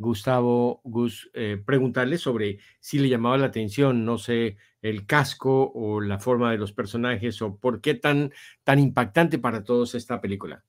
Gustavo, 0.01 0.80
Gus, 0.82 1.30
eh, 1.34 1.62
preguntarle 1.64 2.16
sobre 2.16 2.59
si 2.80 2.98
le 2.98 3.11
llamaba 3.11 3.36
la 3.36 3.46
atención, 3.46 4.07
no 4.07 4.16
sé, 4.16 4.57
el 4.80 5.07
casco 5.07 5.70
o 5.74 6.01
la 6.01 6.18
forma 6.18 6.51
de 6.51 6.57
los 6.57 6.72
personajes 6.72 7.42
o 7.42 7.57
por 7.57 7.82
qué 7.82 7.92
tan, 7.94 8.32
tan 8.64 8.78
impactante 8.78 9.38
para 9.38 9.62
todos 9.62 9.94
esta 9.94 10.22
película? 10.22 10.64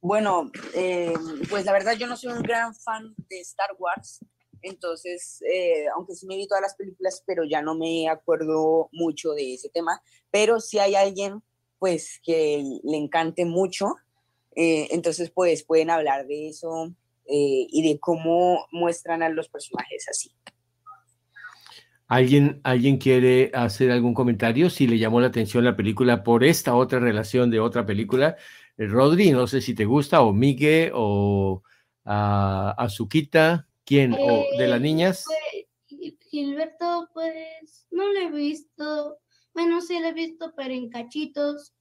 Bueno, 0.00 0.50
eh, 0.74 1.12
pues 1.50 1.66
la 1.66 1.72
verdad 1.72 1.96
yo 1.98 2.06
no 2.06 2.16
soy 2.16 2.32
un 2.32 2.42
gran 2.42 2.74
fan 2.74 3.14
de 3.28 3.40
Star 3.40 3.76
Wars, 3.78 4.20
entonces, 4.62 5.42
eh, 5.42 5.84
aunque 5.94 6.14
sí 6.14 6.26
me 6.26 6.36
vi 6.36 6.48
todas 6.48 6.62
las 6.62 6.76
películas, 6.76 7.22
pero 7.26 7.44
ya 7.44 7.60
no 7.60 7.74
me 7.74 8.08
acuerdo 8.08 8.88
mucho 8.90 9.32
de 9.32 9.52
ese 9.52 9.68
tema, 9.68 10.00
pero 10.30 10.60
si 10.60 10.78
hay 10.78 10.94
alguien 10.94 11.42
pues 11.78 12.20
que 12.24 12.64
le 12.82 12.96
encante 12.96 13.44
mucho, 13.44 13.96
entonces 14.56 15.30
pues 15.30 15.62
pueden 15.62 15.90
hablar 15.90 16.26
de 16.26 16.48
eso 16.48 16.92
y 17.28 17.82
de 17.82 17.98
cómo 18.00 18.66
muestran 18.72 19.22
a 19.22 19.28
los 19.28 19.48
personajes 19.48 20.06
así. 20.08 20.30
¿Alguien, 22.08 22.62
¿Alguien 22.64 22.96
quiere 22.96 23.50
hacer 23.52 23.90
algún 23.90 24.14
comentario 24.14 24.70
si 24.70 24.86
le 24.86 24.98
llamó 24.98 25.20
la 25.20 25.26
atención 25.26 25.62
la 25.62 25.76
película 25.76 26.24
por 26.24 26.42
esta 26.42 26.74
otra 26.74 26.98
relación 26.98 27.50
de 27.50 27.60
otra 27.60 27.84
película? 27.84 28.36
Eh, 28.78 28.86
Rodri, 28.86 29.30
no 29.30 29.46
sé 29.46 29.60
si 29.60 29.74
te 29.74 29.84
gusta, 29.84 30.22
o 30.22 30.32
Migue, 30.32 30.90
o 30.94 31.62
a 32.06 32.70
Azuquita, 32.78 33.68
¿quién? 33.84 34.14
¿O 34.14 34.44
de 34.58 34.68
las 34.68 34.78
eh, 34.78 34.82
niñas? 34.82 35.24
Pues, 35.26 36.14
Gilberto, 36.30 37.10
pues 37.12 37.86
no 37.90 38.10
lo 38.10 38.18
he 38.20 38.30
visto. 38.30 39.18
Bueno, 39.52 39.82
sí 39.82 40.00
lo 40.00 40.08
he 40.08 40.14
visto, 40.14 40.54
pero 40.56 40.72
en 40.72 40.88
cachitos. 40.88 41.74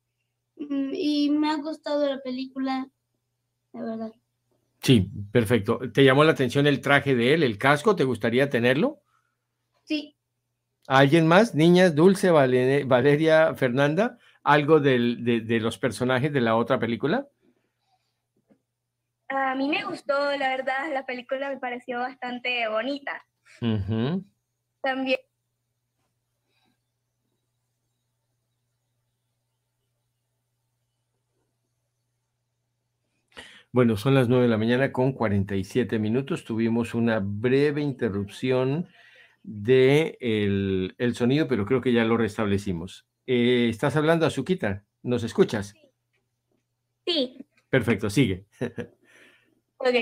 Mm, 0.57 0.91
y 0.93 1.29
me 1.29 1.51
ha 1.51 1.55
gustado 1.55 2.05
la 2.05 2.21
película, 2.21 2.89
la 3.71 3.81
verdad. 3.81 4.11
Sí, 4.87 5.11
perfecto. 5.33 5.81
¿Te 5.93 6.05
llamó 6.05 6.23
la 6.23 6.31
atención 6.31 6.65
el 6.65 6.79
traje 6.79 7.13
de 7.13 7.33
él, 7.33 7.43
el 7.43 7.57
casco? 7.57 7.97
¿Te 7.97 8.05
gustaría 8.05 8.49
tenerlo? 8.49 9.01
Sí. 9.83 10.15
¿Alguien 10.87 11.27
más? 11.27 11.53
Niñas, 11.53 11.93
Dulce, 11.93 12.31
Valeria, 12.31 13.53
Fernanda, 13.55 14.17
algo 14.43 14.79
de, 14.79 15.59
los 15.59 15.77
personajes 15.77 16.31
de 16.31 16.39
la 16.39 16.55
otra 16.55 16.79
película? 16.79 17.27
A 19.27 19.55
mí 19.55 19.67
me 19.67 19.83
gustó, 19.83 20.13
la 20.37 20.47
verdad, 20.55 20.93
la 20.93 21.05
película 21.05 21.49
me 21.49 21.57
pareció 21.57 21.99
bastante 21.99 22.65
bonita. 22.69 23.25
También. 23.59 25.19
Bueno, 33.77 33.95
son 33.95 34.15
las 34.15 34.27
9 34.27 34.45
de 34.45 34.49
la 34.49 34.57
mañana 34.57 34.91
con 34.91 35.13
47 35.13 35.99
minutos. 35.99 36.43
Tuvimos 36.43 36.95
una 36.95 37.19
breve 37.19 37.79
interrupción 37.79 38.87
de 39.43 40.17
el, 40.19 40.95
el 40.97 41.13
sonido, 41.13 41.47
pero 41.47 41.63
creo 41.67 41.79
que 41.79 41.93
ya 41.93 42.03
lo 42.03 42.17
restablecimos. 42.17 43.05
Eh, 43.27 43.67
¿Estás 43.69 43.95
hablando, 43.95 44.25
Azuquita? 44.25 44.83
¿Nos 45.03 45.23
escuchas? 45.23 45.75
Sí. 47.05 47.37
Perfecto, 47.69 48.09
sigue. 48.09 48.47
Ok. 49.77 49.93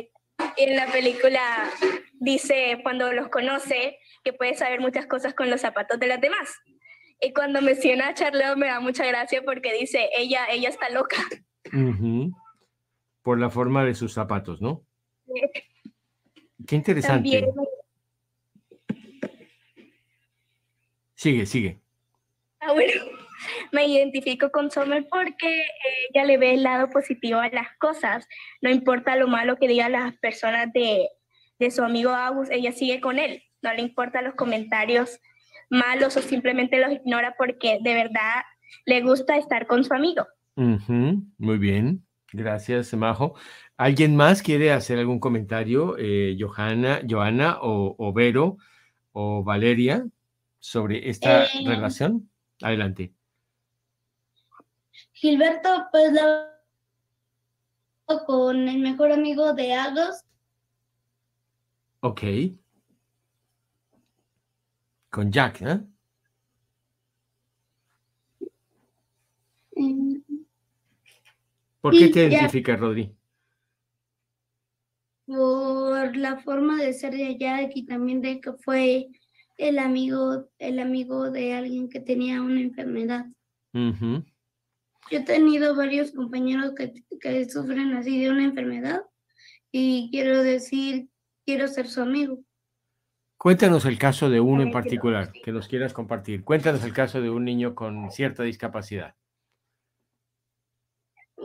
En 0.56 0.78
la 0.78 0.90
película 0.90 1.70
dice 2.14 2.80
cuando 2.82 3.12
los 3.12 3.28
conoce 3.28 4.00
que 4.24 4.32
puede 4.32 4.56
saber 4.56 4.80
muchas 4.80 5.06
cosas 5.06 5.34
con 5.34 5.50
los 5.50 5.60
zapatos 5.60 6.00
de 6.00 6.08
las 6.08 6.22
demás. 6.22 6.50
Y 7.20 7.34
cuando 7.34 7.62
menciona 7.62 8.08
a 8.08 8.14
Charlotte 8.14 8.56
me 8.56 8.68
da 8.68 8.80
mucha 8.80 9.06
gracia 9.06 9.42
porque 9.44 9.74
dice, 9.74 10.08
ella, 10.18 10.46
ella 10.50 10.70
está 10.70 10.90
loca. 10.92 11.18
Ujú. 11.74 12.32
Por 13.26 13.40
la 13.40 13.50
forma 13.50 13.84
de 13.84 13.96
sus 13.96 14.14
zapatos, 14.14 14.62
¿no? 14.62 14.86
Qué 16.68 16.76
interesante. 16.76 17.28
También 17.32 17.56
Sigue, 21.16 21.48
sigue. 21.48 21.80
Ah, 22.60 22.74
bueno, 22.74 23.02
me 23.72 23.88
identifico 23.88 24.52
con 24.52 24.70
Summer 24.70 25.08
porque 25.10 25.66
ella 26.14 26.24
le 26.24 26.38
ve 26.38 26.54
el 26.54 26.62
lado 26.62 26.92
positivo 26.92 27.40
a 27.40 27.50
las 27.50 27.76
cosas. 27.80 28.28
No 28.62 28.70
importa 28.70 29.16
lo 29.16 29.28
malo 29.28 29.58
que 29.58 29.68
digan 29.68 29.94
las 29.94 30.16
personas 30.20 30.72
de, 30.72 31.10
de 31.58 31.72
su 31.72 31.84
amigo 31.84 32.12
Agus, 32.12 32.52
ella 32.52 32.74
sigue 32.74 33.02
con 33.02 33.18
él. 33.18 33.42
No 33.64 33.74
le 33.74 33.82
importan 33.82 34.26
los 34.26 34.36
comentarios 34.36 35.20
malos 35.72 36.16
o 36.16 36.22
simplemente 36.22 36.78
los 36.78 36.92
ignora 36.92 37.34
porque 37.40 37.80
de 37.82 37.94
verdad 37.96 38.44
le 38.86 39.02
gusta 39.02 39.36
estar 39.38 39.66
con 39.66 39.84
su 39.84 39.96
amigo. 39.96 40.28
Ujú, 40.58 41.24
Muy 41.40 41.58
bien. 41.58 42.06
Gracias, 42.36 42.94
Majo. 42.94 43.36
¿Alguien 43.78 44.16
más 44.16 44.42
quiere 44.42 44.72
hacer 44.72 45.00
algún 45.00 45.20
comentario? 45.20 45.96
Eh, 45.98 46.36
Johanna, 46.40 47.02
Joana 47.10 47.60
o, 47.62 47.96
o 47.98 48.14
Vero 48.14 48.58
o 49.14 49.44
Valeria 49.44 50.06
sobre 50.60 51.10
esta 51.10 51.46
Eh, 51.46 51.48
relación. 51.66 52.30
Adelante. 52.62 53.14
Gilberto, 55.14 55.88
pues 55.92 56.12
la 56.14 56.52
con 58.28 58.68
el 58.68 58.80
mejor 58.80 59.12
amigo 59.12 59.54
de 59.54 59.74
Agos, 59.74 60.22
Ok. 62.02 62.22
Con 65.10 65.32
Jack, 65.32 65.62
¿eh? 65.62 65.80
mm, 69.76 70.16
¿Por 71.86 71.96
qué 71.96 72.08
te 72.08 72.26
identificas, 72.26 72.80
Rodri? 72.80 73.16
por 75.28 76.18
la 76.18 76.38
forma 76.38 76.82
de 76.82 76.94
ser 76.94 77.14
de 77.14 77.38
Jack 77.38 77.74
y 77.76 77.86
también 77.86 78.22
de 78.22 78.42
que 78.42 78.54
fue 78.54 79.08
el 79.58 79.78
amigo, 79.78 80.50
el 80.58 80.80
amigo 80.80 81.30
de 81.30 81.54
alguien 81.54 81.88
que 81.88 82.00
tenía 82.00 82.42
una 82.42 82.60
enfermedad. 82.62 83.28
Ujú. 83.74 84.24
Yo 85.12 85.20
he 85.20 85.24
tenido 85.24 85.76
varios 85.76 86.12
compañeros 86.12 86.74
que, 86.76 86.92
que 87.20 87.48
sufren 87.48 87.94
así 87.94 88.20
de 88.20 88.32
una 88.32 88.46
enfermedad 88.46 89.02
y 89.72 90.10
quiero 90.12 90.42
decir, 90.42 91.10
quiero 91.46 91.68
ser 91.68 91.88
su 91.88 92.02
amigo. 92.02 92.40
Cuéntanos 93.38 93.86
el 93.86 94.00
caso 94.00 94.32
de 94.32 94.40
uno 94.40 94.64
en 94.64 94.72
particular 94.72 95.32
que 95.32 95.52
nos 95.52 95.68
quieras 95.68 95.94
compartir. 95.94 96.44
Cuéntanos 96.44 96.84
el 96.84 96.94
caso 96.94 97.22
de 97.22 97.30
un 97.30 97.46
niño 97.46 97.76
con 97.76 98.10
cierta 98.12 98.42
discapacidad. 98.42 99.16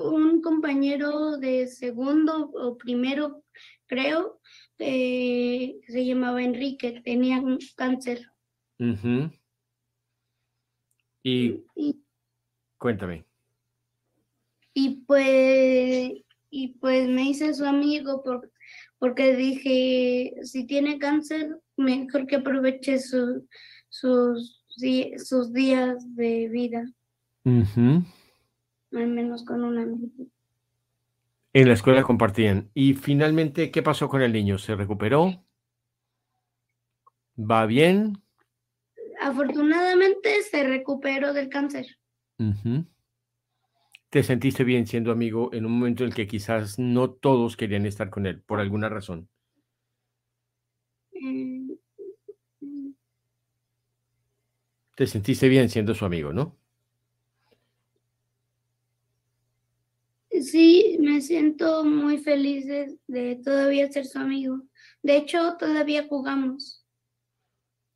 Un 0.03 0.40
compañero 0.40 1.36
de 1.36 1.66
segundo 1.66 2.51
o 2.55 2.76
primero, 2.78 3.44
creo, 3.86 4.40
eh, 4.78 5.78
se 5.86 6.07
llamaba 6.07 6.42
Enrique, 6.42 7.01
tenía 7.05 7.38
un 7.40 7.59
cáncer. 7.76 8.26
Y 11.22 11.62
Y, 11.76 12.01
cuéntame. 12.78 13.24
y 14.72 15.03
pues, 15.07 16.12
y 16.51 16.68
pues 16.80 17.09
me 17.09 17.24
hice 17.24 17.53
su 17.53 17.64
amigo 17.66 18.22
por, 18.22 18.51
porque 18.98 19.36
dije, 19.36 20.34
si 20.44 20.66
tiene 20.66 20.98
cáncer, 20.98 21.59
mejor 21.76 22.26
que 22.26 22.36
aproveche 22.36 22.98
su- 22.98 23.46
sus, 23.90 24.64
sus 25.18 25.53
días 25.53 25.96
de 26.16 26.48
vida, 26.48 26.90
Ujú. 27.44 28.03
Al 28.93 29.09
menos 29.09 29.45
con 29.45 29.64
un 29.64 29.78
amigo. 29.78 30.09
En 31.53 31.68
la 31.68 31.74
escuela 31.74 32.03
compartían. 32.03 32.70
Y 32.74 32.95
finalmente, 32.95 33.70
¿qué 33.70 33.82
pasó 33.82 34.09
con 34.09 34.22
el 34.22 34.32
niño? 34.32 34.59
¿Se 34.59 34.76
recuperó? 34.76 35.45
¿Va 37.36 37.66
bien? 37.66 38.22
Afortunadamente 39.20 40.43
se 40.43 40.62
recuperó 40.64 41.32
del 41.32 41.49
cáncer. 41.49 41.86
¿Te 44.11 44.22
sentiste 44.22 44.64
bien 44.64 44.86
siendo 44.86 45.12
amigo 45.12 45.53
en 45.53 45.66
un 45.66 45.72
momento 45.72 46.05
en 46.05 46.09
el 46.11 46.14
que 46.14 46.26
quizás 46.26 46.78
no 46.78 47.11
todos 47.11 47.57
querían 47.57 47.86
estar 47.86 48.11
con 48.11 48.26
él 48.26 48.41
por 48.43 48.61
alguna 48.61 48.88
razón? 48.88 49.28
Mm, 51.14 51.76
mm, 52.61 52.95
Te 54.97 55.07
sentiste 55.07 55.49
bien 55.49 55.68
siendo 55.68 55.95
su 55.95 56.05
amigo, 56.05 56.32
¿no? 56.32 56.59
Sí, 60.41 60.97
me 61.01 61.20
siento 61.20 61.84
muy 61.84 62.18
feliz 62.18 62.66
de, 62.66 62.99
de 63.07 63.36
todavía 63.45 63.91
ser 63.93 64.07
su 64.07 64.18
amigo. 64.18 64.62
De 65.03 65.16
hecho, 65.16 65.57
todavía 65.59 66.07
jugamos. 66.09 66.84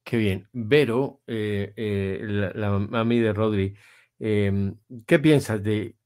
Qué 0.04 0.16
bien. 0.18 0.48
Vero, 0.52 1.22
eh, 1.26 1.72
eh, 1.76 2.20
la, 2.22 2.52
la 2.54 2.78
mami 2.78 3.20
de 3.20 3.32
Rodri, 3.32 3.74
em, 4.18 4.76
¿qué 5.06 5.18
piensas 5.18 5.62
de, 5.62 5.96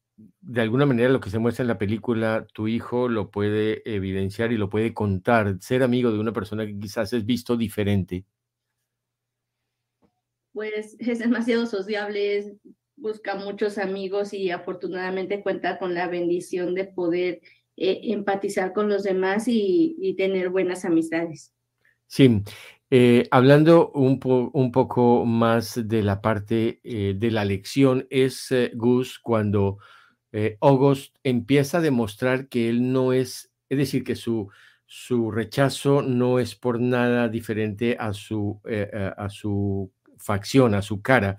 de 0.40 0.60
alguna 0.60 0.86
manera 0.86 1.08
lo 1.08 1.20
que 1.20 1.30
se 1.30 1.38
muestra 1.40 1.62
en 1.62 1.68
la 1.68 1.78
película? 1.78 2.46
Tu 2.52 2.68
hijo 2.68 3.08
lo 3.08 3.30
puede 3.30 3.82
evidenciar 3.92 4.52
y 4.52 4.56
lo 4.56 4.68
puede 4.70 4.94
contar, 4.94 5.56
ser 5.60 5.82
amigo 5.82 6.12
de 6.12 6.20
una 6.20 6.32
persona 6.32 6.64
que 6.66 6.78
quizás 6.78 7.12
es 7.12 7.26
visto 7.26 7.56
diferente. 7.56 8.24
pues 10.52 10.96
es 10.98 11.18
demasiado 11.20 11.66
sociable, 11.66 12.38
es- 12.38 12.52
busca 13.00 13.34
muchos 13.34 13.78
amigos 13.78 14.32
y 14.32 14.50
afortunadamente 14.50 15.42
cuenta 15.42 15.78
con 15.78 15.94
la 15.94 16.08
bendición 16.08 16.74
de 16.74 16.84
poder 16.84 17.40
eh, 17.76 18.00
empatizar 18.12 18.72
con 18.72 18.88
los 18.88 19.04
demás 19.04 19.44
y, 19.46 20.14
tener 20.16 20.48
buenas 20.48 20.84
amistades. 20.84 21.54
Sí, 22.06 22.42
eh, 22.90 23.28
hablando 23.30 23.92
un, 23.92 24.18
un 24.52 24.72
poco 24.72 25.24
más 25.24 25.88
de 25.88 26.02
la 26.02 26.20
parte 26.20 26.80
eh, 26.82 27.14
de 27.16 27.30
la 27.30 27.44
lección, 27.44 28.06
es 28.10 28.52
Gus 28.74 29.18
cuando 29.18 29.78
August 30.60 31.16
empieza 31.24 31.78
a 31.78 31.80
demostrar 31.80 32.48
que 32.48 32.68
él 32.68 32.92
no 32.92 33.12
es, 33.12 33.50
es 33.68 33.78
decir, 33.78 34.04
que 34.04 34.14
su, 34.14 34.48
su 34.86 35.30
rechazo 35.30 36.02
no 36.02 36.38
es 36.38 36.54
por 36.54 36.80
nada 36.80 37.28
diferente 37.28 37.96
a 37.98 38.12
su, 38.12 38.60
a 39.16 39.28
su 39.30 39.90
facción, 40.18 40.74
a 40.74 40.82
su 40.82 41.00
cara, 41.00 41.38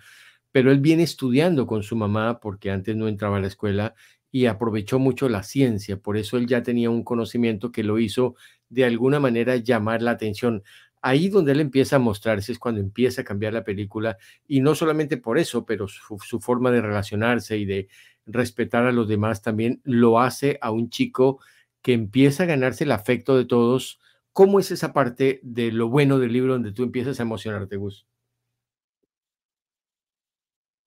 pero 0.52 0.72
él 0.72 0.80
viene 0.80 1.04
estudiando 1.04 1.68
con 1.68 1.84
su 1.84 1.96
mamá 1.96 2.40
porque 2.40 2.72
antes 2.72 2.96
no 2.96 3.08
entraba 3.08 3.38
a 3.38 3.40
la 3.42 3.48
escuela 3.48 3.96
y 4.32 4.46
aprovechó 4.46 5.00
mucho 5.00 5.28
la 5.30 5.44
ciencia, 5.44 5.98
por 5.98 6.18
eso 6.18 6.38
él 6.38 6.48
ya 6.48 6.62
tenía 6.64 6.90
un 6.90 7.04
conocimiento 7.04 7.72
que 7.72 7.84
lo 7.84 8.00
hizo 8.00 8.36
de 8.70 8.86
alguna 8.86 9.20
manera 9.20 9.56
llamar 9.58 10.02
la 10.02 10.12
atención. 10.12 10.64
Ahí 11.02 11.30
donde 11.30 11.54
él 11.54 11.62
empieza 11.62 11.96
a 11.96 12.00
mostrarse 12.00 12.52
es 12.52 12.60
cuando 12.60 12.82
empieza 12.82 13.22
a 13.22 13.24
cambiar 13.26 13.54
la 13.54 13.64
película 13.64 14.18
y 14.48 14.62
no 14.62 14.76
solamente 14.76 15.18
por 15.18 15.38
eso, 15.40 15.66
pero 15.66 15.88
su, 15.88 16.20
su 16.20 16.40
forma 16.40 16.72
de 16.72 16.82
relacionarse 16.82 17.58
y 17.58 17.66
de 17.66 17.88
respetar 18.26 18.86
a 18.86 18.92
los 18.92 19.08
demás 19.08 19.42
también 19.42 19.82
lo 19.84 20.20
hace 20.20 20.60
a 20.62 20.72
un 20.72 20.90
chico 20.90 21.40
que 21.82 21.94
empieza 21.94 22.44
a 22.44 22.48
ganarse 22.48 22.84
el 22.84 22.92
afecto 22.92 23.38
de 23.38 23.46
todos. 23.46 24.00
¿Cómo 24.34 24.60
es 24.60 24.72
esa 24.72 24.94
parte 24.94 25.40
de 25.44 25.72
lo 25.72 25.90
bueno 25.90 26.20
del 26.20 26.34
libro 26.34 26.54
donde 26.54 26.72
tú 26.72 26.84
empiezas 26.84 27.20
a 27.20 27.24
emocionarte, 27.24 27.78
Gus? 27.78 28.06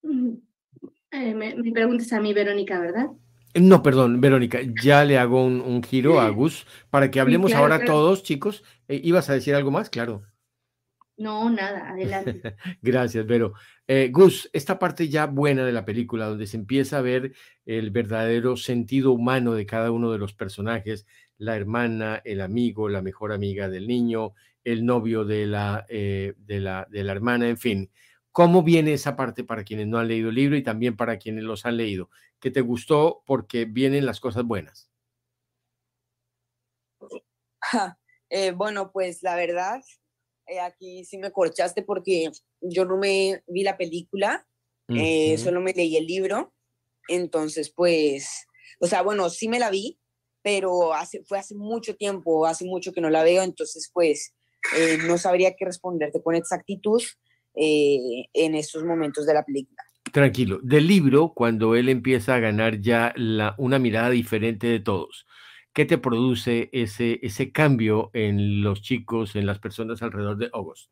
Mm, 0.04 0.36
eh, 1.12 1.34
me, 1.34 1.54
me 1.54 1.72
preguntas 1.72 2.12
a 2.12 2.20
mí, 2.20 2.34
Verónica, 2.34 2.80
¿verdad? 2.80 3.06
No, 3.54 3.82
perdón, 3.82 4.20
Verónica, 4.20 4.60
ya 4.82 5.04
le 5.04 5.18
hago 5.18 5.44
un, 5.44 5.60
un 5.60 5.82
giro 5.82 6.20
a 6.20 6.28
Gus 6.30 6.66
para 6.88 7.10
que 7.10 7.20
hablemos 7.20 7.50
claro, 7.50 7.64
ahora 7.64 7.76
claro. 7.76 7.92
todos, 7.92 8.22
chicos. 8.22 8.64
Eh, 8.88 9.00
¿Ibas 9.04 9.28
a 9.28 9.34
decir 9.34 9.54
algo 9.54 9.70
más? 9.70 9.90
Claro. 9.90 10.22
No, 11.18 11.50
nada, 11.50 11.90
adelante. 11.90 12.56
Gracias, 12.82 13.26
Vero. 13.26 13.52
Eh, 13.86 14.08
Gus, 14.10 14.48
esta 14.54 14.78
parte 14.78 15.08
ya 15.08 15.26
buena 15.26 15.66
de 15.66 15.72
la 15.72 15.84
película, 15.84 16.26
donde 16.26 16.46
se 16.46 16.56
empieza 16.56 16.98
a 16.98 17.02
ver 17.02 17.34
el 17.66 17.90
verdadero 17.90 18.56
sentido 18.56 19.12
humano 19.12 19.52
de 19.52 19.66
cada 19.66 19.90
uno 19.90 20.10
de 20.10 20.18
los 20.18 20.32
personajes, 20.32 21.06
la 21.36 21.54
hermana, 21.54 22.22
el 22.24 22.40
amigo, 22.40 22.88
la 22.88 23.02
mejor 23.02 23.32
amiga 23.32 23.68
del 23.68 23.86
niño, 23.86 24.32
el 24.64 24.86
novio 24.86 25.24
de 25.24 25.46
la, 25.46 25.84
eh, 25.90 26.34
de 26.38 26.60
la, 26.60 26.86
de 26.90 27.04
la 27.04 27.12
hermana, 27.12 27.48
en 27.48 27.58
fin. 27.58 27.90
¿Cómo 28.32 28.62
viene 28.62 28.94
esa 28.94 29.14
parte 29.14 29.44
para 29.44 29.62
quienes 29.62 29.86
no 29.86 29.98
han 29.98 30.08
leído 30.08 30.30
el 30.30 30.34
libro 30.34 30.56
y 30.56 30.62
también 30.62 30.96
para 30.96 31.18
quienes 31.18 31.44
los 31.44 31.66
han 31.66 31.76
leído? 31.76 32.08
¿Que 32.40 32.50
te 32.50 32.62
gustó 32.62 33.22
porque 33.26 33.66
vienen 33.66 34.06
las 34.06 34.20
cosas 34.20 34.44
buenas? 34.44 34.90
Eh, 38.34 38.52
bueno, 38.52 38.90
pues 38.92 39.22
la 39.22 39.36
verdad, 39.36 39.82
eh, 40.46 40.58
aquí 40.58 41.04
sí 41.04 41.18
me 41.18 41.32
corchaste 41.32 41.82
porque 41.82 42.30
yo 42.62 42.86
no 42.86 42.96
me 42.96 43.42
vi 43.46 43.62
la 43.62 43.76
película, 43.76 44.46
eh, 44.88 45.36
solo 45.36 45.60
me 45.60 45.74
leí 45.74 45.98
el 45.98 46.06
libro. 46.06 46.54
Entonces, 47.08 47.70
pues, 47.76 48.46
o 48.80 48.86
sea, 48.86 49.02
bueno, 49.02 49.28
sí 49.28 49.48
me 49.48 49.58
la 49.58 49.68
vi, 49.68 50.00
pero 50.40 50.94
hace, 50.94 51.22
fue 51.24 51.38
hace 51.38 51.54
mucho 51.54 51.94
tiempo, 51.94 52.46
hace 52.46 52.64
mucho 52.64 52.94
que 52.94 53.02
no 53.02 53.10
la 53.10 53.22
veo, 53.22 53.42
entonces, 53.42 53.90
pues, 53.92 54.34
no 55.06 55.18
sabría 55.18 55.54
qué 55.54 55.66
responderte 55.66 56.22
con 56.22 56.34
exactitud 56.34 57.02
en 57.54 58.54
estos 58.54 58.84
momentos 58.84 59.26
de 59.26 59.34
la 59.34 59.44
película. 59.44 59.82
Tranquilo, 60.12 60.58
del 60.62 60.86
libro, 60.86 61.32
cuando 61.34 61.74
él 61.74 61.88
empieza 61.88 62.34
a 62.34 62.40
ganar 62.40 62.80
ya 62.80 63.12
la, 63.16 63.54
una 63.56 63.78
mirada 63.78 64.10
diferente 64.10 64.66
de 64.66 64.80
todos, 64.80 65.26
¿qué 65.72 65.86
te 65.86 65.96
produce 65.96 66.68
ese, 66.72 67.18
ese 67.22 67.50
cambio 67.52 68.10
en 68.12 68.62
los 68.62 68.82
chicos, 68.82 69.36
en 69.36 69.46
las 69.46 69.58
personas 69.58 70.02
alrededor 70.02 70.36
de 70.36 70.50
August? 70.52 70.90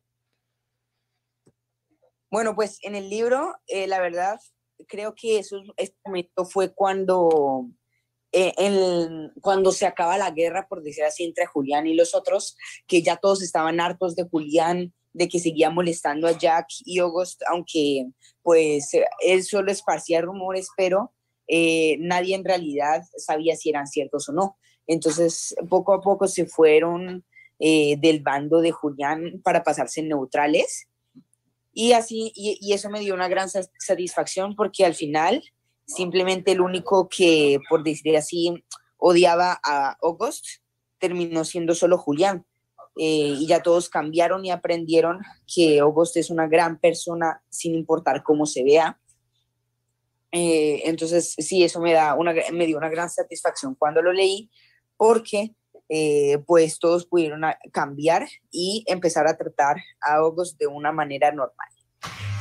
Bueno, 2.31 2.55
pues 2.55 2.79
en 2.83 2.95
el 2.95 3.11
libro, 3.11 3.57
eh, 3.67 3.89
la 3.89 4.01
verdad, 4.01 4.41
creo 4.87 5.15
que 5.15 5.39
eso, 5.39 5.63
este 5.77 5.99
momento 6.07 6.45
fue 6.45 6.73
cuando, 6.73 7.69
eh, 8.33 8.55
cuando 9.41 9.73
se 9.73 9.85
acaba 9.85 10.17
la 10.17 10.31
guerra, 10.31 10.69
por 10.69 10.83
decir 10.83 11.05
así, 11.05 11.25
entre 11.25 11.47
Julián 11.47 11.89
y 11.89 11.95
los 11.95 12.15
otros, 12.15 12.57
que 12.87 13.03
ya 13.03 13.17
todos 13.17 13.43
estaban 13.43 13.81
hartos 13.81 14.15
de 14.15 14.29
Julián, 14.29 14.95
de 15.13 15.29
que 15.29 15.41
seguía 15.41 15.71
molestando 15.71 16.27
a 16.29 16.39
Jack 16.39 16.67
y 16.85 16.99
August, 16.99 17.43
aunque 17.51 18.07
pues 18.43 18.91
él 19.21 19.43
solo 19.45 19.73
esparcía 19.73 20.21
rumores, 20.21 20.69
pero 20.77 21.13
eh, 21.49 21.97
nadie 21.99 22.37
en 22.37 22.45
realidad 22.45 23.03
sabía 23.17 23.57
si 23.57 23.71
eran 23.71 23.87
ciertos 23.87 24.29
o 24.29 24.33
no. 24.33 24.57
Entonces, 24.87 25.55
poco 25.69 25.93
a 25.93 26.01
poco 26.01 26.27
se 26.27 26.47
fueron 26.47 27.25
eh, 27.59 27.97
del 27.99 28.21
bando 28.21 28.61
de 28.61 28.71
Julián 28.71 29.41
para 29.45 29.63
pasarse 29.63 30.03
neutrales. 30.03 30.89
Y 31.73 31.93
así, 31.93 32.33
y, 32.35 32.73
eso 32.73 32.89
me 32.89 33.01
dio 33.01 33.15
una 33.15 33.29
gran 33.29 33.49
satisfacción 33.49 34.57
porque 34.57 34.85
al 34.85 34.95
final, 34.95 35.43
simplemente 35.87 36.53
el 36.53 36.61
único 36.61 37.09
que, 37.09 37.59
por 37.69 37.85
decir 37.85 38.17
así, 38.17 38.65
odiaba 38.97 39.61
a 39.65 39.97
August, 40.03 40.47
terminó 40.99 41.45
siendo 41.45 41.75
solo 41.75 41.99
Julián. 41.99 42.47
Eh, 42.97 43.35
y 43.39 43.47
ya 43.47 43.63
todos 43.63 43.89
cambiaron 43.89 44.45
y 44.45 44.51
aprendieron 44.51 45.21
que 45.47 45.81
August 45.81 46.17
es 46.17 46.31
una 46.31 46.49
gran 46.49 46.79
persona 46.79 47.43
sin 47.49 47.75
importar 47.75 48.23
cómo 48.23 48.47
se 48.47 48.65
vea. 48.65 49.01
Eh, 50.33 50.83
entonces, 50.85 51.35
sí, 51.39 51.65
eso 51.65 51.81
me, 51.81 51.93
da 51.93 52.15
una, 52.15 52.35
me 52.53 52.67
dio 52.67 52.77
una 52.77 52.89
gran 52.89 53.09
satisfacción 53.09 53.75
cuando 53.75 54.03
lo 54.03 54.13
leí, 54.13 54.51
porque 54.97 55.55
eh, 55.89 56.39
pues 56.47 56.79
todos 56.79 57.07
pudieron 57.07 57.43
cambiar 57.73 58.29
y 58.51 58.85
empezar 58.87 59.27
a 59.27 59.37
tratar 59.37 59.77
a 60.01 60.17
August 60.17 60.59
de 60.59 60.67
una 60.67 60.93
manera 60.93 61.33
normal. 61.33 61.69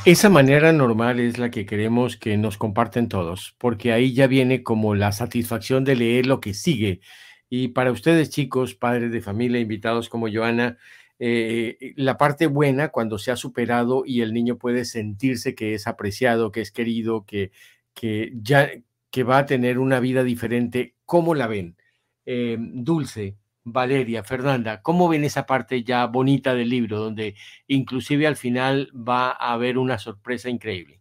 Esa 0.06 0.30
manera 0.30 0.72
normal 0.72 1.20
es 1.20 1.38
la 1.39 1.52
que 1.52 1.66
queremos 1.66 2.16
que 2.16 2.38
nos 2.38 2.58
comparten 2.58 3.10
todos, 3.10 3.56
porque 3.58 3.91
ahí 3.91 4.14
ya 4.14 4.28
viene 4.28 4.64
como 4.64 4.95
la 4.95 5.12
satisfacción 5.12 5.84
de 5.84 5.95
leer 5.95 6.26
lo 6.26 6.39
que 6.39 6.54
sigue. 6.54 7.02
Y 7.50 7.70
para 7.70 7.91
ustedes 7.91 8.30
chicos, 8.30 8.76
padres 8.76 9.12
de 9.12 9.22
familia, 9.22 9.60
invitados 9.60 10.10
como 10.10 10.28
Joana, 10.32 10.78
eh, 11.20 11.93
la 11.97 12.18
parte 12.18 12.47
buena 12.47 12.89
cuando 12.89 13.18
se 13.18 13.32
ha 13.32 13.36
superado 13.36 14.04
y 14.06 14.22
el 14.22 14.34
niño 14.34 14.58
puede 14.58 14.86
sentirse 14.86 15.56
que 15.56 15.74
es 15.74 15.88
apreciado, 15.88 16.52
que 16.52 16.62
es 16.62 16.72
querido, 16.72 17.26
que, 17.26 17.52
que 17.93 18.32
ya 18.41 18.70
que 19.12 19.24
va 19.24 19.39
a 19.39 19.45
tener 19.45 19.80
una 19.80 20.00
vida 20.00 20.24
diferente, 20.24 20.95
¿cómo 21.06 21.36
la 21.36 21.47
ven? 21.47 21.78
Eh, 22.26 22.58
Dulce, 22.60 23.38
Valeria, 23.64 24.24
Fernanda, 24.24 24.82
¿cómo 24.82 25.10
ven 25.10 25.24
esa 25.24 25.45
parte 25.45 25.84
ya 25.84 26.06
bonita 26.08 26.54
del 26.54 26.70
libro, 26.70 27.00
donde 27.00 27.36
inclusive 27.68 28.28
al 28.28 28.36
final 28.38 28.91
va 28.95 29.32
a 29.32 29.54
haber 29.54 29.78
una 29.78 29.97
sorpresa 29.97 30.50
increíble? 30.50 30.99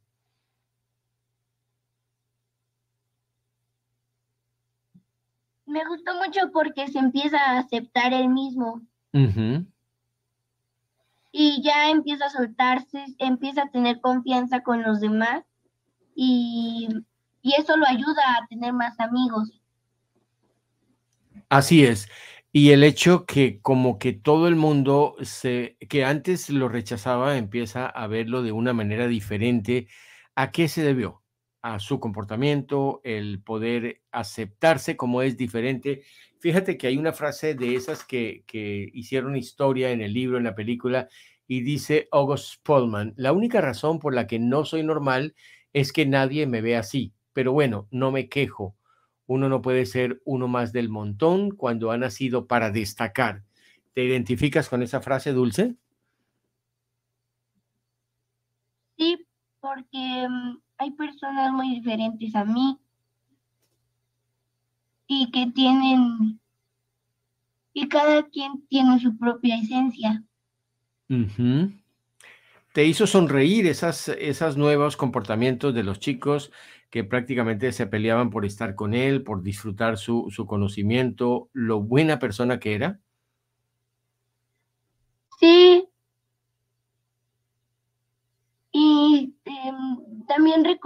Me 5.68 5.84
gustó 5.84 6.14
mucho 6.14 6.50
porque 6.50 6.88
se 6.88 6.98
empieza 6.98 7.36
a 7.38 7.58
aceptar 7.58 8.14
él 8.14 8.30
mismo. 8.30 8.80
Y 11.30 11.62
ya 11.62 11.90
empieza 11.90 12.26
a 12.26 12.30
soltarse, 12.30 13.04
empieza 13.18 13.64
a 13.64 13.70
tener 13.70 14.00
confianza 14.00 14.62
con 14.62 14.82
los 14.82 15.00
demás 15.00 15.44
y, 16.14 16.88
y 17.42 17.52
eso 17.52 17.76
lo 17.76 17.86
ayuda 17.86 18.22
a 18.38 18.46
tener 18.48 18.72
más 18.72 18.98
amigos. 18.98 19.60
Así 21.50 21.84
es. 21.84 22.08
Y 22.50 22.70
el 22.70 22.82
hecho 22.82 23.26
que 23.26 23.60
como 23.60 23.98
que 23.98 24.14
todo 24.14 24.48
el 24.48 24.56
mundo 24.56 25.16
se, 25.20 25.76
que 25.90 26.02
antes 26.02 26.48
lo 26.48 26.70
rechazaba, 26.70 27.36
empieza 27.36 27.86
a 27.86 28.06
verlo 28.06 28.42
de 28.42 28.52
una 28.52 28.72
manera 28.72 29.06
diferente. 29.06 29.86
¿A 30.34 30.50
qué 30.50 30.68
se 30.68 30.82
debió? 30.82 31.22
A 31.70 31.80
su 31.80 32.00
comportamiento, 32.00 33.00
el 33.04 33.42
poder 33.42 34.00
aceptarse 34.10 34.96
como 34.96 35.22
es 35.22 35.36
diferente. 35.36 36.02
Fíjate 36.38 36.78
que 36.78 36.86
hay 36.86 36.96
una 36.96 37.12
frase 37.12 37.54
de 37.54 37.74
esas 37.74 38.04
que, 38.04 38.44
que 38.46 38.88
hicieron 38.94 39.36
historia 39.36 39.90
en 39.90 40.00
el 40.00 40.14
libro, 40.14 40.38
en 40.38 40.44
la 40.44 40.54
película, 40.54 41.08
y 41.46 41.60
dice 41.60 42.08
August 42.10 42.62
Pullman, 42.62 43.12
la 43.16 43.32
única 43.32 43.60
razón 43.60 43.98
por 43.98 44.14
la 44.14 44.26
que 44.26 44.38
no 44.38 44.64
soy 44.64 44.82
normal 44.82 45.34
es 45.72 45.92
que 45.92 46.06
nadie 46.06 46.46
me 46.46 46.62
ve 46.62 46.76
así, 46.76 47.12
pero 47.32 47.52
bueno, 47.52 47.86
no 47.90 48.12
me 48.12 48.28
quejo 48.28 48.78
uno 49.28 49.50
no 49.50 49.60
puede 49.60 49.84
ser 49.84 50.20
uno 50.24 50.48
más 50.48 50.72
del 50.72 50.88
montón 50.88 51.50
cuando 51.50 51.90
ha 51.90 51.98
nacido 51.98 52.46
para 52.46 52.70
destacar. 52.70 53.44
¿Te 53.92 54.02
identificas 54.02 54.70
con 54.70 54.82
esa 54.82 55.02
frase, 55.02 55.32
Dulce? 55.32 55.76
Sí, 58.96 59.26
porque 59.60 60.26
mm, 60.28 60.60
hay 60.78 60.92
personas 60.92 61.52
muy 61.52 61.74
diferentes 61.74 62.34
a 62.34 62.44
mí 62.44 62.78
y 65.06 65.30
que 65.30 65.46
tienen, 65.54 66.40
y 67.72 67.88
cada 67.88 68.22
quien 68.28 68.66
tiene 68.68 68.98
su 69.00 69.16
propia 69.18 69.56
esencia. 69.56 70.22
¿Te 72.72 72.84
hizo 72.84 73.06
sonreír 73.06 73.66
esas, 73.66 74.08
esos 74.08 74.56
nuevos 74.56 74.96
comportamientos 74.96 75.74
de 75.74 75.82
los 75.82 75.98
chicos 75.98 76.52
que 76.90 77.04
prácticamente 77.04 77.72
se 77.72 77.86
peleaban 77.86 78.30
por 78.30 78.44
estar 78.44 78.74
con 78.74 78.94
él, 78.94 79.22
por 79.22 79.42
disfrutar 79.42 79.98
su, 79.98 80.30
conocimiento, 80.46 81.50
lo 81.52 81.80
buena 81.80 82.18
persona 82.18 82.60
que 82.60 82.74
era? 82.74 83.00
Sí. 85.40 85.77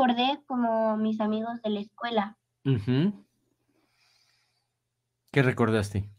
Recordé 0.02 0.42
como 0.46 0.96
mis 0.96 1.20
amigos 1.20 1.60
de 1.62 1.70
la 1.70 1.80
escuela. 1.80 2.36
¿Qué 5.30 5.42
recordaste? 5.42 6.10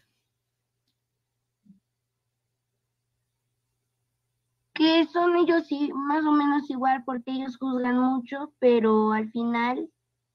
que 4.75 5.05
son 5.05 5.35
ellos 5.35 5.67
sí, 5.67 5.91
más 5.93 6.25
o 6.25 6.31
menos 6.31 6.67
igual 6.69 7.03
porque 7.05 7.31
ellos 7.31 7.57
juzgan 7.57 7.99
mucho, 7.99 8.53
pero 8.57 9.13
al 9.13 9.29
final, 9.29 9.87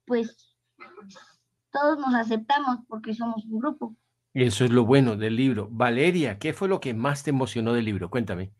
pues 0.07 0.57
todos 1.73 1.99
nos 1.99 2.15
aceptamos 2.15 2.79
porque 2.87 3.15
somos 3.15 3.45
un 3.47 3.59
grupo. 3.59 3.97
Eso 4.35 4.65
es 4.65 4.71
lo 4.71 4.85
bueno 4.85 5.17
del 5.17 5.35
libro. 5.35 5.67
Valeria, 5.73 6.39
¿qué 6.39 6.53
fue 6.53 6.69
lo 6.69 6.81
que 6.81 6.95
más 6.95 7.25
te 7.25 7.31
emocionó 7.31 7.73
del 7.73 7.87
libro? 7.87 8.11
Cuéntame. 8.11 8.53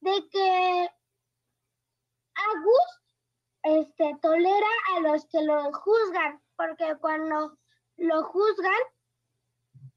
De 0.00 0.28
que 0.30 0.88
Agus 2.34 3.00
este, 3.80 4.16
tolera 4.22 4.66
a 4.96 5.00
los 5.00 5.26
que 5.26 5.42
lo 5.42 5.72
juzgan, 5.72 6.40
porque 6.56 6.96
cuando 7.00 7.56
lo 7.96 8.22
juzgan, 8.24 8.82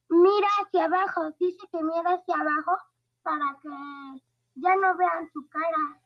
mira 0.09 0.47
hacia 0.61 0.85
abajo, 0.85 1.31
dice 1.39 1.67
que 1.71 1.83
mira 1.83 2.13
hacia 2.13 2.35
abajo 2.35 2.77
para 3.23 3.57
que 3.61 3.69
ya 4.55 4.75
no 4.75 4.97
vean 4.97 5.29
su 5.31 5.47
cara. 5.49 5.99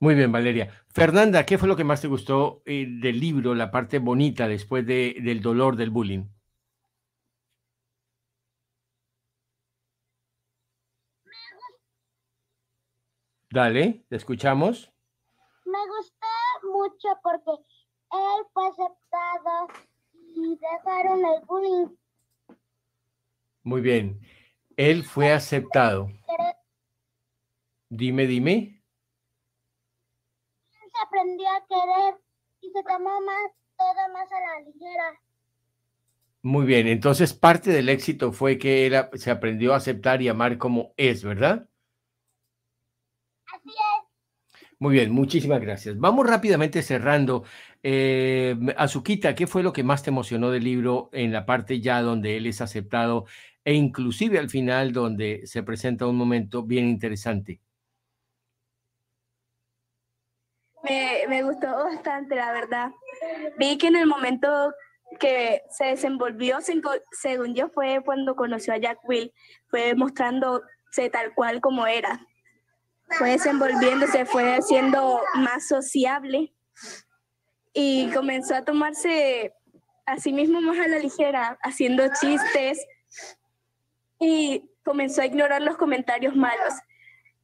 Muy 0.00 0.14
bien, 0.14 0.32
Valeria. 0.32 0.72
Fernanda, 0.88 1.44
¿qué 1.44 1.58
fue 1.58 1.68
lo 1.68 1.76
que 1.76 1.84
más 1.84 2.00
te 2.00 2.08
gustó 2.08 2.62
eh, 2.64 2.86
del 2.88 3.20
libro, 3.20 3.54
la 3.54 3.70
parte 3.70 3.98
bonita 3.98 4.48
después 4.48 4.86
de, 4.86 5.16
del 5.22 5.42
dolor 5.42 5.76
del 5.76 5.90
bullying? 5.90 6.24
Dale, 13.50 14.04
te 14.08 14.16
escuchamos. 14.16 14.92
Me 15.64 15.78
gustó 15.88 16.26
mucho 16.72 17.08
porque 17.22 17.50
él 18.12 18.46
fue 18.52 18.66
aceptado 18.68 19.68
y 20.12 20.56
dejaron 20.56 21.24
el 21.24 21.44
bullying. 21.46 21.96
Muy 23.62 23.80
bien. 23.80 24.20
Él 24.76 25.04
fue 25.04 25.32
aceptado. 25.32 26.08
Dime, 27.88 28.26
dime. 28.26 28.80
se 30.70 31.06
aprendió 31.06 31.46
a 31.48 31.66
querer 31.66 32.20
y 32.60 32.70
se 32.70 32.82
tomó 32.84 33.20
más, 33.20 33.52
todo 33.76 34.12
más 34.12 34.30
a 34.32 34.40
la 34.40 34.60
ligera. 34.60 35.20
Muy 36.42 36.64
bien, 36.64 36.86
entonces 36.86 37.34
parte 37.34 37.70
del 37.70 37.88
éxito 37.88 38.32
fue 38.32 38.58
que 38.58 38.86
era, 38.86 39.10
se 39.14 39.30
aprendió 39.30 39.74
a 39.74 39.76
aceptar 39.76 40.22
y 40.22 40.28
amar 40.28 40.56
como 40.56 40.94
es, 40.96 41.22
¿verdad? 41.22 41.68
Así 43.52 43.68
es. 43.68 44.68
Muy 44.80 44.94
bien, 44.94 45.12
muchísimas 45.12 45.60
gracias. 45.60 45.98
Vamos 45.98 46.26
rápidamente 46.26 46.82
cerrando. 46.82 47.44
Eh, 47.82 48.56
Azuquita, 48.78 49.34
¿qué 49.34 49.46
fue 49.46 49.62
lo 49.62 49.74
que 49.74 49.84
más 49.84 50.02
te 50.02 50.08
emocionó 50.08 50.50
del 50.50 50.64
libro 50.64 51.10
en 51.12 51.34
la 51.34 51.44
parte 51.44 51.82
ya 51.82 52.00
donde 52.00 52.38
él 52.38 52.46
es 52.46 52.62
aceptado 52.62 53.26
e 53.62 53.74
inclusive 53.74 54.38
al 54.38 54.48
final 54.48 54.94
donde 54.94 55.42
se 55.46 55.62
presenta 55.62 56.06
un 56.06 56.16
momento 56.16 56.62
bien 56.62 56.88
interesante? 56.88 57.60
Me, 60.82 61.26
me 61.28 61.42
gustó 61.42 61.66
bastante, 61.84 62.36
la 62.36 62.50
verdad. 62.52 62.90
Vi 63.58 63.76
que 63.76 63.88
en 63.88 63.96
el 63.96 64.06
momento 64.06 64.72
que 65.18 65.60
se 65.68 65.84
desenvolvió, 65.84 66.56
según 67.12 67.54
yo, 67.54 67.68
fue 67.68 68.00
cuando 68.02 68.34
conoció 68.34 68.72
a 68.72 68.78
Jack 68.78 69.06
Will, 69.06 69.30
fue 69.68 69.94
mostrándose 69.94 71.10
tal 71.12 71.34
cual 71.34 71.60
como 71.60 71.86
era. 71.86 72.26
Fue 73.18 73.30
desenvolviéndose, 73.30 74.24
fue 74.24 74.54
haciendo 74.54 75.20
más 75.36 75.66
sociable 75.66 76.54
y 77.72 78.10
comenzó 78.12 78.54
a 78.54 78.64
tomarse 78.64 79.54
a 80.06 80.18
sí 80.18 80.32
mismo 80.32 80.60
más 80.60 80.78
a 80.78 80.88
la 80.88 80.98
ligera, 80.98 81.58
haciendo 81.62 82.04
chistes 82.20 82.84
y 84.18 84.70
comenzó 84.84 85.22
a 85.22 85.26
ignorar 85.26 85.62
los 85.62 85.76
comentarios 85.76 86.34
malos 86.34 86.74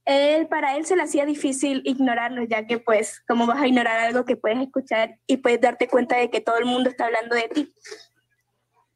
él, 0.07 0.47
para 0.47 0.77
él 0.77 0.87
se 0.87 0.97
le 0.97 1.03
hacía 1.03 1.27
difícil 1.27 1.83
ignorarlo, 1.85 2.45
ya 2.45 2.65
que 2.67 2.79
pues, 2.79 3.23
¿cómo 3.27 3.47
vas 3.47 3.61
a 3.61 3.67
ignorar 3.67 3.99
algo 3.99 4.25
que 4.25 4.37
puedes 4.37 4.59
escuchar 4.59 5.19
y 5.27 5.39
puedes 5.39 5.61
darte 5.61 5.89
cuenta 5.89 6.17
de 6.17 6.31
que 6.31 6.41
todo 6.41 6.59
el 6.59 6.65
mundo 6.65 6.89
está 6.89 7.07
hablando 7.07 7.35
de 7.35 7.49
ti? 7.49 7.75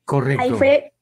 Correcto. 0.04 0.42
Ahí 0.42 0.50
fue, 0.52 0.94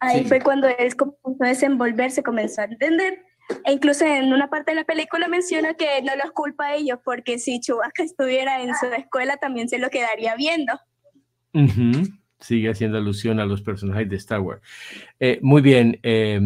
ahí 0.00 0.24
fue 0.24 0.40
cuando 0.40 0.68
él 0.68 0.96
comenzó 0.96 1.44
a 1.44 1.48
desenvolverse, 1.48 2.22
comenzó 2.22 2.62
a 2.62 2.64
entender. 2.64 3.24
E 3.64 3.72
incluso 3.72 4.04
en 4.04 4.32
una 4.32 4.48
parte 4.48 4.72
de 4.72 4.76
la 4.76 4.84
película 4.84 5.28
menciona 5.28 5.74
que 5.74 6.02
no 6.02 6.14
los 6.16 6.32
culpa 6.32 6.68
a 6.68 6.74
ellos, 6.74 6.98
porque 7.04 7.38
si 7.38 7.60
Chewbacca 7.60 8.02
estuviera 8.02 8.62
en 8.62 8.74
su 8.76 8.86
escuela 8.86 9.36
también 9.36 9.68
se 9.68 9.78
lo 9.78 9.90
quedaría 9.90 10.36
viendo. 10.36 10.72
Sigue 12.38 12.70
haciendo 12.70 12.98
alusión 12.98 13.40
a 13.40 13.46
los 13.46 13.62
personajes 13.62 14.08
de 14.08 14.16
Star 14.16 14.40
Wars. 14.40 14.62
Eh, 15.18 15.38
muy 15.42 15.62
bien. 15.62 15.98
Eh, 16.02 16.40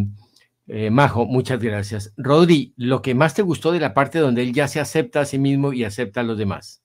eh, 0.66 0.90
Majo, 0.90 1.26
muchas 1.26 1.60
gracias. 1.60 2.12
Rodri, 2.16 2.72
lo 2.76 3.02
que 3.02 3.14
más 3.14 3.34
te 3.34 3.42
gustó 3.42 3.70
de 3.70 3.80
la 3.80 3.92
parte 3.92 4.18
donde 4.18 4.42
él 4.42 4.52
ya 4.52 4.66
se 4.66 4.80
acepta 4.80 5.20
a 5.20 5.24
sí 5.26 5.38
mismo 5.38 5.72
y 5.72 5.84
acepta 5.84 6.20
a 6.20 6.24
los 6.24 6.38
demás. 6.38 6.82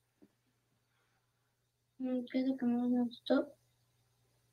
Mm, 1.98 2.20
¿Qué 2.32 2.40
es 2.40 2.48
lo 2.48 2.58
que 2.58 2.66
más 2.66 2.90
me 2.90 3.04
gustó? 3.04 3.59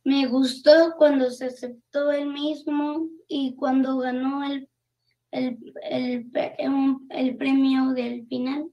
Me 0.07 0.27
gustó 0.27 0.95
cuando 0.97 1.31
se 1.33 1.47
aceptó 1.47 2.13
él 2.13 2.29
mismo 2.29 3.09
y 3.27 3.57
cuando 3.57 3.99
ganó 3.99 4.45
el, 4.45 4.69
el, 5.33 5.59
el, 7.11 7.37
premio 7.37 7.91
del 7.93 8.25
final. 8.29 8.71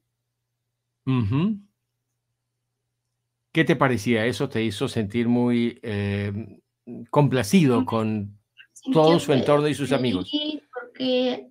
¿Qué 3.52 3.64
te 3.64 3.76
parecía? 3.76 4.28
¿Eso 4.28 4.48
te 4.48 4.64
hizo 4.64 4.88
sentir 4.88 5.28
muy 5.28 5.80
eh, 5.82 6.60
complacido 7.10 7.84
con 7.84 8.38
todo 8.92 9.20
su 9.20 9.34
entorno 9.34 9.68
y 9.68 9.74
sus 9.74 9.92
amigos. 9.92 10.30
Sí, 10.30 10.62
porque, 10.72 11.50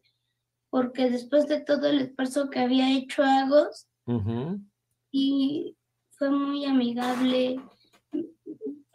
porque 0.70 1.10
después 1.10 1.48
de 1.48 1.60
todo 1.60 1.88
el 1.88 2.02
esfuerzo 2.02 2.50
que 2.50 2.60
había 2.60 2.96
hecho 2.96 3.24
Agos, 3.24 3.88
y 5.10 5.76
fue 6.10 6.30
muy 6.30 6.64
amigable, 6.66 7.60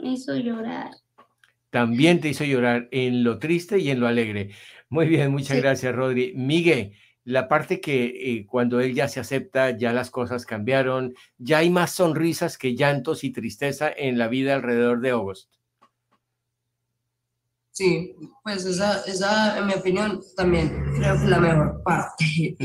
me 0.07 0.13
hizo 0.13 0.35
llorar. 0.35 0.91
También 1.69 2.21
te 2.21 2.29
hizo 2.29 2.45
llorar 2.45 2.87
en 2.91 3.23
lo 3.23 3.39
triste 3.39 3.79
y 3.79 3.89
en 3.89 3.99
lo 3.99 4.07
alegre. 4.07 4.51
Muy 4.89 5.07
bien, 5.07 5.31
muchas 5.31 5.57
gracias, 5.57 5.93
Rodri. 5.93 6.33
Miguel, 6.33 6.93
la 7.25 7.49
parte 7.49 7.81
que 7.81 8.05
eh, 8.05 8.45
cuando 8.45 8.79
él 8.79 8.93
ya 8.93 9.09
se 9.09 9.19
acepta, 9.19 9.77
ya 9.77 9.91
las 9.91 10.09
cosas 10.09 10.45
cambiaron, 10.45 11.13
ya 11.37 11.57
hay 11.57 11.69
más 11.69 11.91
sonrisas 11.91 12.57
que 12.57 12.75
llantos 12.75 13.25
y 13.25 13.31
tristeza 13.31 13.91
en 13.95 14.17
la 14.17 14.29
vida 14.29 14.55
alrededor 14.55 15.01
de 15.01 15.09
August. 15.09 15.51
Sí, 17.71 18.15
pues 18.43 18.65
esa, 18.65 19.01
esa, 19.01 19.59
en 19.59 19.67
mi 19.67 19.73
opinión, 19.73 20.21
también 20.35 20.69
creo 20.95 21.15
que 21.15 21.23
es 21.23 21.29
la 21.29 21.39
mejor 21.39 21.83
parte. 21.83 22.55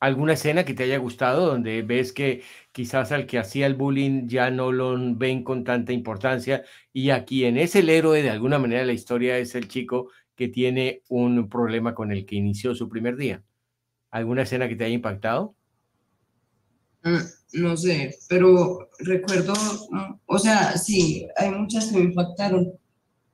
¿Alguna 0.00 0.34
escena 0.34 0.64
que 0.66 0.74
te 0.74 0.82
haya 0.82 0.98
gustado 0.98 1.46
donde 1.46 1.80
ves 1.80 2.12
que 2.12 2.42
quizás 2.74 3.12
al 3.12 3.26
que 3.26 3.38
hacía 3.38 3.66
el 3.66 3.76
bullying 3.76 4.26
ya 4.26 4.50
no 4.50 4.72
lo 4.72 4.96
ven 5.14 5.44
con 5.44 5.62
tanta 5.62 5.92
importancia 5.92 6.64
y 6.92 7.10
aquí 7.10 7.44
en 7.44 7.56
es 7.56 7.76
el 7.76 7.88
héroe 7.88 8.20
de 8.20 8.30
alguna 8.30 8.58
manera 8.58 8.84
la 8.84 8.92
historia 8.92 9.38
es 9.38 9.54
el 9.54 9.68
chico 9.68 10.08
que 10.34 10.48
tiene 10.48 11.02
un 11.08 11.48
problema 11.48 11.94
con 11.94 12.10
el 12.10 12.26
que 12.26 12.34
inició 12.34 12.74
su 12.74 12.88
primer 12.88 13.16
día? 13.16 13.44
¿Alguna 14.10 14.42
escena 14.42 14.68
que 14.68 14.74
te 14.74 14.84
haya 14.86 14.94
impactado? 14.94 15.54
Mm, 17.04 17.62
no 17.62 17.76
sé, 17.76 18.16
pero 18.28 18.88
recuerdo, 18.98 19.54
mm, 19.90 20.14
o 20.26 20.38
sea, 20.40 20.76
sí, 20.76 21.28
hay 21.36 21.52
muchas 21.52 21.86
que 21.86 21.98
me 21.98 22.04
impactaron, 22.06 22.72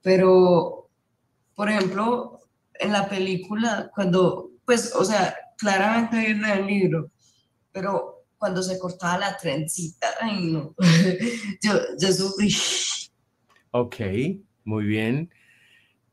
pero, 0.02 0.90
por 1.54 1.70
ejemplo, 1.70 2.40
en 2.74 2.92
la 2.92 3.08
película, 3.08 3.90
cuando, 3.94 4.50
pues, 4.66 4.94
o 4.94 5.02
sea, 5.02 5.34
claramente 5.56 6.18
viene 6.18 6.52
en 6.52 6.58
el 6.58 6.66
libro, 6.66 7.10
pero 7.72 8.19
cuando 8.40 8.62
se 8.62 8.78
cortaba 8.78 9.18
la 9.18 9.36
trencita, 9.36 10.08
ay 10.18 10.46
no, 10.46 10.74
yo, 11.62 11.72
yo 12.00 12.12
sufrí. 12.12 12.50
Ok, 13.70 13.96
muy 14.64 14.84
bien. 14.84 15.30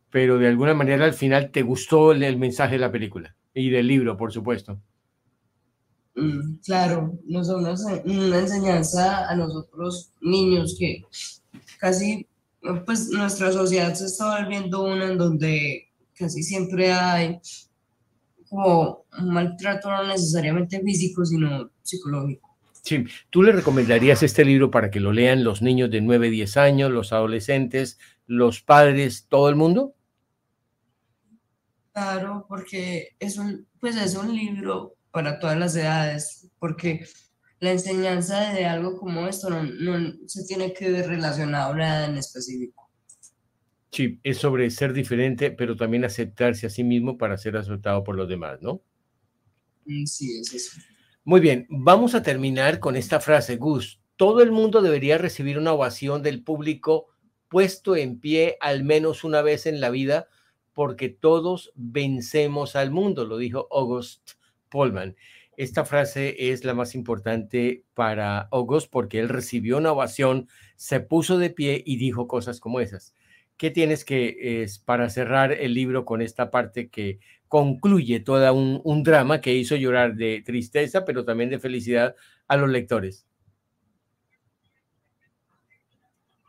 Pero 0.10 0.38
de 0.38 0.48
alguna 0.48 0.74
manera 0.74 1.06
al 1.06 1.14
final 1.14 1.52
te 1.52 1.62
gustó 1.62 2.12
el 2.12 2.38
mensaje 2.38 2.74
de 2.74 2.80
la 2.80 2.92
película 2.92 3.36
y 3.54 3.70
del 3.70 3.88
libro, 3.88 4.18
por 4.18 4.34
supuesto. 4.34 4.80
Mm, 6.16 6.58
claro, 6.66 7.18
nos 7.26 7.48
da 7.48 7.56
una, 7.56 8.40
enseñanza 8.40 9.30
a 9.30 9.36
nosotros 9.36 10.12
niños 10.20 10.76
que 10.78 11.06
casi, 11.80 12.28
pues 12.86 13.08
nuestra 13.10 13.54
sociedad 13.54 13.94
se 13.94 14.08
está 14.08 14.42
volviendo 14.42 14.84
una 14.84 15.06
en 15.06 15.18
donde 15.18 15.90
casi 16.14 16.44
siempre 16.44 16.92
hay 16.92 17.40
como 18.50 19.06
un 19.20 19.30
maltrato 19.34 19.90
no 19.90 20.08
necesariamente 20.08 20.82
físico, 20.82 21.26
sino 21.26 21.70
psicológico. 21.82 22.58
Sí, 22.84 23.06
¿tú 23.30 23.44
le 23.44 23.52
recomendarías 23.52 24.24
este 24.24 24.46
libro 24.46 24.72
para 24.72 24.90
que 24.90 25.02
lo 25.02 25.12
lean 25.12 25.44
los 25.44 25.62
niños 25.62 25.92
de 25.92 26.00
9, 26.00 26.30
10 26.30 26.58
años, 26.58 26.92
los 26.92 27.12
adolescentes, 27.12 28.00
los 28.28 28.62
padres, 28.62 29.26
todo 29.28 29.50
el 29.50 29.56
mundo? 29.56 29.94
Claro, 31.92 32.46
porque 32.48 33.10
es 33.20 33.38
un, 33.38 33.68
pues 33.80 33.98
es 33.98 34.16
un 34.16 34.34
libro 34.34 34.96
para 35.12 35.40
todas 35.40 35.58
las 35.58 35.76
edades, 35.76 36.50
porque 36.60 37.06
la 37.60 37.72
enseñanza 37.72 38.54
de 38.54 38.66
algo 38.66 38.98
como 38.98 39.28
esto 39.28 39.50
no, 39.50 39.64
no 39.64 40.14
se 40.28 40.46
tiene 40.46 40.74
que 40.74 40.92
ver 40.92 41.08
relacionado 41.08 41.74
a 41.74 41.76
nada 41.76 42.06
en 42.06 42.18
específico. 42.18 42.87
Sí, 43.92 44.20
es 44.24 44.38
sobre 44.38 44.70
ser 44.70 44.94
diferente, 44.94 45.52
pero 45.52 45.76
también 45.76 46.06
aceptarse 46.06 46.68
a 46.68 46.70
sí 46.70 46.84
mismo 46.84 47.18
para 47.18 47.38
ser 47.38 47.58
aceptado 47.58 48.04
por 48.04 48.16
los 48.16 48.28
demás, 48.28 48.62
¿no? 48.62 48.82
Mm, 49.86 50.06
sí, 50.06 50.40
es 50.40 50.54
eso. 50.54 50.82
Muy 51.24 51.40
bien, 51.40 51.66
vamos 51.70 52.16
a 52.16 52.24
terminar 52.24 52.80
con 52.80 52.96
esta 52.96 53.20
frase, 53.20 53.58
Gus. 53.58 54.00
Todo 54.16 54.42
el 54.42 54.52
mundo 54.52 54.82
debería 54.82 55.18
recibir 55.18 55.58
una 55.58 55.74
ovación 55.74 56.24
del 56.24 56.44
público 56.44 57.08
puesto 57.50 57.96
en 57.96 58.20
pie 58.20 58.58
al 58.60 58.84
menos 58.84 59.24
una 59.24 59.42
vez 59.42 59.66
en 59.66 59.80
la 59.80 59.90
vida, 59.90 60.28
porque 60.74 61.10
todos 61.10 61.72
vencemos 61.76 62.76
al 62.76 62.92
mundo, 62.92 63.26
lo 63.26 63.38
dijo 63.38 63.68
August 63.72 64.32
Polman. 64.70 65.16
Esta 65.58 65.86
frase 65.86 66.52
es 66.52 66.64
la 66.64 66.76
más 66.76 66.94
importante 66.94 67.84
para 67.96 68.42
August 68.52 68.92
porque 68.92 69.20
él 69.20 69.28
recibió 69.28 69.78
una 69.78 69.92
ovación, 69.92 70.48
se 70.76 71.00
puso 71.00 71.40
de 71.40 71.50
pie 71.50 71.82
y 71.84 71.98
dijo 71.98 72.28
cosas 72.28 72.60
como 72.60 72.80
esas. 72.80 73.16
¿Qué 73.58 73.72
tienes 73.72 74.06
que 74.06 74.62
es 74.62 74.78
para 74.78 75.10
cerrar 75.10 75.52
el 75.52 75.74
libro 75.74 76.06
con 76.06 76.22
esta 76.22 76.52
parte 76.52 76.90
que 76.90 77.20
concluye 77.48 78.20
todo 78.20 78.54
un, 78.54 79.04
drama 79.04 79.42
que 79.42 79.56
hizo 79.56 79.76
llorar 79.76 80.16
de 80.16 80.44
tristeza, 80.46 81.06
pero 81.06 81.26
también 81.26 81.50
de 81.50 81.60
felicidad 81.60 82.16
a 82.48 82.56
los 82.56 82.70
lectores? 82.70 83.26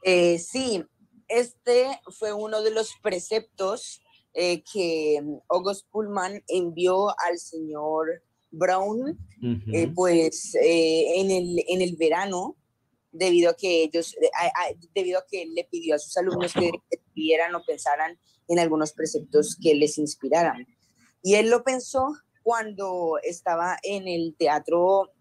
Eh, 0.02 0.38
sí, 0.38 0.84
este 1.28 1.98
fue 2.18 2.34
uno 2.34 2.62
de 2.62 2.72
los 2.72 2.94
preceptos 3.02 4.02
eh, 4.34 4.62
que 4.70 5.22
August 5.48 5.88
Pullman 5.90 6.42
envió 6.46 7.08
al 7.26 7.38
señor 7.38 8.22
Brown, 8.50 9.18
eh, 9.72 9.90
pues 9.94 10.54
en, 10.60 11.30
el, 11.30 11.64
en 11.68 11.80
el 11.80 11.96
verano, 11.96 12.57
debido 13.18 13.50
a 13.50 13.56
que 13.56 13.82
ellos, 13.82 14.14
debido 14.94 15.18
a 15.18 15.26
que 15.28 15.46
le 15.46 15.64
pidió 15.64 15.94
a 15.94 15.98
sus 15.98 16.16
alumnos 16.16 16.52
que 16.52 16.70
escribieran 16.90 17.54
o 17.54 17.64
pensaran 17.64 18.18
en 18.48 18.58
algunos 18.58 18.92
preceptos 18.92 19.56
que 19.60 19.74
les 19.74 19.98
inspiraran. 19.98 20.66
Y 21.22 21.34
él 21.34 21.50
lo 21.50 21.64
pensó 21.64 22.14
cuando 22.42 23.18
estaba 23.22 23.76
en 23.82 24.08
el 24.08 24.34
teatro 24.38 25.12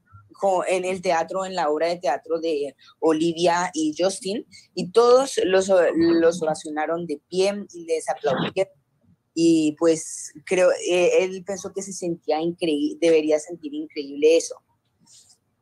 en 0.68 0.86
el 0.86 1.02
teatro, 1.02 1.46
en 1.46 1.56
la 1.56 1.70
obra 1.70 1.88
de 1.88 1.98
teatro 1.98 2.40
de 2.40 2.76
Olivia 3.00 3.72
y 3.74 3.96
Justin, 3.98 4.46
y 4.76 4.92
todos 4.92 5.40
los, 5.44 5.72
los 5.96 6.42
oracionaron 6.42 7.08
de 7.08 7.20
pie 7.28 7.66
y 7.74 7.86
les 7.86 8.08
aplaudieron. 8.08 8.72
Y 9.34 9.76
pues 9.78 10.34
creo, 10.46 10.70
eh, 10.90 11.24
él 11.24 11.44
pensó 11.46 11.72
que 11.74 11.82
se 11.82 11.94
sentía 11.94 12.42
increíble, 12.42 12.98
debería 13.00 13.40
sentir 13.40 13.74
increíble 13.74 14.38
eso. 14.38 14.56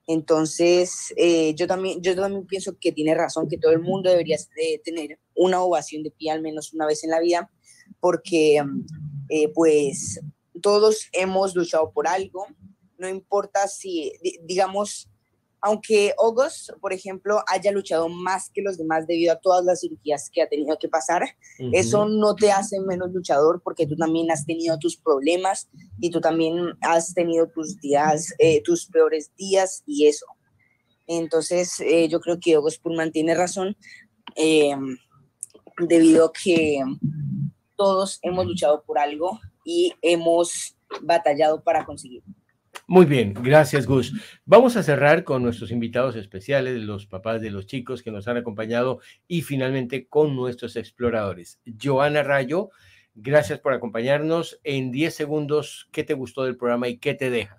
Entonces, 0.08 1.14
eh, 1.18 1.56
yo, 1.56 1.68
también, 1.68 2.02
yo 2.02 2.16
también 2.16 2.46
pienso 2.46 2.78
que 2.80 2.92
tiene 2.92 3.16
razón, 3.16 3.48
que 3.48 3.58
todo 3.58 3.72
el 3.72 3.82
mundo 3.82 4.10
debería 4.10 4.38
tener 4.84 5.20
una 5.36 5.62
ovación 5.62 6.04
de 6.04 6.12
pie 6.12 6.32
al 6.32 6.42
menos 6.42 6.74
una 6.74 6.86
vez 6.86 7.04
en 7.04 7.10
la 7.10 7.20
vida, 7.20 7.52
porque 8.00 8.62
eh, 9.30 9.50
pues 9.54 10.20
todos 10.62 11.08
hemos 11.12 11.56
luchado 11.56 11.92
por 11.92 12.08
algo, 12.08 12.46
no 12.98 13.10
importa 13.10 13.68
si, 13.68 14.14
digamos, 14.44 15.10
aunque 15.66 16.14
August, 16.20 16.70
por 16.80 16.94
ejemplo, 16.94 17.44
haya 17.48 17.72
luchado 17.72 18.08
más 18.08 18.52
que 18.54 18.62
los 18.62 18.78
demás 18.78 19.08
debido 19.08 19.34
a 19.34 19.40
todas 19.40 19.66
las 19.66 19.82
cirugías 19.82 20.30
que 20.30 20.44
ha 20.44 20.48
tenido 20.48 20.78
que 20.78 20.88
pasar, 20.88 21.24
eso 21.74 22.08
no 22.08 22.36
te 22.36 22.52
hace 22.52 22.80
menos 22.82 23.12
luchador 23.12 23.64
porque 23.64 23.88
tú 23.88 23.96
también 23.96 24.30
has 24.30 24.46
tenido 24.46 24.78
tus 24.78 24.96
problemas 24.96 25.68
y 26.00 26.12
tú 26.12 26.22
también 26.22 26.78
has 26.82 27.16
tenido 27.16 27.48
tus 27.50 27.80
días, 27.82 28.32
eh, 28.38 28.62
tus 28.62 28.86
peores 28.86 29.32
días 29.38 29.82
y 29.88 30.06
eso. 30.06 30.28
Entonces, 31.08 31.80
eh, 31.80 32.08
yo 32.10 32.20
creo 32.20 32.40
que 32.40 32.54
August 32.54 32.84
Pullman 32.84 33.12
tiene 33.12 33.34
razón 33.34 33.76
em, 34.36 34.96
debido 35.80 36.26
a 36.26 36.32
que 36.32 36.80
todos 37.76 38.20
hemos 38.22 38.46
luchado 38.46 38.84
por 38.84 39.00
algo 39.00 39.40
y 39.64 39.94
hemos 40.04 40.78
batallado 41.02 41.64
para 41.64 41.88
conseguirlo. 41.88 42.36
Muy 42.88 43.08
bien, 43.08 43.34
gracias 43.34 43.88
Gus. 43.88 44.14
Vamos 44.46 44.78
a 44.78 44.84
cerrar 44.84 45.24
con 45.24 45.42
nuestros 45.42 45.72
invitados 45.72 46.16
especiales, 46.16 46.84
los 46.84 47.08
papás 47.08 47.42
de 47.42 47.50
los 47.50 47.66
chicos 47.66 48.04
que 48.04 48.12
nos 48.12 48.28
han 48.28 48.38
acompañado 48.38 49.00
y 49.28 49.42
finalmente 49.42 50.08
con 50.08 50.36
nuestros 50.36 50.76
exploradores. 50.76 51.60
Joana 51.82 52.22
Rayo, 52.22 52.70
gracias 53.16 53.60
por 53.60 53.74
acompañarnos. 53.74 54.60
En 54.64 54.92
10 54.92 55.16
segundos, 55.16 55.90
¿qué 55.92 56.04
te 56.04 56.14
gustó 56.14 56.44
del 56.44 56.58
programa 56.58 56.88
y 56.88 56.98
qué 56.98 57.16
te 57.16 57.32
deja? 57.32 57.58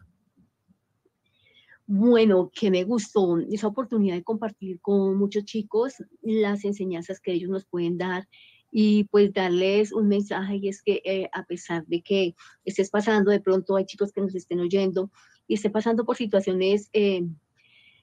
Bueno, 1.89 2.53
que 2.55 2.70
me 2.70 2.85
gustó 2.85 3.39
esa 3.39 3.66
oportunidad 3.66 4.14
de 4.14 4.22
compartir 4.22 4.81
con 4.81 5.16
muchos 5.16 5.45
chicos 5.45 5.95
las 6.22 6.64
enseñanzas 6.64 7.20
que 7.20 7.33
ellos 7.33 7.51
nos 7.51 7.64
pueden 7.64 7.99
dar 7.99 8.29
y 8.70 9.04
pues 9.04 9.32
darles 9.32 9.92
un 9.92 10.08
mensaje 10.08 10.56
y 10.56 10.68
es 10.68 10.82
que 10.82 11.00
eh, 11.04 11.28
a 11.32 11.44
pesar 11.44 11.86
de 11.86 12.02
que 12.02 12.34
estés 12.64 12.90
pasando, 12.90 13.30
de 13.30 13.40
pronto 13.40 13.76
hay 13.76 13.86
chicos 13.86 14.12
que 14.12 14.20
nos 14.20 14.34
estén 14.34 14.60
oyendo 14.60 15.10
y 15.46 15.54
estén 15.54 15.72
pasando 15.72 16.04
por 16.04 16.16
situaciones 16.16 16.90
eh, 16.92 17.24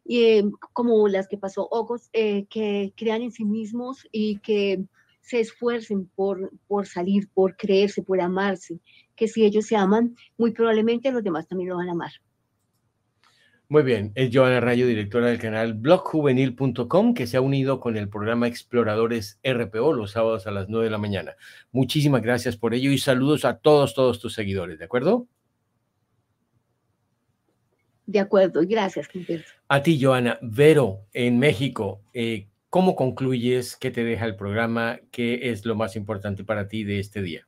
eh, 0.06 0.44
como 0.74 1.08
las 1.08 1.28
que 1.28 1.38
pasó 1.38 1.68
Ogos, 1.70 2.10
que 2.12 2.94
crean 2.98 3.22
en 3.22 3.32
sí 3.32 3.46
mismos 3.46 4.08
y 4.12 4.40
que 4.40 4.84
se 5.22 5.40
esfuercen 5.40 6.10
por, 6.16 6.52
por 6.68 6.86
salir, 6.86 7.30
por 7.34 7.56
creerse, 7.56 8.04
por 8.04 8.20
amarse, 8.20 8.80
que 9.16 9.28
si 9.28 9.46
ellos 9.46 9.66
se 9.66 9.78
aman, 9.78 10.16
muy 10.38 10.52
probablemente 10.52 11.12
los 11.12 11.24
demás 11.24 11.48
también 11.48 11.70
lo 11.70 11.78
van 11.78 11.88
a 11.88 11.94
amar. 11.94 12.12
Muy 13.70 13.82
bien, 13.84 14.12
es 14.16 14.30
Joana 14.32 14.60
Rayo, 14.60 14.86
directora 14.86 15.28
del 15.28 15.40
canal 15.40 15.74
blogjuvenil.com, 15.74 17.14
que 17.14 17.26
se 17.26 17.38
ha 17.38 17.42
unido 17.42 17.80
con 17.80 17.98
el 17.98 18.10
programa 18.10 18.48
Exploradores 18.48 19.40
RPO 19.44 19.94
los 19.94 20.12
sábados 20.12 20.46
a 20.46 20.52
las 20.52 20.70
9 20.70 20.86
de 20.86 20.92
la 20.92 20.98
mañana. 20.98 21.36
Muchísimas 21.72 22.22
gracias 22.22 22.58
por 22.58 22.74
ello 22.74 22.92
y 22.92 22.98
saludos 22.98 23.46
a 23.46 23.58
todos, 23.58 23.94
todos 23.94 24.20
tus 24.20 24.34
seguidores, 24.34 24.78
¿de 24.80 24.86
acuerdo? 24.86 25.28
De 28.06 28.20
acuerdo, 28.20 28.62
gracias, 28.68 29.08
A 29.70 29.82
ti, 29.82 30.00
Joana. 30.00 30.38
Vero, 30.42 31.06
en 31.14 31.40
México, 31.40 32.02
eh, 32.14 32.50
¿cómo 32.70 32.96
concluyes? 32.96 33.78
¿Qué 33.78 33.92
te 33.92 34.04
deja 34.04 34.26
el 34.26 34.36
programa? 34.36 35.00
¿Qué 35.10 35.50
es 35.52 35.66
lo 35.66 35.76
más 35.76 35.96
importante 35.96 36.44
para 36.44 36.68
ti 36.68 36.84
de 36.84 37.00
este 37.00 37.22
día? 37.22 37.48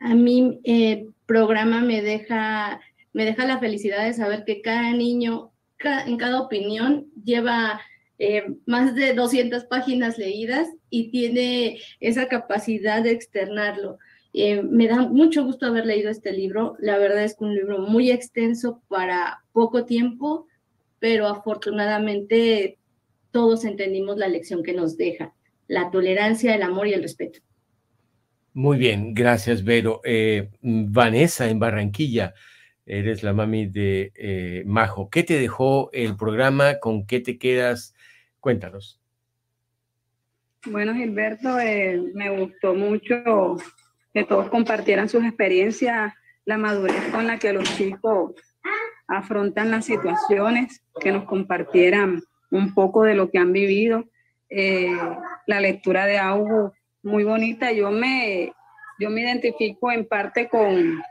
A 0.00 0.14
mí, 0.14 0.58
el 0.64 0.82
eh, 0.82 1.06
programa 1.26 1.82
me 1.82 2.00
deja 2.00 2.80
me 3.12 3.24
deja 3.24 3.46
la 3.46 3.58
felicidad 3.58 4.04
de 4.04 4.12
saber 4.12 4.44
que 4.44 4.62
cada 4.62 4.92
niño 4.92 5.52
en 6.06 6.16
cada 6.16 6.40
opinión 6.40 7.06
lleva 7.24 7.80
eh, 8.18 8.44
más 8.66 8.94
de 8.94 9.14
200 9.14 9.64
páginas 9.64 10.18
leídas 10.18 10.68
y 10.90 11.10
tiene 11.10 11.80
esa 12.00 12.28
capacidad 12.28 13.02
de 13.02 13.10
externarlo. 13.10 13.98
Eh, 14.32 14.62
me 14.62 14.86
da 14.86 15.02
mucho 15.08 15.44
gusto 15.44 15.66
haber 15.66 15.86
leído 15.86 16.10
este 16.10 16.32
libro. 16.32 16.76
La 16.78 16.98
verdad 16.98 17.24
es 17.24 17.36
que 17.36 17.44
un 17.44 17.54
libro 17.54 17.80
muy 17.80 18.10
extenso 18.10 18.80
para 18.88 19.42
poco 19.52 19.84
tiempo, 19.84 20.46
pero 20.98 21.26
afortunadamente 21.26 22.78
todos 23.30 23.64
entendimos 23.64 24.18
la 24.18 24.28
lección 24.28 24.62
que 24.62 24.72
nos 24.72 24.96
deja, 24.96 25.34
la 25.66 25.90
tolerancia, 25.90 26.54
el 26.54 26.62
amor 26.62 26.86
y 26.86 26.92
el 26.92 27.02
respeto. 27.02 27.40
Muy 28.54 28.78
bien, 28.78 29.14
gracias, 29.14 29.64
Vero. 29.64 30.00
Eh, 30.04 30.50
Vanessa 30.60 31.48
en 31.48 31.58
Barranquilla 31.58 32.34
eres 32.86 33.22
la 33.22 33.32
mami 33.32 33.66
de 33.66 34.12
eh, 34.14 34.62
Majo. 34.66 35.10
¿Qué 35.10 35.22
te 35.22 35.38
dejó 35.38 35.90
el 35.92 36.16
programa? 36.16 36.78
¿Con 36.80 37.06
qué 37.06 37.20
te 37.20 37.38
quedas? 37.38 37.94
Cuéntanos. 38.40 39.00
Bueno, 40.66 40.94
Gilberto, 40.94 41.58
eh, 41.58 42.00
me 42.14 42.30
gustó 42.30 42.74
mucho 42.74 43.56
que 44.14 44.24
todos 44.24 44.48
compartieran 44.48 45.08
sus 45.08 45.24
experiencias, 45.24 46.12
la 46.44 46.58
madurez 46.58 47.08
con 47.10 47.26
la 47.26 47.38
que 47.38 47.52
los 47.52 47.64
chicos 47.76 48.34
afrontan 49.08 49.70
las 49.70 49.86
situaciones, 49.86 50.84
que 51.00 51.12
nos 51.12 51.24
compartieran 51.24 52.22
un 52.50 52.74
poco 52.74 53.04
de 53.04 53.14
lo 53.14 53.30
que 53.30 53.38
han 53.38 53.52
vivido. 53.52 54.04
Eh, 54.48 54.96
la 55.46 55.60
lectura 55.60 56.06
de 56.06 56.18
Augu, 56.18 56.72
muy 57.02 57.24
bonita. 57.24 57.72
Yo 57.72 57.90
me, 57.90 58.52
yo 58.98 59.10
me 59.10 59.22
identifico 59.22 59.90
en 59.90 60.06
parte 60.06 60.48
con, 60.48 61.02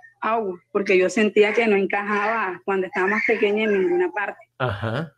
porque 0.71 0.97
yo 0.97 1.09
sentía 1.09 1.53
que 1.53 1.67
no 1.67 1.75
encajaba 1.75 2.61
cuando 2.65 2.87
estaba 2.87 3.07
más 3.07 3.23
pequeña 3.25 3.63
en 3.63 3.79
ninguna 3.79 4.11
parte. 4.11 4.39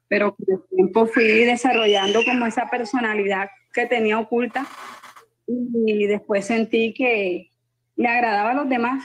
Pero 0.07 0.35
con 0.35 0.45
el 0.47 0.63
tiempo 0.69 1.05
fui 1.07 1.43
desarrollando 1.45 2.23
como 2.23 2.45
esa 2.45 2.69
personalidad 2.69 3.49
que 3.73 3.85
tenía 3.85 4.19
oculta 4.19 4.65
y 5.47 6.05
después 6.07 6.45
sentí 6.45 6.93
que 6.93 7.49
le 7.95 8.07
agradaba 8.07 8.51
a 8.51 8.55
los 8.55 8.69
demás. 8.69 9.03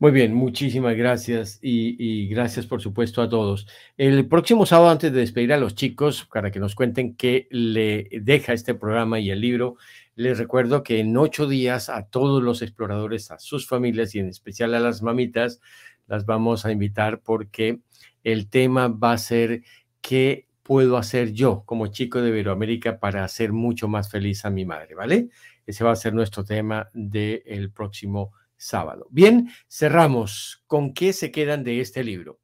Muy 0.00 0.10
bien, 0.10 0.34
muchísimas 0.34 0.96
gracias 0.96 1.60
y, 1.62 1.96
y, 1.98 2.28
gracias 2.28 2.66
por 2.66 2.82
supuesto 2.82 3.22
a 3.22 3.28
todos. 3.28 3.66
El 3.96 4.26
próximo 4.26 4.66
sábado, 4.66 4.90
antes 4.90 5.12
de 5.12 5.20
despedir 5.20 5.52
a 5.52 5.56
los 5.56 5.76
chicos, 5.76 6.28
para 6.30 6.50
que 6.50 6.58
nos 6.58 6.74
cuenten 6.74 7.14
qué 7.14 7.46
le 7.50 8.08
deja 8.10 8.52
este 8.52 8.74
programa 8.74 9.20
y 9.20 9.30
el 9.30 9.40
libro, 9.40 9.76
les 10.16 10.38
recuerdo 10.38 10.82
que 10.82 11.00
en 11.00 11.16
ocho 11.16 11.48
días 11.48 11.88
a 11.88 12.06
todos 12.06 12.42
los 12.42 12.62
exploradores, 12.62 13.30
a 13.30 13.38
sus 13.38 13.66
familias 13.66 14.14
y 14.14 14.20
en 14.20 14.28
especial 14.28 14.74
a 14.74 14.80
las 14.80 15.02
mamitas, 15.02 15.60
las 16.06 16.26
vamos 16.26 16.66
a 16.66 16.72
invitar 16.72 17.20
porque 17.20 17.80
el 18.22 18.48
tema 18.48 18.88
va 18.88 19.12
a 19.12 19.18
ser 19.18 19.62
qué 20.00 20.46
puedo 20.62 20.96
hacer 20.96 21.32
yo 21.32 21.62
como 21.66 21.88
chico 21.88 22.20
de 22.20 22.30
Iberoamérica 22.30 22.98
para 22.98 23.24
hacer 23.24 23.52
mucho 23.52 23.88
más 23.88 24.10
feliz 24.10 24.44
a 24.44 24.50
mi 24.50 24.64
madre, 24.64 24.94
¿vale? 24.94 25.28
Ese 25.66 25.84
va 25.84 25.92
a 25.92 25.96
ser 25.96 26.14
nuestro 26.14 26.44
tema 26.44 26.88
del 26.92 27.70
próximo 27.70 28.32
sábado. 28.56 29.06
Bien, 29.10 29.50
cerramos. 29.68 30.62
¿Con 30.66 30.94
qué 30.94 31.12
se 31.12 31.30
quedan 31.30 31.64
de 31.64 31.80
este 31.80 32.02
libro? 32.02 32.40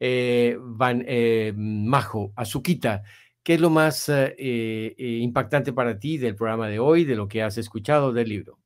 Eh, 0.00 0.56
Van 0.60 1.04
eh, 1.06 1.52
Majo, 1.56 2.32
Azuquita, 2.36 3.02
¿Qué 3.48 3.54
es 3.54 3.62
lo 3.62 3.70
más 3.70 4.10
eh, 4.10 4.34
eh, 4.36 4.94
impactante 4.98 5.72
para 5.72 5.98
ti 5.98 6.18
del 6.18 6.36
programa 6.36 6.68
de 6.68 6.80
hoy, 6.80 7.06
de 7.06 7.16
lo 7.16 7.28
que 7.28 7.42
has 7.42 7.56
escuchado 7.56 8.12
del 8.12 8.28
libro? 8.28 8.58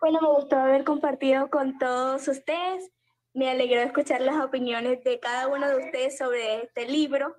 Bueno, 0.00 0.20
me 0.22 0.28
gustó 0.28 0.56
haber 0.56 0.84
compartido 0.84 1.50
con 1.50 1.76
todos 1.76 2.26
ustedes. 2.28 2.90
Me 3.34 3.50
alegró 3.50 3.82
escuchar 3.82 4.22
las 4.22 4.42
opiniones 4.42 5.04
de 5.04 5.20
cada 5.20 5.48
uno 5.48 5.68
de 5.68 5.84
ustedes 5.84 6.16
sobre 6.16 6.62
este 6.62 6.88
libro. 6.88 7.36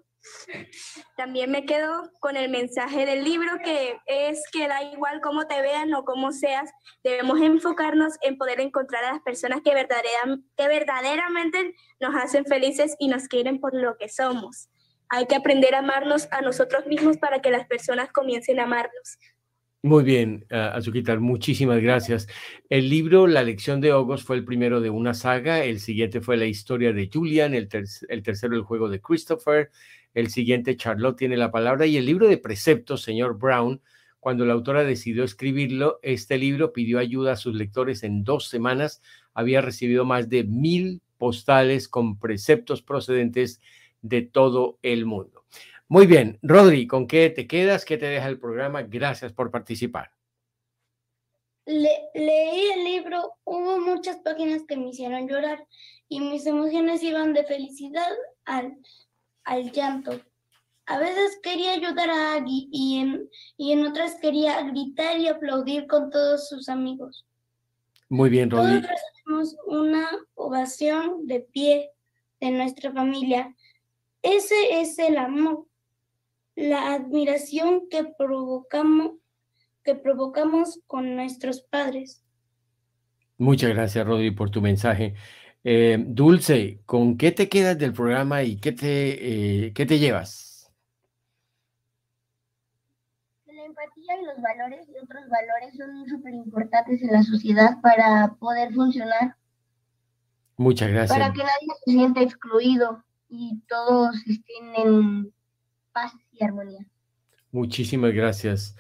También 1.18 1.50
me 1.50 1.66
quedo 1.66 2.12
con 2.20 2.38
el 2.38 2.52
mensaje 2.52 3.08
del 3.08 3.24
libro 3.24 3.54
que 3.66 3.98
es 4.06 4.44
que 4.52 4.68
da 4.68 4.84
igual 4.84 5.20
cómo 5.20 5.48
te 5.48 5.64
vean 5.64 5.92
o 5.96 6.06
cómo 6.06 6.32
seas, 6.32 6.70
debemos 7.04 7.42
enfocarnos 7.42 8.20
en 8.22 8.38
poder 8.38 8.60
encontrar 8.60 9.04
a 9.06 9.14
las 9.14 9.22
personas 9.24 9.62
que, 9.64 9.72
que 9.72 10.68
verdaderamente 10.68 11.74
nos 12.00 12.14
hacen 12.14 12.46
felices 12.46 12.96
y 13.00 13.08
nos 13.08 13.28
quieren 13.28 13.60
por 13.60 13.74
lo 13.74 13.98
que 13.98 14.08
somos. 14.08 14.71
Hay 15.12 15.28
que 15.28 15.36
aprender 15.36 15.76
a 15.76 15.80
amarnos 15.80 16.28
a 16.32 16.42
nosotros 16.42 16.88
mismos 16.88 17.18
para 17.18 17.42
que 17.42 17.52
las 17.52 17.68
personas 17.68 18.12
comiencen 18.12 18.60
a 18.60 18.64
amarnos. 18.64 19.20
Muy 19.84 20.04
bien, 20.04 20.46
Azuquitar, 20.50 21.20
muchísimas 21.20 21.82
gracias. 21.82 22.28
El 22.70 22.90
libro 22.90 23.28
La 23.28 23.44
lección 23.44 23.82
de 23.82 23.94
Ogos 23.94 24.24
fue 24.24 24.38
el 24.38 24.46
primero 24.46 24.80
de 24.80 24.90
una 24.90 25.14
saga, 25.14 25.64
el 25.66 25.80
siguiente 25.80 26.22
fue 26.22 26.38
la 26.38 26.46
historia 26.46 26.94
de 26.94 27.10
Julian, 27.12 27.54
el, 27.56 27.68
el 28.08 28.24
tercero 28.24 28.56
el 28.56 28.62
juego 28.62 28.90
de 28.90 29.02
Christopher, 29.02 29.72
el 30.14 30.30
siguiente 30.30 30.78
Charlotte 30.78 31.18
tiene 31.18 31.36
la 31.36 31.52
palabra 31.52 31.88
y 31.88 31.98
el 31.98 32.06
libro 32.06 32.28
de 32.28 32.38
preceptos, 32.38 33.02
señor 33.02 33.38
Brown, 33.38 33.82
cuando 34.22 34.46
la 34.46 34.54
autora 34.54 34.84
decidió 34.84 35.24
escribirlo, 35.24 36.00
este 36.04 36.38
libro 36.38 36.74
pidió 36.74 37.00
ayuda 37.00 37.34
a 37.34 37.38
sus 37.38 37.56
lectores 37.56 38.04
en 38.04 38.24
dos 38.24 38.48
semanas. 38.48 39.02
Había 39.34 39.62
recibido 39.62 40.06
más 40.06 40.30
de 40.30 40.44
mil 40.44 41.02
postales 41.18 41.90
con 41.90 42.20
preceptos 42.20 42.84
procedentes 42.84 43.62
de 44.02 44.22
todo 44.22 44.80
el 44.82 45.06
mundo. 45.06 45.46
Muy 45.88 46.08
bien, 46.08 46.40
Rodri, 46.42 46.88
¿con 46.88 47.06
qué 47.08 47.30
te 47.30 47.48
quedas? 47.48 47.84
¿Qué 47.84 47.98
te 47.98 48.06
deja 48.06 48.28
el 48.28 48.40
programa? 48.40 48.84
Gracias 48.84 49.34
por 49.34 49.52
participar. 49.52 50.12
leí 51.66 52.72
el 52.74 52.84
libro, 52.84 53.34
hubo 53.44 53.80
muchas 53.80 54.18
páginas 54.18 54.64
que 54.68 54.78
me 54.78 54.90
hicieron 54.90 55.28
llorar 55.28 55.68
y 56.08 56.20
mis 56.20 56.46
emociones 56.46 57.04
iban 57.04 57.34
de 57.34 57.44
felicidad 57.44 58.12
al, 58.46 58.78
al 59.44 59.72
llanto. 59.72 60.20
A 60.86 60.98
veces 60.98 61.40
quería 61.42 61.74
ayudar 61.74 62.10
a 62.10 62.34
Aggie 62.34 62.68
y 62.72 63.00
en, 63.00 63.30
y 63.56 63.72
en 63.72 63.86
otras 63.86 64.16
quería 64.16 64.62
gritar 64.64 65.20
y 65.20 65.28
aplaudir 65.28 65.88
con 65.88 66.10
todos 66.10 66.50
sus 66.50 66.68
amigos. 66.70 67.26
Muy 68.10 68.30
bien, 68.30 68.50
Rodri. 68.50 68.82
Todos 68.82 68.90
recibimos 68.90 69.56
una 69.68 70.10
ovación 70.36 71.28
de 71.28 71.40
pie 71.42 71.92
de 72.42 72.52
nuestra 72.52 72.92
familia. 72.92 73.56
Ese 74.22 74.82
es 74.82 75.00
el 75.00 75.18
amor, 75.18 75.66
la 76.56 76.94
admiración 76.94 77.90
que 77.90 78.04
provocamos, 78.04 79.14
que 79.84 79.96
provocamos 79.96 80.80
con 80.86 81.16
nuestros 81.16 81.62
padres. 81.62 82.24
Muchas 83.38 83.72
gracias, 83.72 84.06
Rodri, 84.06 84.30
por 84.30 84.52
tu 84.52 84.62
mensaje. 84.62 85.16
Eh, 85.64 85.98
Dulce, 86.08 86.82
¿con 86.86 87.18
qué 87.18 87.32
te 87.32 87.50
quedas 87.50 87.78
del 87.78 87.94
programa 87.94 88.44
y 88.44 88.58
qué 88.58 88.72
te, 88.72 89.66
eh, 89.66 89.74
qué 89.74 89.86
te 89.88 89.98
llevas? 89.98 90.72
La 93.48 93.66
empatía 93.66 94.22
y 94.22 94.26
los 94.26 94.42
valores 94.42 94.88
y 94.88 94.98
otros 95.04 95.24
valores 95.30 95.76
son 95.76 96.08
súper 96.08 96.34
importantes 96.36 97.02
en 97.02 97.12
la 97.12 97.24
sociedad 97.24 97.82
para 97.82 98.36
poder 98.40 98.72
funcionar. 98.74 99.36
Muchas 100.58 100.92
gracias. 100.92 101.18
Para 101.18 101.34
que 101.34 101.40
nadie 101.40 101.68
se 101.86 101.92
sienta 101.92 102.22
excluido 102.22 103.04
y 103.32 103.60
todos 103.68 104.16
estén 104.28 104.76
en 104.76 105.34
paz 105.94 106.14
y 106.34 106.44
armonía. 106.44 106.86
Muchísimas 107.52 108.14
gracias, 108.14 108.76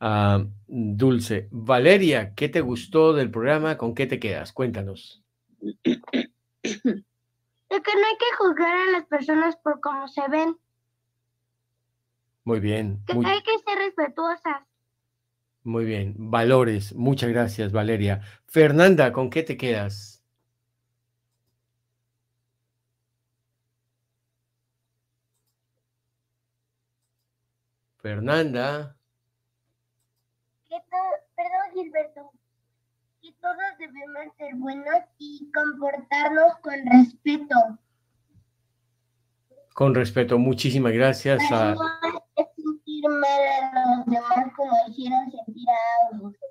uh, 0.00 0.48
Dulce. 0.66 1.48
Valeria, 1.50 2.34
¿qué 2.34 2.48
te 2.48 2.60
gustó 2.62 3.12
del 3.12 3.30
programa? 3.30 3.76
¿Con 3.76 3.94
qué 3.94 4.06
te 4.06 4.18
quedas? 4.18 4.52
Cuéntanos. 4.52 5.22
De 5.62 5.92
que 7.82 7.92
no 7.94 8.06
hay 8.06 8.16
que 8.18 8.36
juzgar 8.38 8.74
a 8.74 8.90
las 8.90 9.06
personas 9.06 9.56
por 9.56 9.80
cómo 9.80 10.08
se 10.08 10.26
ven. 10.28 10.56
Muy 12.44 12.58
bien. 12.58 13.02
Que 13.06 13.14
muy, 13.14 13.26
hay 13.26 13.42
que 13.42 13.58
ser 13.58 13.78
respetuosas. 13.78 14.62
muy 15.62 15.84
bien. 15.84 16.14
Valores. 16.16 16.94
Muchas 16.94 17.30
gracias, 17.30 17.70
Valeria. 17.70 18.22
Fernanda, 18.46 19.12
¿con 19.12 19.30
qué 19.30 19.42
te 19.42 19.56
quedas? 19.56 20.19
Fernanda. 28.02 28.96
Que 30.68 30.76
Perdón, 31.36 31.74
Gilberto. 31.74 32.32
Que 33.22 33.32
todos 33.40 33.56
debemos 33.78 34.34
ser 34.36 34.54
buenos 34.56 35.04
y 35.18 35.50
comportarnos 35.52 36.56
con 36.62 36.74
respeto. 36.86 37.78
Con 39.74 39.94
respeto, 39.94 40.38
muchísimas 40.38 40.92
gracias 40.92 41.40
Para 41.48 41.72
a... 41.72 41.74
no 41.74 41.84
sentir 42.56 43.04
mal 43.08 43.40
a 43.74 43.96
los 43.96 44.06
demás 44.06 44.52
como 44.56 44.72
hicieron 44.88 45.30
sentir 45.30 45.68
a 45.68 46.16
August. 46.16 46.42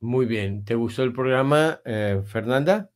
Muy 0.00 0.26
bien. 0.26 0.64
¿Te 0.64 0.74
gustó 0.74 1.04
el 1.04 1.12
programa, 1.12 1.80
eh, 1.84 2.22
Fernanda? 2.26 2.90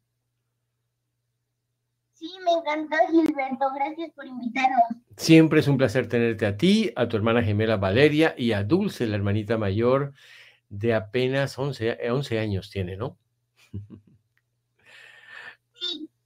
Sí, 2.14 2.30
me 2.44 2.52
encantó, 2.52 2.96
Gilberto. 3.10 3.66
Gracias 3.74 4.10
por 4.12 4.26
invitarnos. 4.26 5.05
Siempre 5.16 5.60
es 5.60 5.68
un 5.68 5.78
placer 5.78 6.08
tenerte 6.08 6.46
a 6.46 6.56
ti, 6.56 6.92
a 6.96 7.08
tu 7.08 7.16
hermana 7.16 7.42
gemela 7.42 7.76
Valeria 7.76 8.34
y 8.36 8.52
a 8.52 8.64
Dulce, 8.64 9.06
la 9.06 9.16
hermanita 9.16 9.56
mayor 9.58 10.12
de 10.68 10.94
apenas 10.94 11.58
11, 11.58 11.92
a- 11.92 12.14
11 12.14 12.38
años 12.38 12.70
tiene, 12.70 12.96
¿no? 12.96 13.18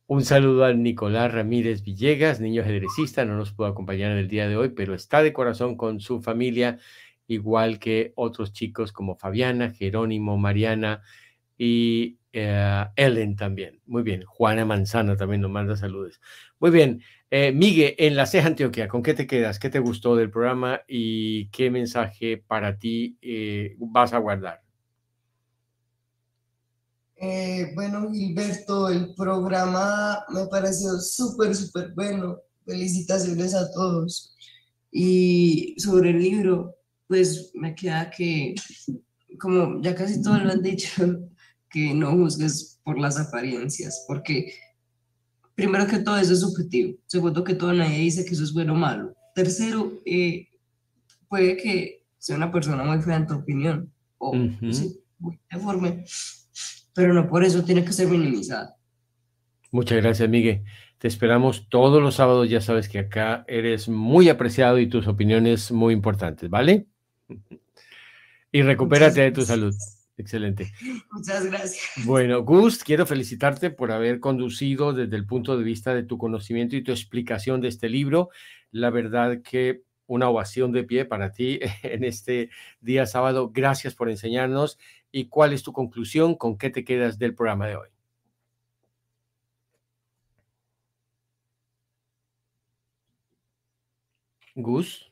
Un 0.07 0.25
saludo 0.25 0.65
a 0.65 0.73
Nicolás 0.73 1.33
Ramírez 1.33 1.83
Villegas, 1.85 2.41
niño 2.41 2.63
ajedrecista, 2.63 3.25
no 3.25 3.37
nos 3.37 3.53
pudo 3.53 3.69
acompañar 3.69 4.11
en 4.13 4.19
el 4.19 4.29
día 4.29 4.49
de 4.49 4.57
hoy, 4.57 4.71
pero 4.71 4.95
está 4.95 5.23
de 5.23 5.33
corazón 5.33 5.77
con 5.77 6.01
su 6.01 6.21
familia, 6.21 6.79
igual 7.29 7.79
que 7.79 8.13
otros 8.17 8.53
chicos 8.53 8.93
como 8.93 9.15
Fabiana, 9.17 9.71
Jerónimo, 9.71 10.37
Mariana 10.37 11.03
y 11.59 12.20
eh, 12.33 12.85
Ellen 12.97 13.37
también. 13.37 13.81
Muy 13.87 14.03
bien, 14.03 14.25
Juana 14.25 14.65
Manzana 14.65 15.17
también 15.17 15.41
nos 15.41 15.51
manda 15.51 15.77
saludos. 15.77 16.21
Muy 16.59 16.71
bien, 16.71 17.03
eh, 17.33 17.53
Miguel, 17.53 17.95
en 17.97 18.17
la 18.17 18.27
Ceja 18.27 18.49
Antioquia, 18.49 18.89
¿con 18.89 19.03
qué 19.03 19.15
te 19.15 19.27
quedas? 19.27 19.61
¿Qué 19.61 19.71
te 19.71 19.79
gustó 19.79 20.17
del 20.17 20.31
programa 20.31 20.81
y 20.89 21.49
qué 21.51 21.71
mensaje 21.71 22.39
para 22.39 22.77
ti 22.77 23.17
eh, 23.23 23.77
vas 23.79 24.13
a 24.13 24.19
guardar? 24.19 24.61
Eh, 27.23 27.71
bueno, 27.75 28.11
Gilberto, 28.11 28.89
el 28.89 29.15
programa 29.15 30.25
me 30.31 30.47
pareció 30.47 30.99
súper, 30.99 31.55
súper 31.55 31.93
bueno. 31.95 32.39
Felicitaciones 32.67 33.55
a 33.55 33.71
todos. 33.71 34.35
Y 34.91 35.77
sobre 35.79 36.11
el 36.11 36.21
libro, 36.21 36.77
pues 37.07 37.53
me 37.55 37.75
queda 37.75 38.11
que, 38.11 38.55
como 39.39 39.81
ya 39.83 39.95
casi 39.95 40.21
todos 40.21 40.43
lo 40.43 40.51
han 40.51 40.63
dicho, 40.63 41.30
que 41.71 41.95
no 41.95 42.11
juzgues 42.13 42.81
por 42.85 42.99
las 42.99 43.19
apariencias, 43.19 44.05
porque 44.07 44.53
primero 45.55 45.87
que 45.87 46.01
todo 46.01 46.19
eso 46.19 46.33
es 46.33 46.41
subjetivo. 46.41 46.99
Segundo 47.07 47.45
que 47.45 47.55
todo 47.55 47.73
nadie 47.73 47.99
dice 47.99 48.25
que 48.25 48.35
eso 48.35 48.45
es 48.45 48.53
bueno 48.53 48.73
o 48.75 48.77
malo. 48.77 49.15
Tercero, 49.35 49.93
eh, 50.05 50.49
puede 51.29 51.57
que 51.57 52.05
sea 52.19 52.37
una 52.37 52.53
persona 52.53 52.83
muy 52.83 53.01
fea 53.01 53.17
en 53.17 53.27
tu 53.27 53.35
opinión, 53.35 53.93
o 54.19 54.35
sí, 54.71 55.01
muy 55.19 55.39
deforme, 55.51 56.05
pero 56.93 57.15
no 57.15 57.29
por 57.29 57.45
eso 57.45 57.65
tiene 57.65 57.85
que 57.85 57.93
ser 57.93 58.09
minimizada. 58.09 58.77
Muchas 59.71 59.99
gracias, 60.03 60.29
Miguel. 60.29 60.65
Te 60.99 61.09
esperamos 61.09 61.69
todos 61.69 62.03
los 62.03 62.17
sábados. 62.17 62.51
Ya 62.51 62.61
sabes 62.61 62.89
que 62.89 62.99
acá 62.99 63.45
eres 63.49 63.89
muy 63.89 64.29
apreciado 64.29 64.79
y 64.79 64.89
tus 64.89 65.07
opiniones 65.07 65.71
muy 65.71 65.95
importantes, 65.95 66.51
¿vale? 66.51 66.87
Y 68.53 68.63
recupérate 68.63 69.21
de 69.21 69.31
tu 69.31 69.43
salud. 69.43 69.73
Excelente. 70.21 70.73
Muchas 71.11 71.47
gracias. 71.47 72.05
Bueno, 72.05 72.43
Gus, 72.43 72.85
quiero 72.85 73.07
felicitarte 73.07 73.71
por 73.71 73.91
haber 73.91 74.21
conducido 74.21 74.93
desde 74.93 75.17
el 75.17 75.25
punto 75.25 75.57
de 75.57 75.65
vista 75.65 75.95
de 75.95 76.03
tu 76.03 76.19
conocimiento 76.19 76.77
y 76.77 76.85
tu 76.85 76.93
explicación 76.93 77.63
de 77.63 77.69
este 77.69 77.89
libro. 77.89 78.29
La 78.71 78.91
verdad 78.91 79.41
que 79.43 79.83
una 80.07 80.29
ovación 80.29 80.73
de 80.73 80.85
pie 80.85 81.07
para 81.07 81.33
ti 81.33 81.59
en 81.83 82.05
este 82.05 82.51
día 82.83 83.07
sábado. 83.07 83.51
Gracias 83.51 83.95
por 83.95 84.11
enseñarnos. 84.11 84.79
¿Y 85.11 85.29
cuál 85.29 85.55
es 85.55 85.63
tu 85.63 85.73
conclusión? 85.73 86.35
¿Con 86.35 86.59
qué 86.59 86.69
te 86.69 86.85
quedas 86.85 87.19
del 87.19 87.35
programa 87.35 87.67
de 87.67 87.77
hoy? 87.77 87.89
Gus. 94.55 95.11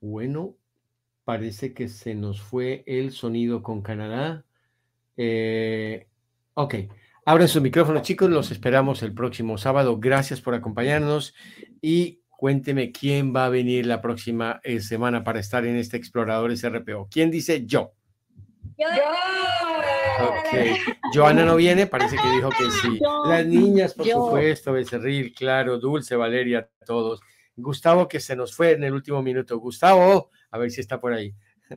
Bueno, 0.00 0.56
parece 1.32 1.72
que 1.72 1.88
se 1.88 2.14
nos 2.14 2.42
fue 2.42 2.84
el 2.86 3.10
sonido 3.10 3.62
con 3.62 3.80
Canadá. 3.80 4.44
Eh, 5.16 6.06
ok, 6.52 6.74
abran 7.24 7.48
sus 7.48 7.62
micrófonos, 7.62 8.02
chicos. 8.02 8.28
Los 8.28 8.50
esperamos 8.50 9.02
el 9.02 9.14
próximo 9.14 9.56
sábado. 9.56 9.98
Gracias 9.98 10.42
por 10.42 10.54
acompañarnos 10.54 11.34
y 11.80 12.20
cuénteme 12.28 12.92
quién 12.92 13.34
va 13.34 13.46
a 13.46 13.48
venir 13.48 13.86
la 13.86 14.02
próxima 14.02 14.60
eh, 14.62 14.80
semana 14.80 15.24
para 15.24 15.40
estar 15.40 15.64
en 15.64 15.76
este 15.76 15.96
Exploradores 15.96 16.68
RPO. 16.68 17.08
¿Quién 17.10 17.30
dice 17.30 17.64
yo? 17.64 17.94
Ok, 20.20 21.14
Joana 21.14 21.46
no 21.46 21.56
viene, 21.56 21.86
parece 21.86 22.16
que 22.16 22.30
dijo 22.30 22.50
que 22.50 22.70
sí. 22.70 23.00
Yo, 23.02 23.24
Las 23.24 23.46
niñas, 23.46 23.94
por 23.94 24.06
yo. 24.06 24.26
supuesto, 24.26 24.74
Becerril, 24.74 25.32
claro, 25.32 25.78
Dulce, 25.78 26.14
Valeria, 26.14 26.68
todos. 26.84 27.22
Gustavo, 27.56 28.06
que 28.06 28.20
se 28.20 28.36
nos 28.36 28.54
fue 28.54 28.72
en 28.72 28.84
el 28.84 28.92
último 28.92 29.22
minuto. 29.22 29.58
Gustavo, 29.58 30.30
a 30.52 30.58
ver 30.58 30.70
si 30.70 30.80
está 30.80 31.00
por 31.00 31.12
ahí. 31.12 31.34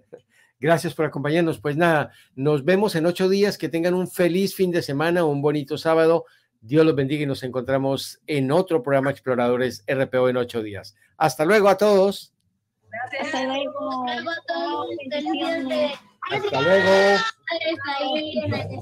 Gracias 0.59 0.93
por 0.93 1.05
acompañarnos. 1.05 1.59
Pues 1.59 1.75
nada, 1.75 2.11
nos 2.35 2.63
vemos 2.63 2.95
en 2.95 3.07
ocho 3.07 3.27
días. 3.27 3.57
Que 3.57 3.69
tengan 3.69 3.93
un 3.93 4.07
feliz 4.07 4.53
fin 4.53 4.71
de 4.71 4.83
semana, 4.83 5.25
un 5.25 5.41
bonito 5.41 5.77
sábado. 5.77 6.25
Dios 6.61 6.85
los 6.85 6.95
bendiga 6.95 7.23
y 7.23 7.27
nos 7.27 7.43
encontramos 7.43 8.19
en 8.27 8.51
otro 8.51 8.81
programa 8.83 9.11
Exploradores 9.11 9.83
RPO 9.87 10.29
en 10.29 10.37
ocho 10.37 10.61
días. 10.61 10.95
Hasta 11.17 11.45
luego 11.45 11.69
a 11.69 11.77
todos. 11.77 12.33
Hasta 13.21 13.45
luego. 13.45 14.05
Hasta 14.07 14.21
luego. 14.21 14.85
Hasta 16.31 16.61
luego. 16.61 17.17
Hasta 17.51 17.99
luego. 18.49 18.69